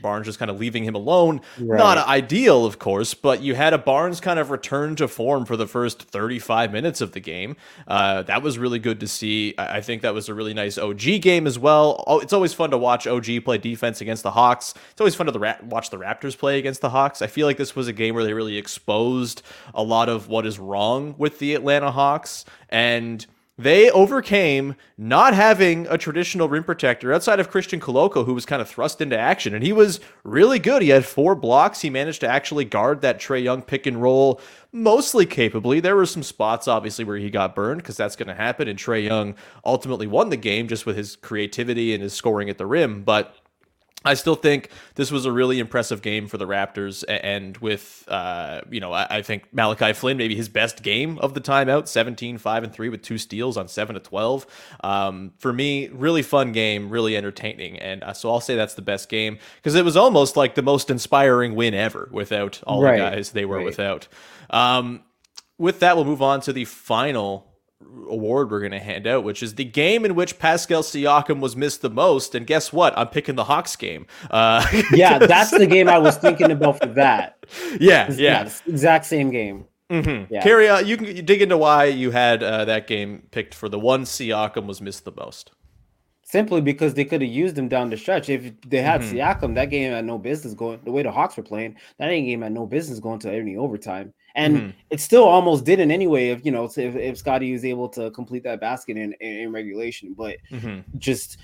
Barnes 0.00 0.26
just 0.26 0.38
kind 0.38 0.50
of 0.50 0.60
leaving 0.60 0.84
him 0.84 0.94
alone. 0.94 1.40
Not 1.58 1.98
ideal, 1.98 2.64
of 2.66 2.78
course, 2.78 3.14
but 3.14 3.42
you 3.42 3.56
had 3.56 3.72
a 3.72 3.78
Barnes 3.78 4.20
kind 4.20 4.38
of 4.38 4.50
return 4.52 4.94
to 4.94 5.08
form 5.08 5.44
for 5.44 5.56
the 5.56 5.66
first 5.66 6.02
35 6.02 6.70
minutes 6.72 7.00
of 7.00 7.10
the 7.10 7.20
game. 7.20 7.56
Uh, 7.88 7.95
Uh, 7.96 8.20
that 8.20 8.42
was 8.42 8.58
really 8.58 8.78
good 8.78 9.00
to 9.00 9.08
see. 9.08 9.54
I 9.56 9.76
I 9.76 9.80
think 9.80 10.02
that 10.02 10.12
was 10.12 10.28
a 10.28 10.34
really 10.34 10.52
nice 10.52 10.76
OG 10.76 11.22
game 11.22 11.46
as 11.46 11.58
well. 11.58 12.04
Oh, 12.06 12.18
it's 12.20 12.34
always 12.34 12.52
fun 12.52 12.70
to 12.72 12.76
watch 12.76 13.06
OG 13.06 13.42
play 13.42 13.56
defense 13.56 14.02
against 14.02 14.22
the 14.22 14.32
Hawks. 14.32 14.74
It's 14.90 15.00
always 15.00 15.14
fun 15.14 15.24
to 15.26 15.32
the 15.32 15.38
Ra- 15.38 15.56
watch 15.62 15.88
the 15.88 15.96
Raptors 15.96 16.36
play 16.36 16.58
against 16.58 16.82
the 16.82 16.90
Hawks. 16.90 17.22
I 17.22 17.26
feel 17.26 17.46
like 17.46 17.56
this 17.56 17.74
was 17.74 17.88
a 17.88 17.94
game 17.94 18.14
where 18.14 18.22
they 18.22 18.34
really 18.34 18.58
exposed 18.58 19.40
a 19.74 19.82
lot 19.82 20.10
of 20.10 20.28
what 20.28 20.44
is 20.44 20.58
wrong 20.58 21.14
with 21.16 21.38
the 21.38 21.54
Atlanta 21.54 21.90
Hawks 21.90 22.44
and 22.68 23.26
they 23.58 23.90
overcame 23.90 24.76
not 24.98 25.32
having 25.32 25.86
a 25.86 25.96
traditional 25.96 26.48
rim 26.48 26.62
protector 26.62 27.12
outside 27.12 27.40
of 27.40 27.50
Christian 27.50 27.80
Koloko, 27.80 28.26
who 28.26 28.34
was 28.34 28.44
kind 28.44 28.60
of 28.60 28.68
thrust 28.68 29.00
into 29.00 29.18
action. 29.18 29.54
And 29.54 29.64
he 29.64 29.72
was 29.72 29.98
really 30.24 30.58
good. 30.58 30.82
He 30.82 30.90
had 30.90 31.06
four 31.06 31.34
blocks. 31.34 31.80
He 31.80 31.88
managed 31.88 32.20
to 32.20 32.28
actually 32.28 32.66
guard 32.66 33.00
that 33.00 33.18
Trae 33.18 33.42
Young 33.42 33.62
pick 33.62 33.86
and 33.86 34.00
roll 34.02 34.40
mostly 34.72 35.24
capably. 35.24 35.80
There 35.80 35.96
were 35.96 36.04
some 36.04 36.22
spots, 36.22 36.68
obviously, 36.68 37.06
where 37.06 37.16
he 37.16 37.30
got 37.30 37.54
burned 37.54 37.82
because 37.82 37.96
that's 37.96 38.16
going 38.16 38.28
to 38.28 38.34
happen. 38.34 38.68
And 38.68 38.78
Trae 38.78 39.04
Young 39.04 39.34
ultimately 39.64 40.06
won 40.06 40.28
the 40.28 40.36
game 40.36 40.68
just 40.68 40.84
with 40.84 40.96
his 40.98 41.16
creativity 41.16 41.94
and 41.94 42.02
his 42.02 42.12
scoring 42.12 42.50
at 42.50 42.58
the 42.58 42.66
rim. 42.66 43.04
But 43.04 43.34
I 44.06 44.14
still 44.14 44.34
think 44.34 44.70
this 44.94 45.10
was 45.10 45.26
a 45.26 45.32
really 45.32 45.58
impressive 45.58 46.00
game 46.00 46.28
for 46.28 46.38
the 46.38 46.46
Raptors, 46.46 47.04
and 47.08 47.56
with 47.58 48.04
uh, 48.08 48.60
you 48.70 48.80
know, 48.80 48.92
I, 48.92 49.06
I 49.10 49.22
think 49.22 49.52
Malachi 49.52 49.92
Flynn 49.92 50.16
maybe 50.16 50.34
his 50.34 50.48
best 50.48 50.82
game 50.82 51.18
of 51.18 51.34
the 51.34 51.40
timeout, 51.40 51.88
17, 51.88 52.38
5 52.38 52.64
and 52.64 52.72
3 52.72 52.88
with 52.88 53.02
two 53.02 53.18
steals 53.18 53.56
on 53.56 53.68
7 53.68 53.94
to 53.94 54.00
12. 54.00 54.46
Um, 54.82 55.32
for 55.38 55.52
me, 55.52 55.88
really 55.88 56.22
fun 56.22 56.52
game, 56.52 56.88
really 56.90 57.16
entertaining, 57.16 57.78
and 57.78 58.02
uh, 58.04 58.12
so 58.12 58.30
I'll 58.30 58.40
say 58.40 58.56
that's 58.56 58.74
the 58.74 58.82
best 58.82 59.08
game 59.08 59.38
because 59.56 59.74
it 59.74 59.84
was 59.84 59.96
almost 59.96 60.36
like 60.36 60.54
the 60.54 60.62
most 60.62 60.90
inspiring 60.90 61.54
win 61.54 61.74
ever 61.74 62.08
without 62.12 62.62
all 62.66 62.82
Right, 62.82 62.98
the 62.98 63.16
guys 63.16 63.30
they 63.32 63.44
were 63.44 63.56
right. 63.56 63.66
without. 63.66 64.08
Um, 64.50 65.02
with 65.58 65.80
that, 65.80 65.96
we'll 65.96 66.04
move 66.04 66.22
on 66.22 66.40
to 66.42 66.52
the 66.52 66.64
final 66.64 67.55
award 68.08 68.50
we're 68.50 68.60
going 68.60 68.72
to 68.72 68.78
hand 68.78 69.06
out, 69.06 69.22
which 69.24 69.42
is 69.42 69.54
the 69.54 69.64
game 69.64 70.04
in 70.04 70.14
which 70.14 70.38
Pascal 70.38 70.82
Siakam 70.82 71.40
was 71.40 71.56
missed 71.56 71.82
the 71.82 71.90
most. 71.90 72.34
And 72.34 72.46
guess 72.46 72.72
what? 72.72 72.96
I'm 72.96 73.08
picking 73.08 73.34
the 73.34 73.44
Hawks 73.44 73.76
game. 73.76 74.06
Uh, 74.30 74.66
yeah 74.92 75.18
that's 75.18 75.50
the 75.50 75.66
game 75.66 75.88
i 75.88 75.98
was 75.98 76.16
thinking 76.16 76.50
about 76.50 76.78
for 76.80 76.86
that 76.86 77.44
yeah, 77.80 78.04
It's- 78.04 78.18
yeah. 78.18 78.42
it's 78.42 78.62
exact 78.66 79.04
same 79.06 79.30
game 79.30 79.66
Mm-hmm. 79.88 80.34
yeah. 80.34 80.42
Carry 80.42 80.68
on. 80.68 80.84
You 80.84 80.96
can 80.96 81.06
you 81.06 81.22
dig 81.22 81.42
into 81.42 81.56
why 81.56 81.84
you 81.84 82.10
had 82.10 82.42
uh, 82.42 82.64
that 82.64 82.88
game 82.88 83.22
picked 83.30 83.54
for 83.54 83.68
the 83.68 83.78
one 83.78 84.02
Siakam 84.02 84.66
was 84.66 84.80
missed 84.80 85.04
the 85.04 85.12
most. 85.16 85.52
simply 86.24 86.60
because 86.60 86.94
they 86.94 87.04
could 87.04 87.22
have 87.22 87.30
used 87.30 87.56
him 87.56 87.68
down 87.68 87.90
the 87.90 87.96
stretch. 87.96 88.28
If 88.28 88.50
they 88.62 88.82
had 88.82 89.00
Mhm. 89.02 89.12
Siakam, 89.12 89.54
that 89.54 89.66
game 89.70 89.92
had 89.92 90.04
no 90.04 90.18
business 90.18 90.54
going. 90.54 90.80
The 90.82 90.90
way 90.90 91.04
the 91.04 91.12
Hawks 91.12 91.36
were 91.36 91.44
playing, 91.44 91.76
that 92.00 92.08
game 92.10 92.42
had 92.42 92.50
no 92.52 92.66
business 92.66 92.98
going 92.98 93.20
to 93.20 93.32
any 93.32 93.56
overtime, 93.56 94.12
and 94.36 94.56
Mhm. 94.58 94.74
it 94.90 95.00
still 95.00 95.24
almost 95.24 95.64
didn't 95.64 95.90
anyway. 95.90 96.28
If 96.28 96.44
you 96.44 96.52
know, 96.52 96.64
if, 96.66 96.78
if 96.78 97.18
Scottie 97.18 97.52
was 97.52 97.64
able 97.64 97.88
to 97.90 98.10
complete 98.12 98.44
that 98.44 98.60
basket 98.60 98.96
in, 98.96 99.14
in, 99.14 99.32
in 99.40 99.52
regulation, 99.52 100.12
but 100.12 100.36
Mhm. 100.52 100.84
just 100.98 101.38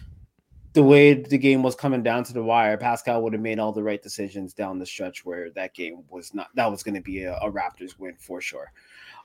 the 0.75 0.83
way 0.83 1.15
the 1.15 1.37
game 1.39 1.63
was 1.63 1.75
coming 1.75 2.03
down 2.03 2.25
to 2.25 2.33
the 2.33 2.43
wire, 2.43 2.77
Pascal 2.79 3.23
would 3.23 3.33
have 3.33 3.43
made 3.43 3.59
all 3.59 3.73
the 3.73 3.83
right 3.83 4.03
decisions 4.03 4.55
down 4.55 4.79
the 4.79 4.87
stretch 4.87 5.25
where 5.25 5.51
that 5.51 5.75
game 5.75 6.03
was 6.09 6.33
not. 6.33 6.49
That 6.55 6.71
was 6.71 6.83
going 6.83 6.95
to 6.95 7.01
be 7.01 7.25
a, 7.25 7.35
a 7.37 7.51
Raptors 7.51 7.99
win 7.99 8.15
for 8.19 8.41
sure. 8.41 8.73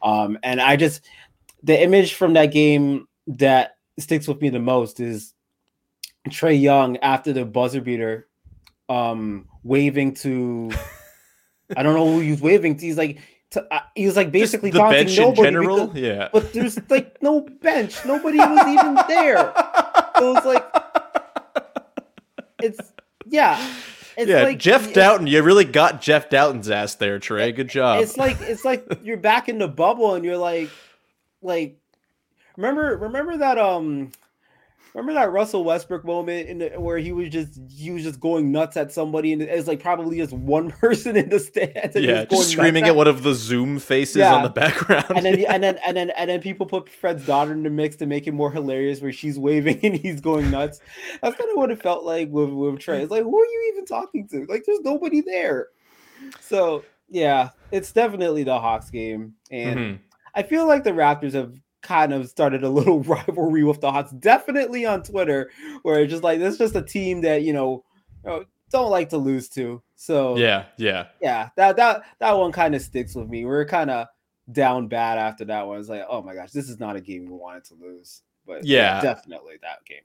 Um, 0.02 0.38
and 0.44 0.60
I 0.60 0.76
just 0.76 1.06
the 1.64 1.82
image 1.82 2.14
from 2.16 2.34
that 2.34 2.48
game 2.48 3.08
that 3.28 3.78
sticks 4.00 4.28
with 4.28 4.42
me 4.42 4.50
the 4.50 4.60
most 4.60 5.00
is 5.00 5.34
Trae 6.30 6.60
Young 6.60 6.98
after 6.98 7.34
the 7.34 7.46
buzzer 7.46 7.82
beater, 7.82 8.28
um, 8.90 9.48
waving 9.64 10.14
to 10.16 10.70
I 11.76 11.84
don't 11.84 11.96
know 11.96 12.06
who 12.12 12.20
he's 12.22 12.42
waving 12.42 12.78
to. 12.78 12.86
He's 12.86 12.98
like 12.98 13.20
to, 13.52 13.74
uh, 13.74 13.80
he 13.96 14.06
was 14.06 14.16
like 14.16 14.28
Just 14.28 14.34
basically 14.34 14.72
the 14.72 14.80
taunting 14.80 15.06
bench 15.06 15.18
in 15.18 15.24
nobody 15.24 15.42
general. 15.44 15.88
because- 15.88 16.02
yeah. 16.02 16.30
but 16.34 16.54
there's 16.54 16.80
like 16.90 17.22
no 17.22 17.42
bench. 17.42 18.06
Nobody 18.06 18.38
was 18.38 18.68
even 18.68 18.96
there. 19.08 19.54
So 20.18 20.34
was 20.34 20.46
like 20.46 20.66
it's 22.62 22.94
yeah. 23.26 23.74
It's 24.18 24.30
yeah, 24.30 24.44
like 24.44 24.58
Jeff 24.58 24.94
Dowtin. 24.94 25.30
You 25.30 25.44
really 25.44 25.64
got 25.64 26.02
Jeff 26.02 26.28
Dowtin's 26.30 26.72
ass 26.72 26.96
there, 26.96 27.20
Trey. 27.20 27.52
Good 27.52 27.70
job. 27.70 28.02
It's 28.02 28.18
like 28.18 28.38
it's 28.42 28.66
like 28.66 28.84
you're 29.04 29.18
back 29.18 29.48
in 29.48 29.60
the 29.60 29.68
bubble 29.68 30.16
and 30.16 30.26
you're 30.26 30.38
like 30.38 30.72
like 31.44 31.78
remember 32.56 32.98
remember 32.98 33.38
that 33.38 33.60
um 33.60 34.12
remember 35.00 35.14
that 35.20 35.32
Russell 35.32 35.64
Westbrook 35.64 36.04
moment 36.04 36.50
in 36.50 36.58
the, 36.60 36.70
where 36.80 36.98
he 36.98 37.12
was 37.12 37.30
just 37.30 37.60
he 37.70 37.92
was 37.92 38.04
just 38.04 38.20
going 38.20 38.52
nuts 38.52 38.76
at 38.78 38.92
somebody 38.92 39.32
and 39.34 39.42
it's 39.42 39.68
like 39.68 39.80
probably 39.82 40.18
just 40.18 40.34
one 40.34 40.72
person 40.82 41.16
in 41.16 41.30
the 41.30 41.40
stands 41.40 41.96
and 41.96 42.04
yeah, 42.04 42.26
just 42.26 42.30
going 42.30 42.44
screaming 42.44 42.84
at 42.86 42.96
one 42.96 43.08
of 43.08 43.24
the 43.24 43.34
Zoom 43.34 43.80
faces 43.80 44.18
Yeah. 44.18 44.34
on 44.36 44.44
the 44.44 44.50
background. 44.50 45.06
and 45.16 45.26
then 45.26 45.40
and 45.46 45.64
then 45.64 45.78
and 45.88 45.96
then 45.96 46.10
and 46.12 46.30
then 46.30 46.42
people 46.42 46.66
put 46.66 46.90
Fred's 46.90 47.26
daughter 47.26 47.52
in 47.54 47.64
the 47.64 47.70
mix 47.70 47.96
to 47.98 48.06
make 48.06 48.28
it 48.28 48.32
more 48.34 48.52
hilarious, 48.52 49.00
where 49.02 49.12
she's 49.14 49.38
waving 49.38 49.80
and 49.84 49.96
he's 49.96 50.20
going 50.20 50.50
nuts. 50.52 50.80
That's 51.22 51.36
kind 51.38 51.50
of 51.52 51.58
what 51.58 51.72
it 51.72 51.82
felt 51.82 52.04
like 52.04 52.30
with 52.30 52.50
with 52.50 52.80
Trey. 52.80 53.02
It's 53.04 53.12
like, 53.12 53.24
who 53.24 53.40
are 53.40 53.46
you 53.46 53.72
even 53.74 53.86
talking 53.86 54.28
to? 54.30 54.46
Like, 54.48 54.64
there's 54.66 54.82
nobody 54.82 55.22
there. 55.22 55.68
So 56.42 56.84
yeah, 57.10 57.50
it's 57.72 57.92
definitely 57.92 58.44
the 58.44 58.60
Hawks 58.60 58.90
game, 58.90 59.34
and 59.52 59.80
Mhm. 59.80 60.00
I 60.36 60.44
feel 60.44 60.68
like 60.68 60.84
the 60.84 60.92
Raptors 60.92 61.34
have 61.34 61.54
kind 61.82 62.14
of 62.14 62.28
started 62.30 62.64
a 62.64 62.70
little 62.70 63.02
rivalry 63.04 63.64
with 63.64 63.82
the 63.82 63.92
Hawks. 63.92 64.12
Definitely 64.12 64.86
on 64.86 65.04
Twitter, 65.04 65.52
where 65.84 66.02
it's 66.02 66.12
just 66.12 66.24
like 66.24 66.40
this, 66.40 66.54
is 66.54 66.60
just 66.60 66.76
a 66.76 66.82
team 66.82 67.22
that 67.22 67.44
you 67.44 67.54
know. 67.54 67.84
you 68.24 68.30
know, 68.32 68.46
Don't 68.72 68.92
like 68.92 69.10
to 69.10 69.18
lose 69.18 69.48
to, 69.50 69.82
so 69.96 70.36
yeah, 70.38 70.66
yeah. 70.78 71.08
yeah, 71.22 71.50
that 71.56 71.78
that 71.78 72.04
that 72.20 72.34
one 72.38 72.52
kind 72.52 72.76
of 72.76 72.82
sticks 72.82 73.16
with 73.16 73.30
me. 73.30 73.46
We're 73.46 73.66
kind 73.66 73.90
of 73.90 74.08
down 74.52 74.88
bad 74.88 75.18
after 75.18 75.46
that 75.46 75.68
one. 75.68 75.80
It's 75.80 75.88
like, 75.90 76.06
oh 76.10 76.22
my 76.22 76.34
gosh, 76.36 76.52
this 76.52 76.70
is 76.70 76.80
not 76.80 76.96
a 76.96 77.02
game 77.02 77.26
we 77.26 77.34
wanted 77.34 77.64
to 77.66 77.76
lose. 77.76 78.24
But 78.46 78.66
Yeah. 78.66 79.02
definitely 79.02 79.56
that 79.62 79.86
game. 79.86 80.04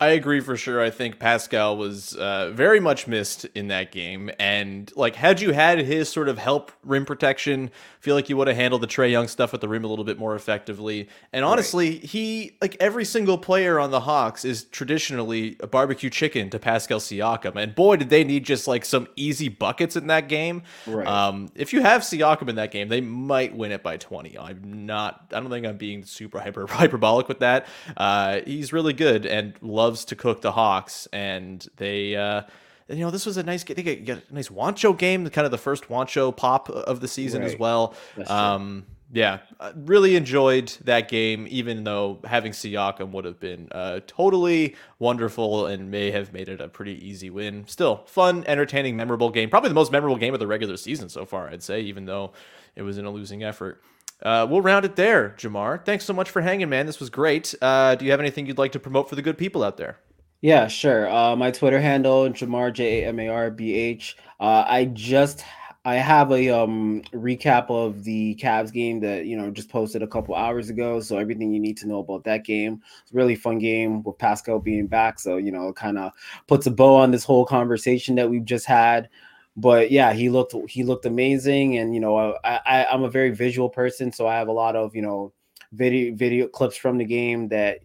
I 0.00 0.08
agree 0.08 0.40
for 0.40 0.56
sure. 0.56 0.82
I 0.82 0.90
think 0.90 1.20
Pascal 1.20 1.76
was 1.76 2.16
uh, 2.16 2.50
very 2.50 2.80
much 2.80 3.06
missed 3.06 3.44
in 3.54 3.68
that 3.68 3.92
game, 3.92 4.28
and 4.40 4.90
like 4.96 5.14
had 5.14 5.40
you 5.40 5.52
had 5.52 5.78
his 5.78 6.08
sort 6.08 6.28
of 6.28 6.36
help 6.36 6.72
rim 6.82 7.04
protection, 7.04 7.70
feel 8.00 8.16
like 8.16 8.28
you 8.28 8.36
would 8.36 8.48
have 8.48 8.56
handled 8.56 8.82
the 8.82 8.88
Trae 8.88 9.12
Young 9.12 9.28
stuff 9.28 9.52
with 9.52 9.60
the 9.60 9.68
rim 9.68 9.84
a 9.84 9.86
little 9.86 10.04
bit 10.04 10.18
more 10.18 10.34
effectively. 10.34 11.08
And 11.32 11.44
honestly, 11.44 11.90
right. 11.90 12.02
he 12.02 12.56
like 12.60 12.76
every 12.80 13.04
single 13.04 13.38
player 13.38 13.78
on 13.78 13.92
the 13.92 14.00
Hawks 14.00 14.44
is 14.44 14.64
traditionally 14.64 15.56
a 15.60 15.68
barbecue 15.68 16.10
chicken 16.10 16.50
to 16.50 16.58
Pascal 16.58 16.98
Siakam, 16.98 17.54
and 17.54 17.72
boy, 17.72 17.94
did 17.94 18.10
they 18.10 18.24
need 18.24 18.44
just 18.44 18.66
like 18.66 18.84
some 18.84 19.06
easy 19.14 19.48
buckets 19.48 19.94
in 19.94 20.08
that 20.08 20.28
game. 20.28 20.64
Right. 20.88 21.06
Um, 21.06 21.52
if 21.54 21.72
you 21.72 21.82
have 21.82 22.02
Siakam 22.02 22.48
in 22.48 22.56
that 22.56 22.72
game, 22.72 22.88
they 22.88 23.00
might 23.00 23.56
win 23.56 23.70
it 23.70 23.84
by 23.84 23.96
twenty. 23.98 24.36
I'm 24.36 24.86
not. 24.86 25.32
I 25.32 25.38
don't 25.38 25.50
think 25.50 25.66
I'm 25.66 25.76
being 25.76 26.04
super 26.04 26.40
hyper 26.40 26.66
hyperbolic 26.68 27.28
with 27.28 27.38
that. 27.38 27.68
Uh, 27.96 28.40
he's 28.44 28.72
really 28.72 28.92
good 28.92 29.24
and 29.24 29.54
loves 29.62 29.83
to 29.92 30.16
cook 30.16 30.40
the 30.40 30.52
Hawks, 30.52 31.06
and 31.12 31.66
they. 31.76 32.16
Uh, 32.16 32.42
and, 32.86 32.98
you 32.98 33.04
know, 33.04 33.10
this 33.10 33.24
was 33.24 33.36
a 33.36 33.42
nice. 33.42 33.64
They 33.64 33.82
get, 33.82 34.24
a 34.30 34.34
nice 34.34 34.48
Juancho 34.48 34.96
game, 34.96 35.28
kind 35.30 35.44
of 35.46 35.50
the 35.50 35.58
first 35.58 35.84
Juancho 35.84 36.36
pop 36.36 36.68
of 36.68 37.00
the 37.00 37.08
season 37.08 37.40
right. 37.40 37.50
as 37.50 37.58
well. 37.58 37.94
Um, 38.26 38.84
yeah, 39.12 39.38
really 39.76 40.16
enjoyed 40.16 40.68
that 40.84 41.08
game, 41.08 41.46
even 41.48 41.84
though 41.84 42.18
having 42.24 42.52
Siakam 42.52 43.12
would 43.12 43.24
have 43.24 43.38
been 43.38 43.68
uh, 43.70 44.00
totally 44.06 44.74
wonderful 44.98 45.66
and 45.66 45.90
may 45.90 46.10
have 46.10 46.32
made 46.32 46.48
it 46.48 46.60
a 46.60 46.68
pretty 46.68 47.06
easy 47.06 47.30
win. 47.30 47.64
Still, 47.68 48.02
fun, 48.06 48.42
entertaining, 48.46 48.96
memorable 48.96 49.30
game. 49.30 49.50
Probably 49.50 49.68
the 49.68 49.74
most 49.74 49.92
memorable 49.92 50.16
game 50.16 50.34
of 50.34 50.40
the 50.40 50.48
regular 50.48 50.76
season 50.76 51.08
so 51.08 51.24
far, 51.24 51.48
I'd 51.48 51.62
say, 51.62 51.80
even 51.82 52.06
though 52.06 52.32
it 52.74 52.82
was 52.82 52.98
in 52.98 53.04
a 53.04 53.10
losing 53.10 53.44
effort. 53.44 53.80
Uh, 54.22 54.46
we'll 54.48 54.62
round 54.62 54.84
it 54.84 54.96
there, 54.96 55.34
Jamar. 55.38 55.84
Thanks 55.84 56.04
so 56.04 56.12
much 56.12 56.30
for 56.30 56.40
hanging, 56.40 56.68
man. 56.68 56.86
This 56.86 57.00
was 57.00 57.10
great. 57.10 57.54
Uh, 57.60 57.94
do 57.94 58.04
you 58.04 58.10
have 58.10 58.20
anything 58.20 58.46
you'd 58.46 58.58
like 58.58 58.72
to 58.72 58.80
promote 58.80 59.08
for 59.08 59.16
the 59.16 59.22
good 59.22 59.36
people 59.36 59.62
out 59.62 59.76
there? 59.76 59.98
Yeah, 60.40 60.68
sure. 60.68 61.08
Uh, 61.08 61.36
my 61.36 61.50
Twitter 61.50 61.80
handle 61.80 62.28
Jamar 62.28 62.72
J 62.72 63.02
A 63.04 63.08
M 63.08 63.18
A 63.18 63.28
R 63.28 63.50
B 63.50 63.74
H. 63.74 64.16
Uh, 64.40 64.64
I 64.66 64.86
just 64.86 65.42
I 65.86 65.96
have 65.96 66.32
a 66.32 66.48
um 66.50 67.02
recap 67.12 67.70
of 67.70 68.04
the 68.04 68.36
Cavs 68.36 68.72
game 68.72 69.00
that 69.00 69.26
you 69.26 69.36
know 69.36 69.50
just 69.50 69.68
posted 69.68 70.02
a 70.02 70.06
couple 70.06 70.34
hours 70.34 70.70
ago. 70.70 71.00
So 71.00 71.18
everything 71.18 71.52
you 71.52 71.60
need 71.60 71.76
to 71.78 71.86
know 71.86 71.98
about 71.98 72.24
that 72.24 72.44
game. 72.44 72.82
It's 73.02 73.12
a 73.12 73.16
really 73.16 73.34
fun 73.34 73.58
game 73.58 74.02
with 74.02 74.18
Pascal 74.18 74.58
being 74.58 74.86
back. 74.86 75.18
So 75.18 75.36
you 75.36 75.52
know, 75.52 75.72
kind 75.72 75.98
of 75.98 76.12
puts 76.46 76.66
a 76.66 76.70
bow 76.70 76.94
on 76.94 77.10
this 77.10 77.24
whole 77.24 77.44
conversation 77.44 78.14
that 78.16 78.30
we've 78.30 78.44
just 78.44 78.66
had. 78.66 79.08
But 79.56 79.90
yeah, 79.90 80.12
he 80.12 80.28
looked 80.28 80.54
he 80.68 80.82
looked 80.82 81.06
amazing, 81.06 81.78
and 81.78 81.94
you 81.94 82.00
know, 82.00 82.36
I, 82.44 82.60
I 82.66 82.86
I'm 82.86 83.04
a 83.04 83.10
very 83.10 83.30
visual 83.30 83.68
person, 83.68 84.10
so 84.12 84.26
I 84.26 84.34
have 84.34 84.48
a 84.48 84.52
lot 84.52 84.74
of 84.74 84.96
you 84.96 85.02
know 85.02 85.32
video 85.72 86.14
video 86.14 86.48
clips 86.48 86.76
from 86.76 86.98
the 86.98 87.04
game 87.04 87.48
that 87.48 87.78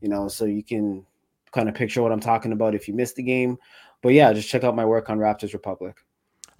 you 0.00 0.08
know, 0.08 0.28
so 0.28 0.46
you 0.46 0.62
can 0.62 1.04
kind 1.52 1.68
of 1.68 1.74
picture 1.74 2.02
what 2.02 2.12
I'm 2.12 2.20
talking 2.20 2.52
about 2.52 2.74
if 2.74 2.88
you 2.88 2.94
missed 2.94 3.16
the 3.16 3.22
game. 3.22 3.58
But 4.02 4.14
yeah, 4.14 4.32
just 4.32 4.48
check 4.48 4.64
out 4.64 4.74
my 4.74 4.86
work 4.86 5.10
on 5.10 5.18
Raptors 5.18 5.52
Republic. 5.52 5.96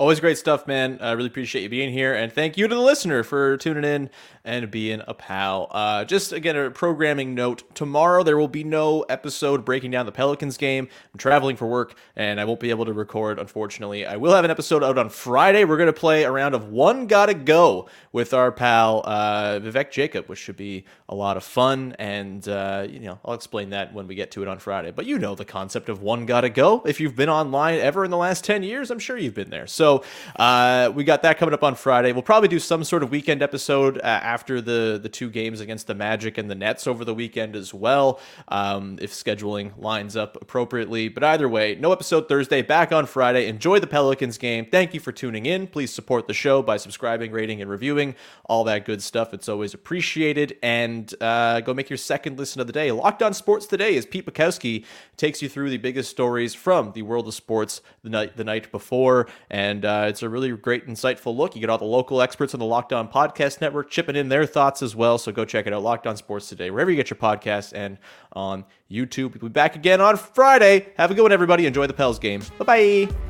Always 0.01 0.19
great 0.19 0.39
stuff, 0.39 0.67
man. 0.67 0.97
I 1.03 1.13
really 1.13 1.27
appreciate 1.27 1.61
you 1.61 1.69
being 1.69 1.93
here. 1.93 2.15
And 2.15 2.33
thank 2.33 2.57
you 2.57 2.67
to 2.67 2.75
the 2.75 2.81
listener 2.81 3.23
for 3.23 3.59
tuning 3.59 3.85
in 3.85 4.09
and 4.47 4.71
being 4.71 5.03
a 5.07 5.13
pal. 5.13 5.69
Uh, 5.71 6.07
just 6.07 6.33
again, 6.33 6.57
a 6.57 6.71
programming 6.71 7.35
note 7.35 7.75
tomorrow 7.75 8.23
there 8.23 8.39
will 8.39 8.49
be 8.49 8.65
no 8.65 9.03
episode 9.03 9.63
breaking 9.63 9.91
down 9.91 10.07
the 10.07 10.13
Pelicans 10.13 10.57
game. 10.57 10.89
I'm 11.13 11.19
traveling 11.19 11.57
for 11.57 11.67
work 11.67 11.99
and 12.17 12.41
I 12.41 12.47
won't 12.47 12.61
be 12.61 12.71
able 12.71 12.87
to 12.87 12.95
record, 12.95 13.39
unfortunately. 13.39 14.07
I 14.07 14.17
will 14.17 14.35
have 14.35 14.47
an 14.47 14.51
episode 14.51 14.83
out 14.83 14.97
on 14.97 15.11
Friday. 15.11 15.67
We're 15.67 15.77
going 15.77 15.87
to 15.89 15.93
play 15.93 16.23
a 16.23 16.31
round 16.31 16.55
of 16.55 16.71
One 16.71 17.07
Gotta 17.07 17.35
Go 17.35 17.87
with 18.11 18.33
our 18.33 18.51
pal 18.51 19.03
uh, 19.05 19.61
Vivek 19.61 19.91
Jacob, 19.91 20.29
which 20.29 20.39
should 20.39 20.57
be 20.57 20.87
a 21.11 21.15
lot 21.15 21.37
of 21.37 21.45
fun. 21.45 21.95
And, 21.99 22.49
uh, 22.49 22.87
you 22.89 23.01
know, 23.01 23.19
I'll 23.23 23.35
explain 23.35 23.69
that 23.71 23.93
when 23.93 24.07
we 24.07 24.15
get 24.15 24.31
to 24.31 24.41
it 24.43 24.49
on 24.49 24.61
Friday. 24.61 24.93
But 24.93 25.05
you 25.05 25.19
know 25.19 25.35
the 25.35 25.45
concept 25.45 25.91
of 25.91 26.01
One 26.01 26.25
Gotta 26.25 26.49
Go. 26.49 26.83
If 26.87 27.01
you've 27.01 27.17
been 27.17 27.29
online 27.29 27.81
ever 27.81 28.03
in 28.03 28.11
the 28.11 28.17
last 28.17 28.45
10 28.45 28.63
years, 28.63 28.91
I'm 28.91 28.99
sure 28.99 29.19
you've 29.19 29.35
been 29.35 29.51
there. 29.51 29.67
So, 29.67 29.90
so 29.91 30.05
uh, 30.37 30.93
we 30.95 31.05
got 31.05 31.23
that 31.23 31.39
coming 31.39 31.53
up 31.53 31.65
on 31.65 31.75
Friday. 31.75 32.13
We'll 32.13 32.23
probably 32.23 32.49
do 32.49 32.61
some 32.61 32.85
sort 32.85 33.03
of 33.03 33.11
weekend 33.11 33.43
episode 33.43 33.99
uh, 33.99 34.03
after 34.03 34.61
the 34.61 35.01
the 35.03 35.09
two 35.09 35.31
games 35.31 35.61
against 35.61 35.87
the 35.87 35.95
Magic 35.95 36.39
and 36.39 36.51
the 36.51 36.55
Nets 36.55 36.87
over 36.87 37.05
the 37.05 37.15
weekend 37.15 37.57
as 37.57 37.75
well, 37.75 38.21
um, 38.49 38.99
if 39.01 39.13
scheduling 39.13 39.77
lines 39.79 40.17
up 40.17 40.41
appropriately. 40.41 41.09
But 41.09 41.25
either 41.25 41.49
way, 41.49 41.75
no 41.75 41.93
episode 41.93 42.29
Thursday. 42.29 42.63
Back 42.63 42.93
on 42.93 43.07
Friday. 43.07 43.49
Enjoy 43.49 43.81
the 43.81 43.87
Pelicans 43.87 44.39
game. 44.39 44.67
Thank 44.67 44.95
you 44.95 45.01
for 45.01 45.13
tuning 45.13 45.47
in. 45.47 45.67
Please 45.67 45.93
support 45.93 46.29
the 46.29 46.35
show 46.35 46.63
by 46.63 46.77
subscribing, 46.77 47.33
rating, 47.33 47.61
and 47.61 47.71
reviewing. 47.71 48.15
All 48.45 48.65
that 48.65 48.85
good 48.85 49.03
stuff. 49.03 49.35
It's 49.35 49.49
always 49.49 49.75
appreciated. 49.75 50.57
And 50.63 51.13
uh, 51.21 51.61
go 51.61 51.75
make 51.75 51.91
your 51.91 51.97
second 51.97 52.39
listen 52.39 52.61
of 52.61 52.67
the 52.67 52.73
day. 52.73 52.93
Locked 52.93 53.23
on 53.23 53.35
Sports 53.35 53.67
today 53.67 53.97
as 53.97 54.07
Pete 54.07 54.27
Bukowski 54.27 54.85
takes 55.17 55.43
you 55.43 55.49
through 55.49 55.71
the 55.71 55.79
biggest 55.79 56.11
stories 56.11 56.55
from 56.55 56.93
the 56.93 57.03
world 57.03 57.27
of 57.27 57.35
sports 57.35 57.81
the 58.03 58.11
night 58.11 58.37
the 58.37 58.45
night 58.45 58.71
before 58.71 59.27
and 59.51 59.80
and 59.81 59.87
uh, 59.87 60.09
it's 60.09 60.23
a 60.23 60.29
really 60.29 60.51
great, 60.53 60.87
insightful 60.87 61.35
look. 61.35 61.55
You 61.55 61.61
get 61.61 61.71
all 61.71 61.79
the 61.79 61.85
local 61.85 62.21
experts 62.21 62.53
on 62.53 62.61
the 62.61 62.67
Locked 62.67 62.93
On 62.93 63.09
Podcast 63.09 63.63
Network 63.63 63.91
chipping 63.91 64.15
in 64.15 64.29
their 64.29 64.45
thoughts 64.45 64.83
as 64.83 64.95
well. 64.95 65.17
So 65.17 65.33
go 65.33 65.47
check 65.47 65.67
it 65.67 65.73
out, 65.73 65.83
Locked 65.83 66.07
On 66.07 66.17
Sports 66.17 66.49
Today, 66.51 66.71
wherever 66.71 66.91
you 66.91 66.97
get 66.97 67.09
your 67.09 67.17
podcasts 67.17 67.73
and 67.75 67.97
on 68.33 68.65
YouTube. 68.91 69.41
We'll 69.41 69.49
be 69.49 69.53
back 69.53 69.77
again 69.77 70.01
on 70.03 70.19
Friday. 70.19 70.89
Have 70.99 71.11
a 71.11 71.15
good 71.15 71.23
one, 71.23 71.33
everybody. 71.33 71.65
Enjoy 71.65 71.87
the 71.87 71.95
Pels 71.95 72.19
game. 72.19 72.43
Bye 72.59 73.07
bye. 73.07 73.30